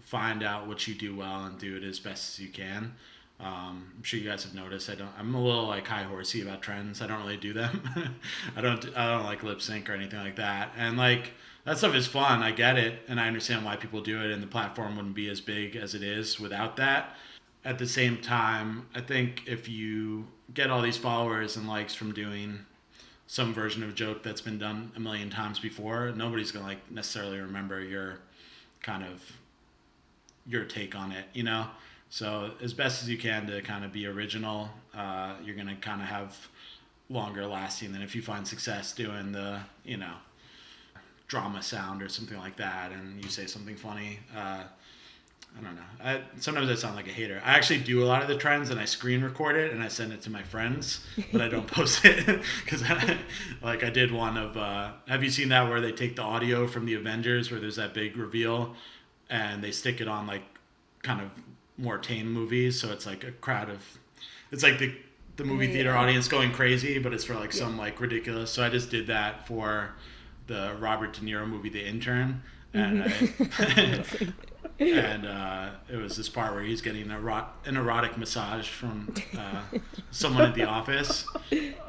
find 0.00 0.42
out 0.42 0.66
what 0.66 0.86
you 0.86 0.94
do 0.94 1.16
well 1.16 1.44
and 1.44 1.58
do 1.58 1.76
it 1.76 1.84
as 1.84 1.98
best 1.98 2.34
as 2.34 2.44
you 2.44 2.48
can. 2.48 2.94
Um, 3.38 3.92
I'm 3.96 4.02
sure 4.02 4.18
you 4.18 4.28
guys 4.28 4.44
have 4.44 4.54
noticed. 4.54 4.88
I 4.88 4.94
don't. 4.94 5.10
I'm 5.18 5.34
a 5.34 5.42
little 5.42 5.66
like 5.66 5.86
high 5.86 6.04
horsey 6.04 6.40
about 6.42 6.62
trends. 6.62 7.02
I 7.02 7.06
don't 7.06 7.20
really 7.20 7.36
do 7.36 7.52
them. 7.52 7.82
I 8.56 8.60
don't. 8.60 8.96
I 8.96 9.10
don't 9.12 9.24
like 9.24 9.42
lip 9.42 9.60
sync 9.60 9.90
or 9.90 9.92
anything 9.92 10.20
like 10.20 10.36
that. 10.36 10.72
And 10.76 10.96
like 10.96 11.32
that 11.66 11.78
stuff 11.78 11.96
is 11.96 12.06
fun. 12.06 12.44
I 12.44 12.52
get 12.52 12.78
it, 12.78 13.00
and 13.08 13.20
I 13.20 13.26
understand 13.26 13.64
why 13.64 13.74
people 13.74 14.00
do 14.00 14.22
it. 14.22 14.30
And 14.30 14.40
the 14.40 14.46
platform 14.46 14.96
wouldn't 14.96 15.16
be 15.16 15.28
as 15.28 15.40
big 15.40 15.74
as 15.74 15.94
it 15.94 16.02
is 16.02 16.38
without 16.38 16.76
that. 16.76 17.16
At 17.64 17.78
the 17.78 17.88
same 17.88 18.18
time, 18.18 18.86
I 18.94 19.00
think 19.00 19.42
if 19.46 19.68
you 19.68 20.28
get 20.54 20.70
all 20.70 20.80
these 20.80 20.96
followers 20.96 21.56
and 21.56 21.66
likes 21.66 21.92
from 21.92 22.14
doing 22.14 22.60
some 23.26 23.52
version 23.52 23.82
of 23.82 23.88
a 23.88 23.92
joke 23.92 24.22
that's 24.22 24.40
been 24.40 24.60
done 24.60 24.92
a 24.94 25.00
million 25.00 25.28
times 25.28 25.58
before, 25.58 26.12
nobody's 26.14 26.52
gonna 26.52 26.64
like 26.64 26.88
necessarily 26.92 27.40
remember 27.40 27.82
your 27.82 28.20
kind 28.80 29.02
of 29.02 29.20
your 30.46 30.64
take 30.64 30.94
on 30.94 31.10
it, 31.10 31.24
you 31.34 31.42
know. 31.42 31.66
So 32.10 32.52
as 32.62 32.72
best 32.72 33.02
as 33.02 33.08
you 33.08 33.18
can 33.18 33.48
to 33.48 33.60
kind 33.62 33.84
of 33.84 33.92
be 33.92 34.06
original, 34.06 34.70
uh, 34.94 35.34
you're 35.44 35.56
gonna 35.56 35.74
kind 35.74 36.00
of 36.00 36.06
have 36.06 36.48
longer 37.08 37.44
lasting 37.44 37.90
than 37.90 38.02
if 38.02 38.14
you 38.14 38.22
find 38.22 38.46
success 38.46 38.92
doing 38.92 39.32
the 39.32 39.58
you 39.84 39.96
know 39.96 40.14
drama 41.26 41.62
sound 41.62 42.02
or 42.02 42.08
something 42.08 42.38
like 42.38 42.56
that, 42.56 42.92
and 42.92 43.22
you 43.22 43.28
say 43.30 43.46
something 43.46 43.76
funny. 43.76 44.18
Uh, 44.36 44.64
I 45.58 45.62
don't 45.62 45.74
know. 45.74 45.82
I, 46.04 46.20
sometimes 46.38 46.68
I 46.68 46.74
sound 46.74 46.96
like 46.96 47.06
a 47.06 47.12
hater. 47.12 47.40
I 47.42 47.54
actually 47.54 47.80
do 47.80 48.02
a 48.02 48.04
lot 48.04 48.20
of 48.20 48.28
the 48.28 48.36
trends 48.36 48.68
and 48.68 48.78
I 48.78 48.84
screen 48.84 49.22
record 49.22 49.56
it 49.56 49.72
and 49.72 49.82
I 49.82 49.88
send 49.88 50.12
it 50.12 50.20
to 50.22 50.30
my 50.30 50.42
friends, 50.42 51.00
but 51.32 51.40
I 51.40 51.48
don't 51.48 51.66
post 51.78 52.04
it 52.04 52.42
because, 52.62 52.82
like, 53.62 53.82
I 53.82 53.88
did 53.88 54.12
one 54.12 54.36
of. 54.36 54.56
Uh, 54.56 54.92
have 55.08 55.24
you 55.24 55.30
seen 55.30 55.48
that 55.48 55.68
where 55.68 55.80
they 55.80 55.92
take 55.92 56.16
the 56.16 56.22
audio 56.22 56.66
from 56.66 56.84
the 56.84 56.94
Avengers 56.94 57.50
where 57.50 57.58
there's 57.58 57.76
that 57.76 57.94
big 57.94 58.16
reveal, 58.18 58.74
and 59.30 59.64
they 59.64 59.70
stick 59.70 60.00
it 60.02 60.08
on 60.08 60.26
like 60.26 60.42
kind 61.02 61.22
of 61.22 61.30
more 61.78 61.96
tame 61.98 62.30
movies, 62.32 62.78
so 62.80 62.92
it's 62.92 63.06
like 63.06 63.24
a 63.24 63.32
crowd 63.32 63.70
of, 63.70 63.82
it's 64.52 64.62
like 64.62 64.78
the 64.78 64.94
the 65.36 65.44
movie 65.44 65.66
theater 65.72 65.90
Yeah. 65.90 65.98
audience 66.00 66.28
going 66.28 66.52
crazy, 66.52 66.98
but 66.98 67.12
it's 67.14 67.24
for 67.24 67.34
like 67.34 67.52
some 67.52 67.76
like 67.78 67.98
ridiculous. 68.00 68.50
So 68.50 68.62
I 68.62 68.68
just 68.68 68.90
did 68.90 69.06
that 69.08 69.46
for 69.46 69.94
the 70.46 70.76
Robert 70.78 71.12
De 71.14 71.20
Niro 71.20 71.48
movie, 71.48 71.68
The 71.68 71.84
Intern, 71.84 72.42
and 72.72 73.04
I, 73.04 74.04
and 74.78 75.26
uh, 75.26 75.70
it 75.90 75.96
was 75.96 76.16
this 76.16 76.28
part 76.28 76.54
where 76.54 76.62
he's 76.62 76.82
getting 76.82 77.10
a 77.10 77.14
erot- 77.14 77.48
an 77.64 77.76
erotic 77.76 78.18
massage 78.18 78.68
from 78.68 79.14
uh, 79.36 79.62
someone 80.10 80.44
at 80.44 80.54
the 80.54 80.64
office, 80.64 81.26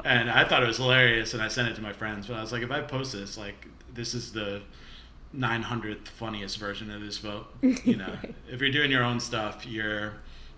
and 0.06 0.30
I 0.30 0.46
thought 0.46 0.64
it 0.64 0.68
was 0.68 0.78
hilarious, 0.78 1.34
and 1.34 1.44
I 1.44 1.48
sent 1.50 1.68
it 1.68 1.76
to 1.76 1.82
my 1.82 1.94
friends. 1.94 2.28
But 2.28 2.36
I 2.38 2.42
was 2.42 2.52
like, 2.52 2.64
if 2.64 2.72
I 2.72 2.82
post 2.82 3.14
this, 3.14 3.38
like, 3.38 3.68
this 3.94 4.14
is 4.14 4.32
the 4.32 4.62
900th 5.36 6.08
funniest 6.08 6.58
version 6.58 6.90
of 6.90 7.02
this 7.02 7.18
vote. 7.18 7.48
You 7.84 7.98
know, 7.98 8.14
if 8.50 8.62
you're 8.62 8.72
doing 8.72 8.92
your 8.92 9.04
own 9.04 9.20
stuff, 9.20 9.66
you're 9.66 10.14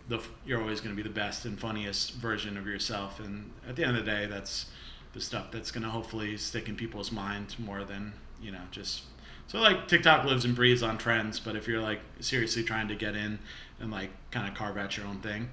the 0.08 0.20
you're 0.46 0.62
always 0.62 0.82
going 0.82 0.96
to 0.96 1.02
be 1.02 1.08
the 1.08 1.14
best 1.14 1.46
and 1.46 1.60
funniest 1.60 2.14
version 2.16 2.58
of 2.58 2.68
yourself, 2.68 3.20
and 3.20 3.52
at 3.68 3.76
the 3.76 3.84
end 3.84 3.98
of 3.98 4.06
the 4.06 4.12
day, 4.12 4.26
that's 4.26 4.68
the 5.13 5.22
stuff 5.22 5.52
that's 5.52 5.72
going 5.72 5.84
to 5.84 5.89
hopefully 5.89 6.38
stick 6.38 6.69
in 6.69 6.76
people's 6.76 7.12
mind 7.12 7.56
more 7.60 7.84
than 7.84 8.13
you 8.41 8.52
know 8.52 8.62
just 8.72 9.04
so 9.48 9.60
like 9.60 9.88
TikTok 9.88 10.26
lives 10.26 10.45
and 10.45 10.56
breathes 10.56 10.84
on 10.84 11.00
trends, 11.00 11.39
but 11.39 11.56
if 11.56 11.67
you're 11.67 11.82
like 11.82 12.02
seriously 12.19 12.63
trying 12.63 12.88
to 12.89 12.95
get 12.95 13.15
in 13.15 13.39
and 13.80 13.89
like 13.89 14.12
kind 14.30 14.48
of 14.48 14.54
carve 14.54 14.78
out 14.78 14.95
your 14.95 15.08
own 15.08 15.22
thing, 15.22 15.50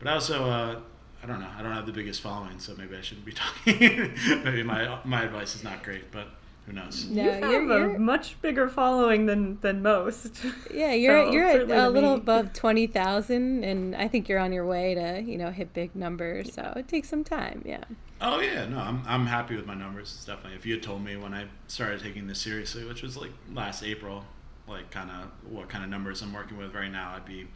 but 0.00 0.08
also 0.08 0.50
uh, 0.50 0.80
I 1.22 1.26
don't 1.26 1.40
know 1.40 1.48
I 1.56 1.62
don't 1.62 1.72
have 1.72 1.86
the 1.86 1.92
biggest 1.92 2.20
following, 2.20 2.58
so 2.58 2.74
maybe 2.76 2.96
I 2.96 3.02
shouldn't 3.02 3.24
be 3.24 3.32
talking. 3.34 4.12
maybe 4.44 4.62
my 4.62 4.98
my 5.04 5.22
advice 5.22 5.54
is 5.54 5.62
not 5.62 5.84
great, 5.84 6.10
but 6.10 6.28
who 6.66 6.72
knows? 6.72 7.06
No, 7.06 7.22
you 7.22 7.30
have 7.30 7.50
you're, 7.50 7.62
a 7.62 7.78
you're 7.78 7.98
much 7.98 8.40
bigger 8.42 8.68
following 8.68 9.26
than 9.26 9.60
than 9.60 9.82
most. 9.82 10.44
yeah, 10.74 10.92
you're 10.92 11.26
So, 11.26 11.32
you're 11.32 11.46
at 11.46 11.70
a 11.70 11.88
little 11.88 12.14
me- 12.14 12.20
above 12.20 12.52
twenty 12.52 12.86
thousand, 12.86 13.64
and 13.64 13.94
I 13.94 14.08
think 14.08 14.28
you're 14.28 14.40
on 14.40 14.52
your 14.52 14.66
way 14.66 14.94
to 14.94 15.22
you 15.22 15.38
know 15.38 15.50
hit 15.50 15.72
big 15.72 15.94
numbers. 15.94 16.52
So 16.52 16.72
it 16.76 16.88
takes 16.88 17.08
some 17.08 17.22
time. 17.24 17.62
Yeah. 17.64 17.84
Oh 18.20 18.40
yeah, 18.40 18.66
no, 18.66 18.78
I'm 18.78 19.02
I'm 19.06 19.26
happy 19.26 19.54
with 19.56 19.66
my 19.66 19.74
numbers. 19.74 20.12
It's 20.16 20.24
definitely 20.24 20.56
if 20.56 20.66
you 20.66 20.74
had 20.74 20.82
told 20.82 21.04
me 21.04 21.16
when 21.16 21.34
I 21.34 21.46
started 21.68 22.02
taking 22.02 22.26
this 22.26 22.40
seriously, 22.40 22.84
which 22.84 23.02
was 23.02 23.16
like 23.16 23.30
last 23.52 23.84
April, 23.84 24.24
like 24.66 24.90
kind 24.90 25.10
of 25.10 25.52
what 25.52 25.68
kind 25.68 25.84
of 25.84 25.90
numbers 25.90 26.20
I'm 26.22 26.32
working 26.32 26.56
with 26.56 26.74
right 26.74 26.90
now, 26.90 27.12
I'd 27.14 27.24
be 27.24 27.46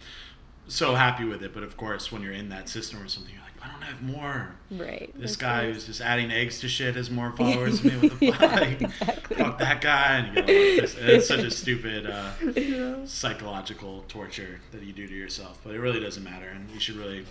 so 0.71 0.95
happy 0.95 1.25
with 1.25 1.43
it. 1.43 1.53
But 1.53 1.63
of 1.63 1.77
course, 1.77 2.11
when 2.11 2.23
you're 2.23 2.33
in 2.33 2.49
that 2.51 2.69
system 2.69 3.03
or 3.03 3.09
something, 3.09 3.33
you're 3.33 3.43
like, 3.43 3.51
I 3.63 3.71
don't 3.71 3.83
have 3.83 4.03
more. 4.03 4.55
Right. 4.71 5.13
This 5.15 5.37
guy 5.37 5.67
who's 5.71 5.85
just 5.85 6.01
adding 6.01 6.31
eggs 6.31 6.61
to 6.61 6.69
shit 6.69 6.97
has 6.97 7.11
more 7.11 7.33
followers 7.37 7.81
than 7.83 8.01
me. 8.01 8.09
What 8.09 8.21
the 8.21 8.33
fuck? 8.33 8.41
Yeah, 8.41 8.57
Like, 8.61 8.81
exactly. 8.83 9.37
Fuck 9.37 9.59
that 9.59 9.81
guy. 9.81 10.17
And 10.19 10.37
you 10.37 10.43
all 10.43 10.49
like 10.49 10.81
this. 10.81 10.97
It's 10.99 11.29
such 11.29 11.41
a 11.41 11.51
stupid 11.51 12.07
uh, 12.07 13.05
psychological 13.07 14.05
torture 14.09 14.61
that 14.73 14.83
you 14.83 14.93
do 14.93 15.07
to 15.07 15.15
yourself. 15.15 15.61
But 15.65 15.75
it 15.75 15.81
really 15.81 16.01
doesn't 16.01 16.25
matter, 16.25 16.49
and 16.49 16.71
you 16.71 16.81
should 16.81 16.97
really, 16.97 17.25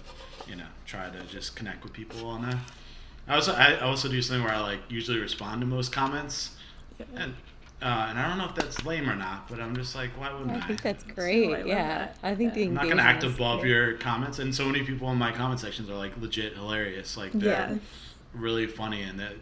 you 0.48 0.56
know, 0.56 0.66
try 0.86 1.10
to 1.10 1.24
just 1.24 1.56
connect 1.56 1.84
with 1.84 1.94
people 1.94 2.28
on 2.28 2.44
that. 2.44 2.58
I 3.28 3.36
also 3.36 3.54
I 3.54 3.80
also 3.80 4.10
do 4.10 4.22
something 4.22 4.44
where 4.44 4.54
I 4.54 4.60
like 4.60 4.80
usually 4.90 5.20
respond 5.20 5.62
to 5.62 5.68
most 5.68 5.92
comments, 5.92 6.52
and 7.16 7.36
uh, 7.82 8.08
and 8.10 8.20
I 8.20 8.28
don't 8.28 8.38
know 8.38 8.46
if 8.46 8.56
that's 8.56 8.86
lame 8.86 9.10
or 9.10 9.16
not, 9.16 9.48
but 9.48 9.60
I'm 9.60 9.76
just 9.76 9.96
like, 9.96 10.10
why 10.20 10.34
wouldn't 10.34 10.52
I? 10.52 10.58
I 10.58 10.68
think 10.68 10.82
that's 10.82 11.04
I 11.06 11.12
great. 11.14 11.50
love 11.50 11.68
yeah, 11.68 11.88
that. 11.88 12.18
I 12.24 12.36
think 12.36 12.54
the 12.54 12.66
I'm 12.66 12.74
not 12.74 12.90
gonna 12.90 13.02
act 13.02 13.24
above 13.24 13.62
great. 13.62 13.70
your 13.70 13.94
comments, 13.94 14.40
and 14.40 14.54
so 14.54 14.66
many 14.66 14.84
people 14.84 15.10
in 15.12 15.18
my 15.18 15.32
comment 15.32 15.60
sections 15.60 15.90
are 15.90 15.96
like 15.96 16.18
legit 16.18 16.54
hilarious. 16.56 17.16
Like 17.18 17.32
they're 17.32 17.50
Yeah. 17.50 17.76
really 18.34 18.68
funny, 18.68 19.02
and 19.04 19.20
that 19.20 19.34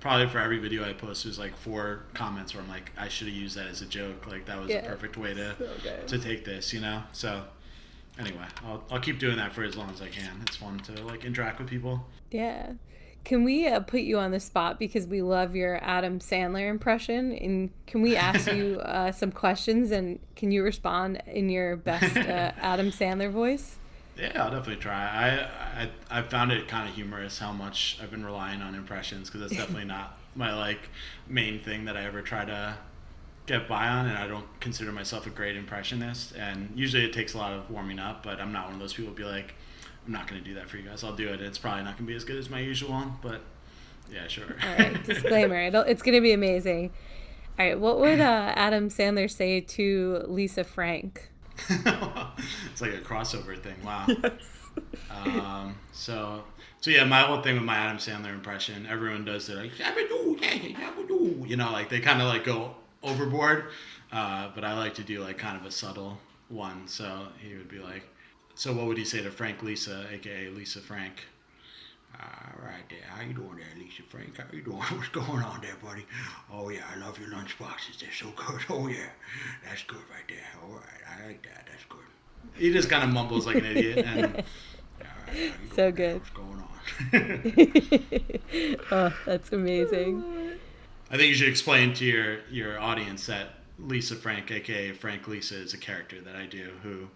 probably 0.00 0.28
for 0.28 0.38
every 0.38 0.58
video 0.58 0.88
I 0.88 0.92
post, 0.92 1.24
there's 1.24 1.38
like 1.38 1.56
four 1.56 2.04
comments 2.14 2.54
where 2.54 2.62
I'm 2.62 2.68
like, 2.68 2.92
I 2.96 3.08
should 3.08 3.26
have 3.26 3.36
used 3.36 3.56
that 3.56 3.66
as 3.66 3.80
a 3.82 3.86
joke. 3.86 4.26
Like 4.26 4.44
that 4.46 4.60
was 4.60 4.68
Yeah. 4.70 4.78
a 4.84 4.88
perfect 4.88 5.16
way 5.16 5.34
to 5.34 5.56
So 6.06 6.16
to 6.16 6.18
take 6.22 6.44
this, 6.44 6.72
you 6.72 6.80
know. 6.80 7.02
So 7.12 7.42
anyway, 8.18 8.44
I'll 8.66 8.84
I'll 8.90 9.00
keep 9.00 9.18
doing 9.18 9.36
that 9.38 9.52
for 9.52 9.62
as 9.64 9.76
long 9.76 9.90
as 9.90 10.02
I 10.02 10.08
can. 10.08 10.42
It's 10.46 10.56
fun 10.56 10.78
to 10.80 10.92
like 11.04 11.24
interact 11.24 11.58
with 11.58 11.68
people. 11.68 12.06
Yeah. 12.30 12.72
Can 13.28 13.44
we 13.44 13.68
uh, 13.68 13.80
put 13.80 14.00
you 14.00 14.18
on 14.18 14.30
the 14.30 14.40
spot 14.40 14.78
because 14.78 15.06
we 15.06 15.20
love 15.20 15.54
your 15.54 15.78
Adam 15.84 16.18
Sandler 16.18 16.66
impression? 16.66 17.32
And 17.32 17.68
can 17.86 18.00
we 18.00 18.16
ask 18.16 18.50
you 18.50 18.80
uh, 18.82 19.12
some 19.12 19.32
questions 19.32 19.90
and 19.90 20.18
can 20.34 20.50
you 20.50 20.62
respond 20.62 21.22
in 21.26 21.50
your 21.50 21.76
best 21.76 22.16
uh, 22.16 22.52
Adam 22.62 22.90
Sandler 22.90 23.30
voice? 23.30 23.76
Yeah, 24.18 24.42
I'll 24.42 24.50
definitely 24.50 24.76
try. 24.76 24.94
I 25.04 25.82
I 25.82 26.20
I 26.20 26.22
found 26.22 26.52
it 26.52 26.68
kind 26.68 26.88
of 26.88 26.94
humorous 26.94 27.38
how 27.38 27.52
much 27.52 27.98
I've 28.02 28.10
been 28.10 28.24
relying 28.24 28.62
on 28.62 28.74
impressions 28.74 29.28
because 29.28 29.42
that's 29.42 29.60
definitely 29.60 29.84
not 29.96 30.18
my 30.34 30.54
like 30.54 30.88
main 31.28 31.60
thing 31.60 31.84
that 31.84 31.98
I 31.98 32.04
ever 32.04 32.22
try 32.22 32.46
to 32.46 32.78
get 33.44 33.68
by 33.68 33.88
on, 33.88 34.06
and 34.06 34.16
I 34.16 34.26
don't 34.26 34.46
consider 34.60 34.90
myself 34.90 35.26
a 35.26 35.30
great 35.30 35.54
impressionist. 35.54 36.34
And 36.34 36.72
usually 36.74 37.04
it 37.04 37.12
takes 37.12 37.34
a 37.34 37.36
lot 37.36 37.52
of 37.52 37.70
warming 37.70 37.98
up, 37.98 38.22
but 38.22 38.40
I'm 38.40 38.52
not 38.52 38.64
one 38.64 38.74
of 38.74 38.80
those 38.80 38.94
people 38.94 39.12
to 39.12 39.16
be 39.18 39.24
like, 39.24 39.54
I'm 40.08 40.14
not 40.14 40.26
going 40.26 40.42
to 40.42 40.48
do 40.48 40.54
that 40.54 40.70
for 40.70 40.78
you 40.78 40.84
guys. 40.88 41.04
I'll 41.04 41.14
do 41.14 41.28
it. 41.28 41.42
It's 41.42 41.58
probably 41.58 41.82
not 41.84 41.98
going 41.98 42.06
to 42.06 42.10
be 42.10 42.16
as 42.16 42.24
good 42.24 42.38
as 42.38 42.48
my 42.48 42.60
usual 42.60 42.92
one, 42.92 43.12
but 43.20 43.42
yeah, 44.10 44.26
sure. 44.26 44.56
All 44.62 44.76
right, 44.78 45.04
disclaimer. 45.06 45.60
It'll, 45.60 45.82
it's 45.82 46.00
going 46.00 46.14
to 46.14 46.22
be 46.22 46.32
amazing. 46.32 46.92
All 47.58 47.66
right, 47.66 47.78
what 47.78 48.00
would 48.00 48.18
uh, 48.18 48.52
Adam 48.56 48.88
Sandler 48.88 49.30
say 49.30 49.60
to 49.60 50.24
Lisa 50.26 50.64
Frank? 50.64 51.30
it's 51.68 52.80
like 52.80 52.94
a 52.94 53.00
crossover 53.00 53.60
thing. 53.60 53.76
Wow. 53.84 54.06
Yes. 54.22 55.26
Um, 55.26 55.74
so, 55.90 56.44
so 56.80 56.92
yeah, 56.92 57.02
my 57.02 57.22
whole 57.22 57.42
thing 57.42 57.56
with 57.56 57.64
my 57.64 57.74
Adam 57.74 57.96
Sandler 57.96 58.32
impression, 58.32 58.86
everyone 58.86 59.24
does 59.24 59.48
it 59.48 59.56
like, 59.56 59.72
"Shabba-doo, 59.72 60.38
yeah, 60.40 60.50
shabba-doo," 60.52 61.44
you 61.48 61.56
know, 61.56 61.72
like 61.72 61.88
they 61.88 61.98
kind 61.98 62.22
of 62.22 62.28
like 62.28 62.44
go 62.44 62.76
overboard. 63.02 63.64
Uh, 64.12 64.50
but 64.54 64.62
I 64.62 64.78
like 64.78 64.94
to 64.94 65.02
do 65.02 65.20
like 65.20 65.36
kind 65.36 65.56
of 65.56 65.66
a 65.66 65.72
subtle 65.72 66.18
one. 66.48 66.86
So 66.86 67.26
he 67.40 67.56
would 67.56 67.68
be 67.68 67.80
like, 67.80 68.04
so 68.58 68.72
what 68.72 68.86
would 68.86 68.98
he 68.98 69.04
say 69.04 69.22
to 69.22 69.30
Frank 69.30 69.62
Lisa, 69.62 70.04
aka 70.12 70.48
Lisa 70.48 70.80
Frank? 70.80 71.26
All 72.20 72.64
right 72.64 72.82
there, 72.90 72.98
how 73.08 73.22
you 73.22 73.32
doing 73.34 73.56
there, 73.56 73.66
Lisa 73.78 74.02
Frank? 74.08 74.36
How 74.36 74.44
you 74.52 74.62
doing? 74.62 74.78
What's 74.96 75.08
going 75.10 75.42
on 75.42 75.60
there, 75.60 75.76
buddy? 75.82 76.04
Oh 76.52 76.68
yeah, 76.68 76.80
I 76.92 76.98
love 76.98 77.18
your 77.20 77.30
lunch 77.30 77.56
boxes. 77.58 77.98
They're 78.00 78.10
so 78.12 78.26
good. 78.34 78.60
Oh 78.68 78.88
yeah, 78.88 79.10
that's 79.64 79.84
good 79.84 80.00
right 80.10 80.26
there. 80.28 80.44
All 80.62 80.74
right, 80.74 81.02
I 81.22 81.26
like 81.28 81.42
that. 81.44 81.66
That's 81.70 81.84
good. 81.88 82.00
He 82.54 82.72
just 82.72 82.90
kind 82.90 83.04
of 83.04 83.10
mumbles 83.10 83.46
like 83.46 83.56
an 83.56 83.66
idiot 83.66 84.04
and. 84.06 84.24
"All 85.00 85.06
right, 85.28 85.52
So 85.76 85.92
good. 85.92 86.20
What's 86.20 86.30
going 86.30 86.62
on? 86.62 86.68
oh, 88.90 89.16
that's 89.24 89.52
amazing. 89.52 90.24
I 91.10 91.16
think 91.16 91.28
you 91.28 91.34
should 91.34 91.48
explain 91.48 91.94
to 91.94 92.04
your 92.04 92.40
your 92.50 92.80
audience 92.80 93.26
that 93.26 93.60
Lisa 93.78 94.16
Frank, 94.16 94.50
aka 94.50 94.92
Frank 94.92 95.28
Lisa, 95.28 95.54
is 95.54 95.74
a 95.74 95.78
character 95.78 96.20
that 96.22 96.34
I 96.34 96.46
do 96.46 96.70
who 96.82 97.08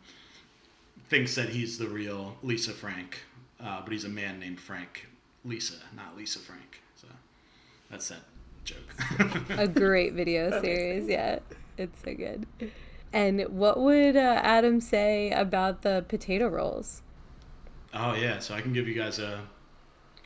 thinks 1.13 1.35
that 1.35 1.51
he's 1.51 1.77
the 1.77 1.87
real 1.89 2.37
Lisa 2.43 2.73
Frank, 2.73 3.19
uh, 3.63 3.83
but 3.83 3.93
he's 3.93 4.07
a 4.07 4.09
man 4.09 4.41
named 4.41 4.59
Frank 4.59 5.07
Lisa, 5.45 5.75
not 5.95 6.17
Lisa 6.17 6.39
Frank. 6.39 6.81
So 6.97 7.07
that's 7.91 8.09
that 8.09 8.21
joke. 8.65 8.95
A 9.59 9.69
great 9.69 10.15
video 10.15 10.59
series. 10.63 11.07
Yeah, 11.07 11.41
it's 11.77 12.03
so 12.03 12.15
good. 12.15 12.47
And 13.13 13.43
what 13.51 13.79
would 13.79 14.17
uh, 14.17 14.41
Adam 14.43 14.81
say 14.81 15.31
about 15.33 15.83
the 15.83 16.03
potato 16.09 16.49
rolls? 16.49 17.03
oh 17.93 18.15
yeah, 18.15 18.39
so 18.39 18.55
I 18.55 18.63
can 18.63 18.73
give 18.73 18.89
you 18.89 18.95
guys 18.95 19.19
a 19.19 19.43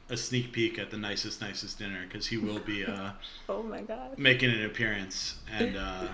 a 0.08 0.16
sneak 0.16 0.52
peek 0.52 0.78
at 0.78 0.92
the 0.92 0.96
nicest 0.96 1.40
nicest 1.40 1.80
dinner 1.80 2.04
because 2.06 2.28
he 2.28 2.36
will 2.38 2.60
be. 2.60 2.84
Uh, 2.86 3.10
Oh 3.48 3.60
my 3.64 3.80
god. 3.80 4.16
making 4.18 4.50
an 4.50 4.64
appearance 4.64 5.40
and 5.52 5.76
uh, 5.76 6.06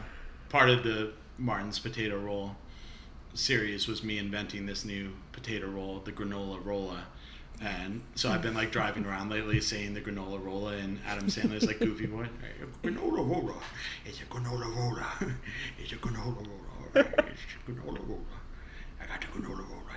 part 0.49 0.71
of 0.71 0.83
the 0.83 1.13
Martin's 1.37 1.79
potato 1.79 2.19
roll 2.19 2.57
series 3.35 3.89
was 3.89 4.03
me 4.03 4.19
inventing 4.19 4.67
this 4.67 4.85
new 4.85 5.13
potato 5.33 5.69
roll, 5.69 6.01
the 6.01 6.13
granola 6.13 6.65
rolla. 6.65 7.05
And 7.61 8.03
so 8.17 8.31
I've 8.31 8.43
been 8.43 8.55
like 8.55 8.73
driving 8.73 9.05
around 9.07 9.31
lately 9.31 9.61
saying 9.61 9.95
the 9.95 10.01
granola 10.01 10.45
rolla 10.45 10.73
and 10.77 10.99
Adam 11.07 11.27
Sandler's 11.29 11.65
like 11.67 11.79
goofy 11.79 12.07
voice. 12.07 12.29
Granola 12.83 13.19
rolla. 13.19 13.55
It's 14.05 14.21
a 14.21 14.25
granola 14.25 14.75
rolla. 14.75 15.07
It's 15.79 15.93
a 15.93 15.97
granola 15.97 16.45
rolla. 16.45 17.07
It's 17.07 17.43
a 17.69 17.71
granola 17.71 18.09
rolla. 18.09 18.19
I 19.01 19.07
got 19.07 19.21
the 19.21 19.27
granola 19.29 19.65
rolla 19.71 19.95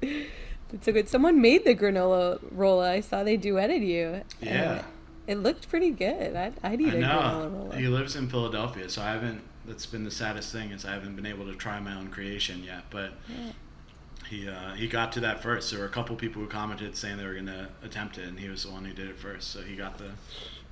here. 0.00 0.26
That's 0.70 0.84
so 0.84 0.92
good. 0.92 1.08
Someone 1.08 1.40
made 1.40 1.64
the 1.64 1.74
granola 1.74 2.40
rolla. 2.50 2.90
I 2.90 3.00
saw 3.00 3.24
they 3.24 3.38
duetted 3.38 3.86
you. 3.86 4.22
Yeah. 4.42 4.72
Uh, 4.72 4.82
it 5.26 5.36
looked 5.36 5.70
pretty 5.70 5.90
good. 5.92 6.36
I'd, 6.36 6.54
I'd 6.62 6.80
eat 6.80 6.92
I 6.92 6.96
a 6.96 7.02
granola 7.02 7.52
rolla. 7.52 7.76
He 7.76 7.88
lives 7.88 8.16
in 8.16 8.28
Philadelphia, 8.28 8.90
so 8.90 9.00
I 9.00 9.12
haven't. 9.12 9.40
That's 9.66 9.86
been 9.86 10.04
the 10.04 10.10
saddest 10.10 10.52
thing 10.52 10.70
is 10.70 10.84
I 10.84 10.92
haven't 10.92 11.16
been 11.16 11.26
able 11.26 11.46
to 11.46 11.54
try 11.54 11.80
my 11.80 11.94
own 11.94 12.08
creation 12.08 12.62
yet. 12.62 12.84
But 12.90 13.12
Yeah. 13.28 13.52
he 14.28 14.48
uh, 14.48 14.74
he 14.74 14.86
got 14.88 15.12
to 15.12 15.20
that 15.20 15.42
first. 15.42 15.70
There 15.70 15.80
were 15.80 15.86
a 15.86 15.90
couple 15.90 16.14
people 16.16 16.42
who 16.42 16.48
commented 16.48 16.96
saying 16.96 17.16
they 17.16 17.26
were 17.26 17.34
going 17.34 17.46
to 17.46 17.68
attempt 17.82 18.18
it, 18.18 18.28
and 18.28 18.38
he 18.38 18.48
was 18.48 18.64
the 18.64 18.70
one 18.70 18.84
who 18.84 18.92
did 18.92 19.08
it 19.08 19.18
first. 19.18 19.50
So 19.50 19.62
he 19.62 19.74
got 19.76 19.98
the 19.98 20.10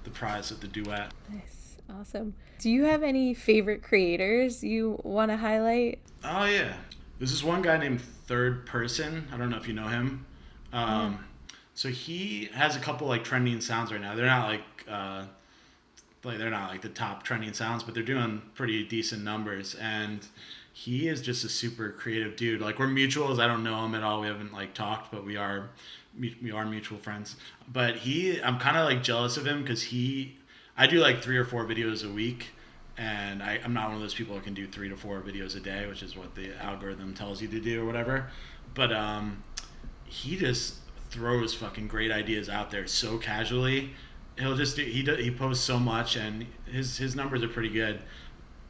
the 0.04 0.10
prize 0.10 0.50
of 0.50 0.60
the 0.60 0.68
duet. 0.68 1.12
Nice. 1.30 1.76
Awesome. 1.90 2.34
Do 2.58 2.70
you 2.70 2.84
have 2.84 3.02
any 3.02 3.34
favorite 3.34 3.82
creators 3.82 4.62
you 4.62 5.00
want 5.04 5.30
to 5.30 5.36
highlight? 5.36 5.98
Oh 6.24 6.44
yeah, 6.44 6.74
there's 7.18 7.30
this 7.32 7.42
one 7.44 7.60
guy 7.62 7.76
named 7.78 8.00
Third 8.00 8.66
Person. 8.66 9.26
I 9.32 9.36
don't 9.36 9.50
know 9.50 9.56
if 9.56 9.66
you 9.68 9.74
know 9.74 9.88
him. 9.88 10.26
Um, 10.72 11.24
So 11.74 11.88
he 11.88 12.50
has 12.54 12.76
a 12.76 12.78
couple 12.78 13.08
like 13.08 13.24
trending 13.24 13.60
sounds 13.60 13.90
right 13.92 14.00
now. 14.00 14.14
They're 14.14 14.26
not 14.26 14.46
like 14.48 14.62
uh, 14.88 15.24
like 16.24 16.38
they're 16.38 16.50
not 16.50 16.70
like 16.70 16.82
the 16.82 16.88
top 16.88 17.22
trending 17.22 17.52
sounds, 17.52 17.82
but 17.82 17.94
they're 17.94 18.02
doing 18.02 18.42
pretty 18.54 18.84
decent 18.84 19.24
numbers. 19.24 19.74
And 19.74 20.26
he 20.72 21.08
is 21.08 21.20
just 21.20 21.44
a 21.44 21.48
super 21.48 21.90
creative 21.90 22.36
dude. 22.36 22.60
Like 22.60 22.78
we're 22.78 22.86
mutuals. 22.86 23.40
I 23.40 23.46
don't 23.46 23.64
know 23.64 23.84
him 23.84 23.94
at 23.94 24.02
all. 24.02 24.20
We 24.20 24.28
haven't 24.28 24.52
like 24.52 24.74
talked, 24.74 25.10
but 25.10 25.24
we 25.24 25.36
are 25.36 25.70
we 26.18 26.50
are 26.52 26.66
mutual 26.66 26.98
friends. 26.98 27.36
But 27.72 27.96
he, 27.96 28.40
I'm 28.42 28.58
kind 28.58 28.76
of 28.76 28.84
like 28.84 29.02
jealous 29.02 29.36
of 29.36 29.46
him 29.46 29.62
because 29.62 29.82
he, 29.82 30.36
I 30.76 30.86
do 30.86 30.98
like 30.98 31.22
three 31.22 31.36
or 31.38 31.44
four 31.44 31.64
videos 31.64 32.08
a 32.08 32.12
week. 32.12 32.50
And 32.98 33.42
I, 33.42 33.58
I'm 33.64 33.72
not 33.72 33.86
one 33.86 33.96
of 33.96 34.02
those 34.02 34.14
people 34.14 34.36
who 34.36 34.42
can 34.42 34.52
do 34.52 34.66
three 34.66 34.88
to 34.90 34.96
four 34.96 35.20
videos 35.22 35.56
a 35.56 35.60
day, 35.60 35.86
which 35.86 36.02
is 36.02 36.14
what 36.16 36.34
the 36.34 36.54
algorithm 36.62 37.14
tells 37.14 37.40
you 37.40 37.48
to 37.48 37.60
do 37.60 37.82
or 37.82 37.86
whatever. 37.86 38.28
But 38.74 38.92
um, 38.92 39.42
he 40.04 40.36
just 40.36 40.76
throws 41.10 41.54
fucking 41.54 41.88
great 41.88 42.10
ideas 42.10 42.48
out 42.48 42.70
there 42.70 42.86
so 42.86 43.16
casually. 43.18 43.94
He'll 44.38 44.56
just 44.56 44.76
he 44.78 45.02
he 45.02 45.30
posts 45.30 45.64
so 45.64 45.78
much 45.78 46.16
and 46.16 46.46
his 46.66 46.96
his 46.96 47.14
numbers 47.14 47.42
are 47.42 47.48
pretty 47.48 47.68
good. 47.68 48.00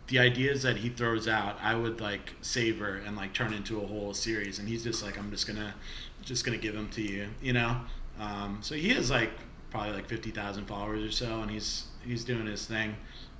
The 0.09 0.19
ideas 0.19 0.63
that 0.63 0.77
he 0.79 0.89
throws 0.89 1.29
out, 1.29 1.57
I 1.63 1.75
would 1.75 2.01
like 2.01 2.35
savor 2.43 2.97
and 3.07 3.17
like 3.17 3.33
turn 3.33 3.53
into 3.53 3.81
a 3.81 3.87
whole 3.87 4.13
series. 4.13 4.59
And 4.59 4.69
he's 4.69 4.83
just 4.85 5.03
like, 5.03 5.19
I'm 5.19 5.31
just 5.31 5.47
gonna 5.47 5.75
just 6.23 6.45
gonna 6.45 6.59
give 6.59 6.75
them 6.75 6.89
to 6.91 7.03
you, 7.03 7.29
you 7.41 7.53
know. 7.53 7.77
Um, 8.19 8.59
so 8.61 8.75
he 8.75 8.91
has 8.91 9.11
like 9.11 9.31
probably 9.71 9.93
like 9.93 10.07
fifty 10.09 10.31
thousand 10.31 10.67
followers 10.67 11.05
or 11.05 11.13
so, 11.13 11.41
and 11.43 11.51
he's 11.51 11.87
he's 12.05 12.25
doing 12.25 12.47
his 12.47 12.67
thing. 12.67 12.97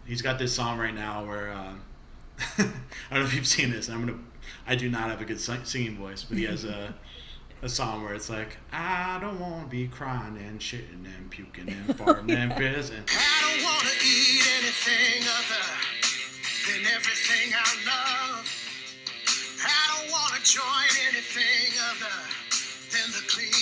He's 0.07 0.23
got 0.23 0.39
this 0.39 0.53
song 0.53 0.79
right 0.79 0.95
now 0.95 1.25
where 1.25 1.51
uh, 1.53 1.75
I 2.59 2.65
don't 3.11 3.21
know 3.21 3.25
if 3.25 3.35
you've 3.35 3.47
seen 3.47 3.71
this. 3.71 3.89
I'm 3.89 4.07
gonna 4.07 4.19
I 4.67 4.77
do 4.77 4.89
not 4.89 5.11
have 5.11 5.21
a 5.21 5.25
good 5.25 5.41
singing 5.41 5.97
voice, 5.97 6.25
but 6.25 6.39
he 6.39 6.45
has 6.45 6.65
a 6.65 6.95
a 7.63 7.69
song 7.69 8.03
where 8.03 8.13
it's 8.13 8.29
like, 8.29 8.57
I 8.73 9.19
don't 9.21 9.39
want 9.39 9.63
to 9.63 9.71
be 9.71 9.87
crying 9.87 10.37
and 10.37 10.59
shitting 10.59 11.07
and 11.07 11.31
puking 11.31 11.69
and 11.69 11.87
farting 11.97 12.35
and 12.35 12.51
pissing. 12.53 13.07
I 13.07 13.55
don't 13.55 13.63
wanna 13.65 13.95
eat 14.05 14.43
anything 14.59 15.23
other 15.23 15.67
than 16.67 16.93
everything 16.93 17.55
I 17.55 17.71
love. 17.87 18.43
I 19.63 20.03
don't 20.03 20.11
wanna 20.11 20.43
join 20.43 20.91
anything 21.09 21.71
other 21.87 22.19
than 22.91 23.09
the 23.13 23.23
clean 23.31 23.62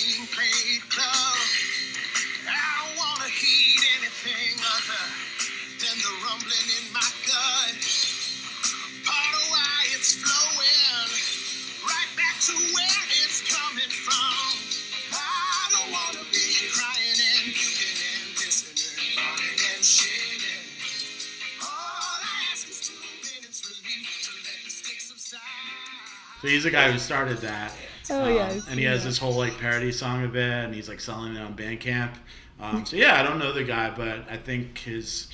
So 26.41 26.47
he's 26.47 26.63
the 26.63 26.71
guy 26.71 26.91
who 26.91 26.97
started 26.97 27.37
that. 27.39 27.71
Oh, 28.09 28.23
Um, 28.25 28.35
yeah, 28.35 28.49
and 28.69 28.79
he 28.79 28.85
has 28.85 29.03
that. 29.03 29.09
this 29.09 29.17
whole 29.19 29.33
like 29.35 29.57
parody 29.59 29.91
song 29.91 30.23
of 30.23 30.35
it, 30.35 30.65
and 30.65 30.73
he's 30.73 30.89
like 30.89 30.99
selling 30.99 31.35
it 31.35 31.39
on 31.39 31.55
Bandcamp. 31.55 32.13
Um, 32.59 32.85
so 32.85 32.95
yeah, 32.95 33.19
I 33.19 33.23
don't 33.23 33.39
know 33.39 33.53
the 33.53 33.63
guy, 33.63 33.91
but 33.95 34.25
I 34.29 34.37
think 34.37 34.77
his 34.79 35.27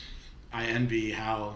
I 0.53 0.65
envy 0.65 1.11
how 1.11 1.55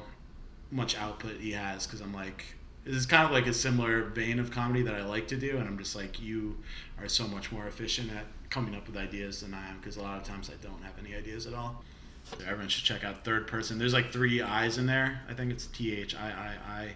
much 0.72 0.98
output 0.98 1.38
he 1.38 1.52
has 1.52 1.86
because 1.86 2.02
I'm 2.02 2.14
like 2.14 2.46
this 2.86 2.96
is 2.96 3.06
kind 3.06 3.26
of 3.26 3.32
like 3.32 3.46
a 3.46 3.54
similar 3.54 4.04
vein 4.06 4.40
of 4.40 4.50
comedy 4.52 4.82
that 4.84 4.96
I 4.96 5.04
like 5.06 5.28
to 5.30 5.38
do, 5.38 5.58
and 5.58 5.68
I'm 5.68 5.78
just 5.78 5.96
like 5.96 6.20
you 6.22 6.58
are 7.00 7.08
so 7.10 7.28
much 7.28 7.52
more 7.52 7.68
efficient 7.68 8.12
at 8.12 8.26
coming 8.50 8.74
up 8.76 8.88
with 8.88 8.98
ideas 8.98 9.42
than 9.42 9.54
I 9.54 9.70
am 9.70 9.78
because 9.78 9.98
a 9.98 10.02
lot 10.02 10.18
of 10.18 10.24
times 10.24 10.50
I 10.50 10.66
don't 10.66 10.82
have 10.84 10.94
any 11.00 11.16
ideas 11.16 11.46
at 11.46 11.54
all. 11.54 11.84
So 12.24 12.38
everyone 12.46 12.70
should 12.70 12.84
check 12.86 13.04
out 13.04 13.24
Third 13.26 13.48
Person. 13.48 13.78
There's 13.78 13.94
like 13.94 14.12
three 14.12 14.42
I's 14.42 14.78
in 14.78 14.86
there. 14.86 15.22
I 15.30 15.34
think 15.34 15.52
it's 15.52 15.68
T 15.68 15.94
H 15.96 16.16
I 16.16 16.30
I 16.30 16.72
I 16.84 16.92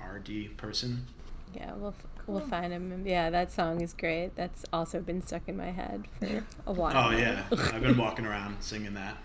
R 0.00 0.18
D 0.20 0.48
person. 0.56 1.06
Yeah, 1.54 1.72
we'll 1.74 1.94
we'll 2.26 2.40
find 2.40 2.72
him. 2.72 3.06
Yeah, 3.06 3.30
that 3.30 3.52
song 3.52 3.80
is 3.80 3.92
great. 3.92 4.36
That's 4.36 4.64
also 4.72 5.00
been 5.00 5.22
stuck 5.22 5.42
in 5.48 5.56
my 5.56 5.70
head 5.70 6.06
for 6.18 6.26
a 6.26 6.42
oh, 6.66 6.72
while. 6.72 7.08
Oh 7.08 7.16
yeah, 7.16 7.44
I've 7.72 7.82
been 7.82 7.98
walking 7.98 8.26
around 8.26 8.56
singing 8.60 8.94
that 8.94 9.16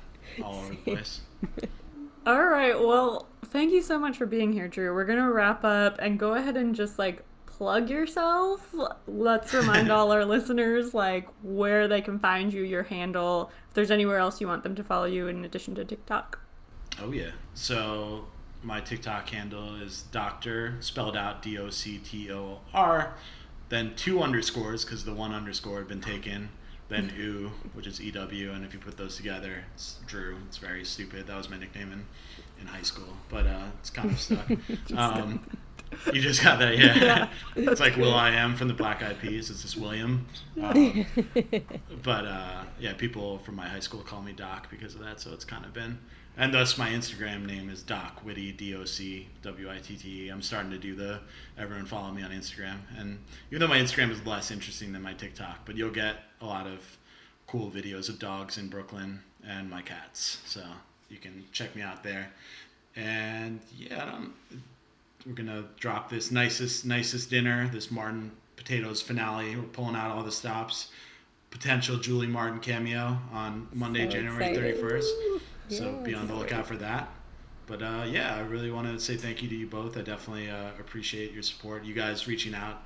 all 0.44 0.56
over 0.56 0.70
the 0.70 0.76
place. 0.76 1.22
All 2.28 2.44
right. 2.44 2.80
Well, 2.80 3.28
thank 3.46 3.72
you 3.72 3.84
so 3.84 4.00
much 4.00 4.18
for 4.18 4.26
being 4.26 4.52
here, 4.52 4.68
Drew. 4.68 4.92
We're 4.96 5.06
gonna 5.06 5.32
wrap 5.32 5.64
up 5.64 5.98
and 6.00 6.18
go 6.18 6.34
ahead 6.34 6.58
and 6.58 6.74
just 6.74 6.98
like 6.98 7.24
plug 7.46 7.90
yourself. 7.90 8.74
Let's 9.08 9.54
remind 9.54 9.92
all 9.92 10.12
our 10.12 10.26
listeners 10.36 10.94
like 10.94 11.28
where 11.44 11.88
they 11.88 12.02
can 12.02 12.18
find 12.18 12.52
you, 12.52 12.64
your 12.64 12.84
handle. 12.84 13.52
If 13.70 13.76
there's 13.76 13.92
anywhere 13.92 14.18
else 14.18 14.42
you 14.42 14.48
want 14.48 14.64
them 14.64 14.76
to 14.76 14.84
follow 14.84 15.06
you 15.06 15.28
in 15.28 15.46
addition 15.46 15.76
to 15.76 15.86
TikTok. 15.86 16.40
Oh 17.00 17.12
yeah. 17.12 17.32
So 17.54 18.26
my 18.66 18.82
TikTok 18.82 19.30
handle 19.30 19.76
is 19.76 20.04
Doctor 20.12 20.76
spelled 20.80 21.16
out 21.16 21.42
D 21.42 21.58
O 21.58 21.70
C 21.70 22.00
T 22.00 22.32
O 22.32 22.60
R, 22.74 23.14
then 23.70 23.94
two 23.96 24.22
underscores 24.22 24.84
because 24.84 25.06
the 25.06 25.14
one 25.14 25.34
underscore 25.34 25.78
had 25.78 25.88
been 25.88 26.02
taken. 26.02 26.50
Then 26.90 27.12
U, 27.18 27.52
which 27.74 27.88
is 27.88 28.02
E 28.02 28.12
W, 28.12 28.52
and 28.52 28.66
if 28.66 28.74
you 28.74 28.80
put 28.80 28.98
those 28.98 29.16
together, 29.16 29.64
it's 29.76 30.00
Drew. 30.08 30.38
It's 30.48 30.58
very 30.58 30.84
stupid. 30.84 31.28
That 31.28 31.38
was 31.38 31.50
my 31.50 31.58
nickname 31.58 31.92
in, 31.92 32.06
in 32.60 32.68
high 32.68 32.82
school, 32.82 33.16
but 33.30 33.46
uh, 33.46 33.68
it's 33.80 33.90
kind 33.90 34.12
of 34.12 34.20
stuck. 34.20 34.50
um, 34.96 35.46
you 36.12 36.22
just 36.22 36.44
got 36.44 36.60
that, 36.60 36.78
yeah. 36.78 37.30
it's 37.56 37.80
like 37.80 37.96
Will 37.98 38.14
I 38.14 38.32
Am 38.32 38.56
from 38.56 38.68
the 38.68 38.74
Black 38.74 39.02
Eyed 39.02 39.20
Peas. 39.20 39.50
It's 39.50 39.62
just 39.62 39.78
William. 39.78 40.28
Um, 40.62 41.06
but 42.04 42.26
uh, 42.26 42.64
yeah, 42.80 42.94
people 42.94 43.40
from 43.40 43.56
my 43.56 43.68
high 43.68 43.80
school 43.80 44.02
call 44.02 44.22
me 44.22 44.34
Doc 44.34 44.70
because 44.70 44.96
of 44.96 45.02
that. 45.02 45.20
So 45.20 45.32
it's 45.34 45.46
kind 45.46 45.66
of 45.66 45.74
been, 45.74 45.98
and 46.38 46.54
thus 46.54 46.78
my 46.78 46.90
Instagram 46.90 47.46
name 47.46 47.70
is 47.70 47.82
Doc 47.82 48.22
Witte, 48.26 48.58
D 48.58 48.76
O 48.76 48.86
C 48.86 49.28
W 49.44 49.70
I 49.70 49.78
T 49.80 49.96
T 49.96 50.26
E. 50.26 50.30
I'm 50.30 50.42
starting 50.42 50.72
to 50.72 50.78
do 50.78 50.96
the 50.96 51.20
everyone 51.58 51.86
follow 51.86 52.12
me 52.12 52.24
on 52.24 52.32
Instagram, 52.32 52.78
and 52.98 53.20
even 53.50 53.60
though 53.60 53.68
my 53.68 53.80
Instagram 53.80 54.12
is 54.12 54.26
less 54.26 54.52
interesting 54.52 54.94
than 54.94 55.02
my 55.02 55.14
TikTok, 55.14 55.60
but 55.66 55.76
you'll 55.76 55.92
get 55.92 56.18
a 56.42 56.46
lot 56.46 56.68
of 56.68 56.98
cool 57.48 57.70
videos 57.72 58.10
of 58.10 58.20
dogs 58.20 58.58
in 58.58 58.68
Brooklyn 58.68 59.22
and 59.48 59.70
my 59.70 59.82
cats. 59.82 60.42
So 60.46 60.62
you 61.10 61.18
can 61.18 61.46
check 61.52 61.76
me 61.76 61.82
out 61.82 62.04
there. 62.04 62.32
And 62.96 63.60
yeah, 63.78 64.04
I 64.04 64.06
don't, 64.12 64.34
we're 65.26 65.34
gonna 65.34 65.66
drop 65.80 66.10
this 66.10 66.32
nicest 66.32 66.86
nicest 66.86 67.30
dinner, 67.30 67.70
this 67.74 67.92
Martin 67.92 68.32
Potatoes 68.56 69.02
finale. 69.02 69.56
We're 69.56 69.64
pulling 69.64 69.96
out 69.96 70.12
all 70.12 70.24
the 70.24 70.32
stops. 70.32 70.92
Potential 71.52 71.98
Julie 71.98 72.28
Martin 72.28 72.60
cameo 72.60 73.18
on 73.32 73.68
Monday, 73.74 74.06
So 74.06 74.12
January 74.12 74.56
thirty 74.56 74.74
first. 74.82 75.14
So 75.70 75.94
be 76.04 76.14
on 76.14 76.28
the 76.28 76.36
lookout 76.36 76.68
for 76.68 76.76
that. 76.78 77.10
But 77.68 77.82
uh, 77.82 78.06
yeah, 78.08 78.36
I 78.36 78.42
really 78.42 78.70
want 78.72 78.88
to 78.88 79.00
say 79.00 79.18
thank 79.18 79.42
you 79.42 79.50
to 79.50 79.56
you 79.56 79.68
both. 79.68 79.98
I 79.98 80.02
definitely 80.02 80.50
uh, 80.50 80.70
appreciate 80.80 81.32
your 81.32 81.44
support. 81.44 81.84
You 81.84 81.94
guys 81.94 82.28
reaching 82.28 82.54
out, 82.54 82.84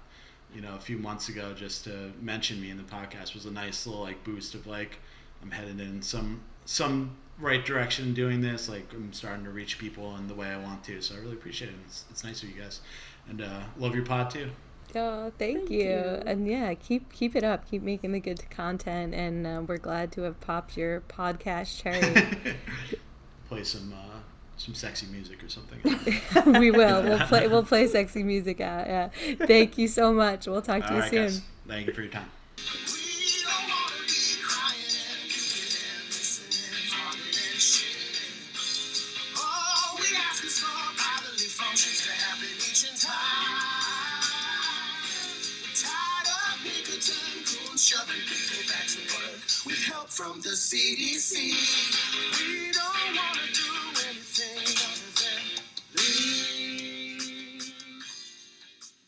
you 0.55 0.61
know, 0.61 0.75
a 0.75 0.79
few 0.79 0.97
months 0.97 1.29
ago 1.29 1.53
just 1.53 1.83
to 1.83 2.11
mention 2.21 2.61
me 2.61 2.69
in 2.69 2.77
the 2.77 2.83
podcast 2.83 3.33
was 3.33 3.45
a 3.45 3.51
nice 3.51 3.85
little 3.85 4.01
like 4.01 4.23
boost 4.23 4.55
of 4.55 4.67
like 4.67 4.99
I'm 5.41 5.51
headed 5.51 5.79
in 5.79 6.01
some 6.01 6.41
some 6.65 7.17
right 7.39 7.65
direction 7.65 8.13
doing 8.13 8.41
this. 8.41 8.69
Like 8.69 8.93
I'm 8.93 9.11
starting 9.11 9.43
to 9.45 9.51
reach 9.51 9.79
people 9.79 10.15
in 10.15 10.27
the 10.27 10.35
way 10.35 10.47
I 10.47 10.57
want 10.57 10.83
to. 10.85 11.01
So 11.01 11.15
I 11.15 11.19
really 11.19 11.33
appreciate 11.33 11.69
it. 11.69 11.75
It's, 11.85 12.05
it's 12.09 12.23
nice 12.23 12.41
of 12.43 12.49
you 12.49 12.61
guys, 12.61 12.81
and 13.27 13.41
uh, 13.41 13.61
love 13.77 13.95
your 13.95 14.05
pod 14.05 14.29
too. 14.29 14.49
Oh, 14.95 15.31
thank, 15.37 15.57
Thank 15.59 15.69
you. 15.69 15.79
you. 15.83 16.23
And 16.25 16.47
yeah, 16.47 16.73
keep 16.73 17.11
keep 17.13 17.35
it 17.35 17.43
up. 17.43 17.69
Keep 17.69 17.83
making 17.83 18.11
the 18.11 18.19
good 18.19 18.49
content, 18.49 19.13
and 19.13 19.45
uh, 19.45 19.61
we're 19.67 19.77
glad 19.77 20.11
to 20.13 20.23
have 20.23 20.39
popped 20.39 20.77
your 20.77 21.01
podcast 21.01 21.81
cherry. 21.81 22.55
Play 23.49 23.63
some 23.63 23.93
uh, 23.93 24.17
some 24.57 24.73
sexy 24.73 25.07
music 25.07 25.43
or 25.43 25.49
something. 25.49 25.79
we 26.59 26.71
will. 26.71 27.03
We'll 27.03 27.19
play. 27.27 27.47
We'll 27.47 27.63
play 27.63 27.87
sexy 27.87 28.23
music 28.23 28.61
out. 28.61 28.87
Yeah. 28.87 29.09
Thank 29.45 29.77
you 29.77 29.87
so 29.87 30.11
much. 30.13 30.47
We'll 30.47 30.61
talk 30.61 30.81
to 30.81 30.89
All 30.89 30.95
you 30.95 31.01
right, 31.01 31.11
soon. 31.11 31.25
guys. 31.25 31.41
Thank 31.67 31.87
you 31.87 31.93
for 31.93 32.01
your 32.01 32.11
time. 32.11 32.29
From 50.19 50.41
the 50.41 50.49
CDC. 50.49 51.55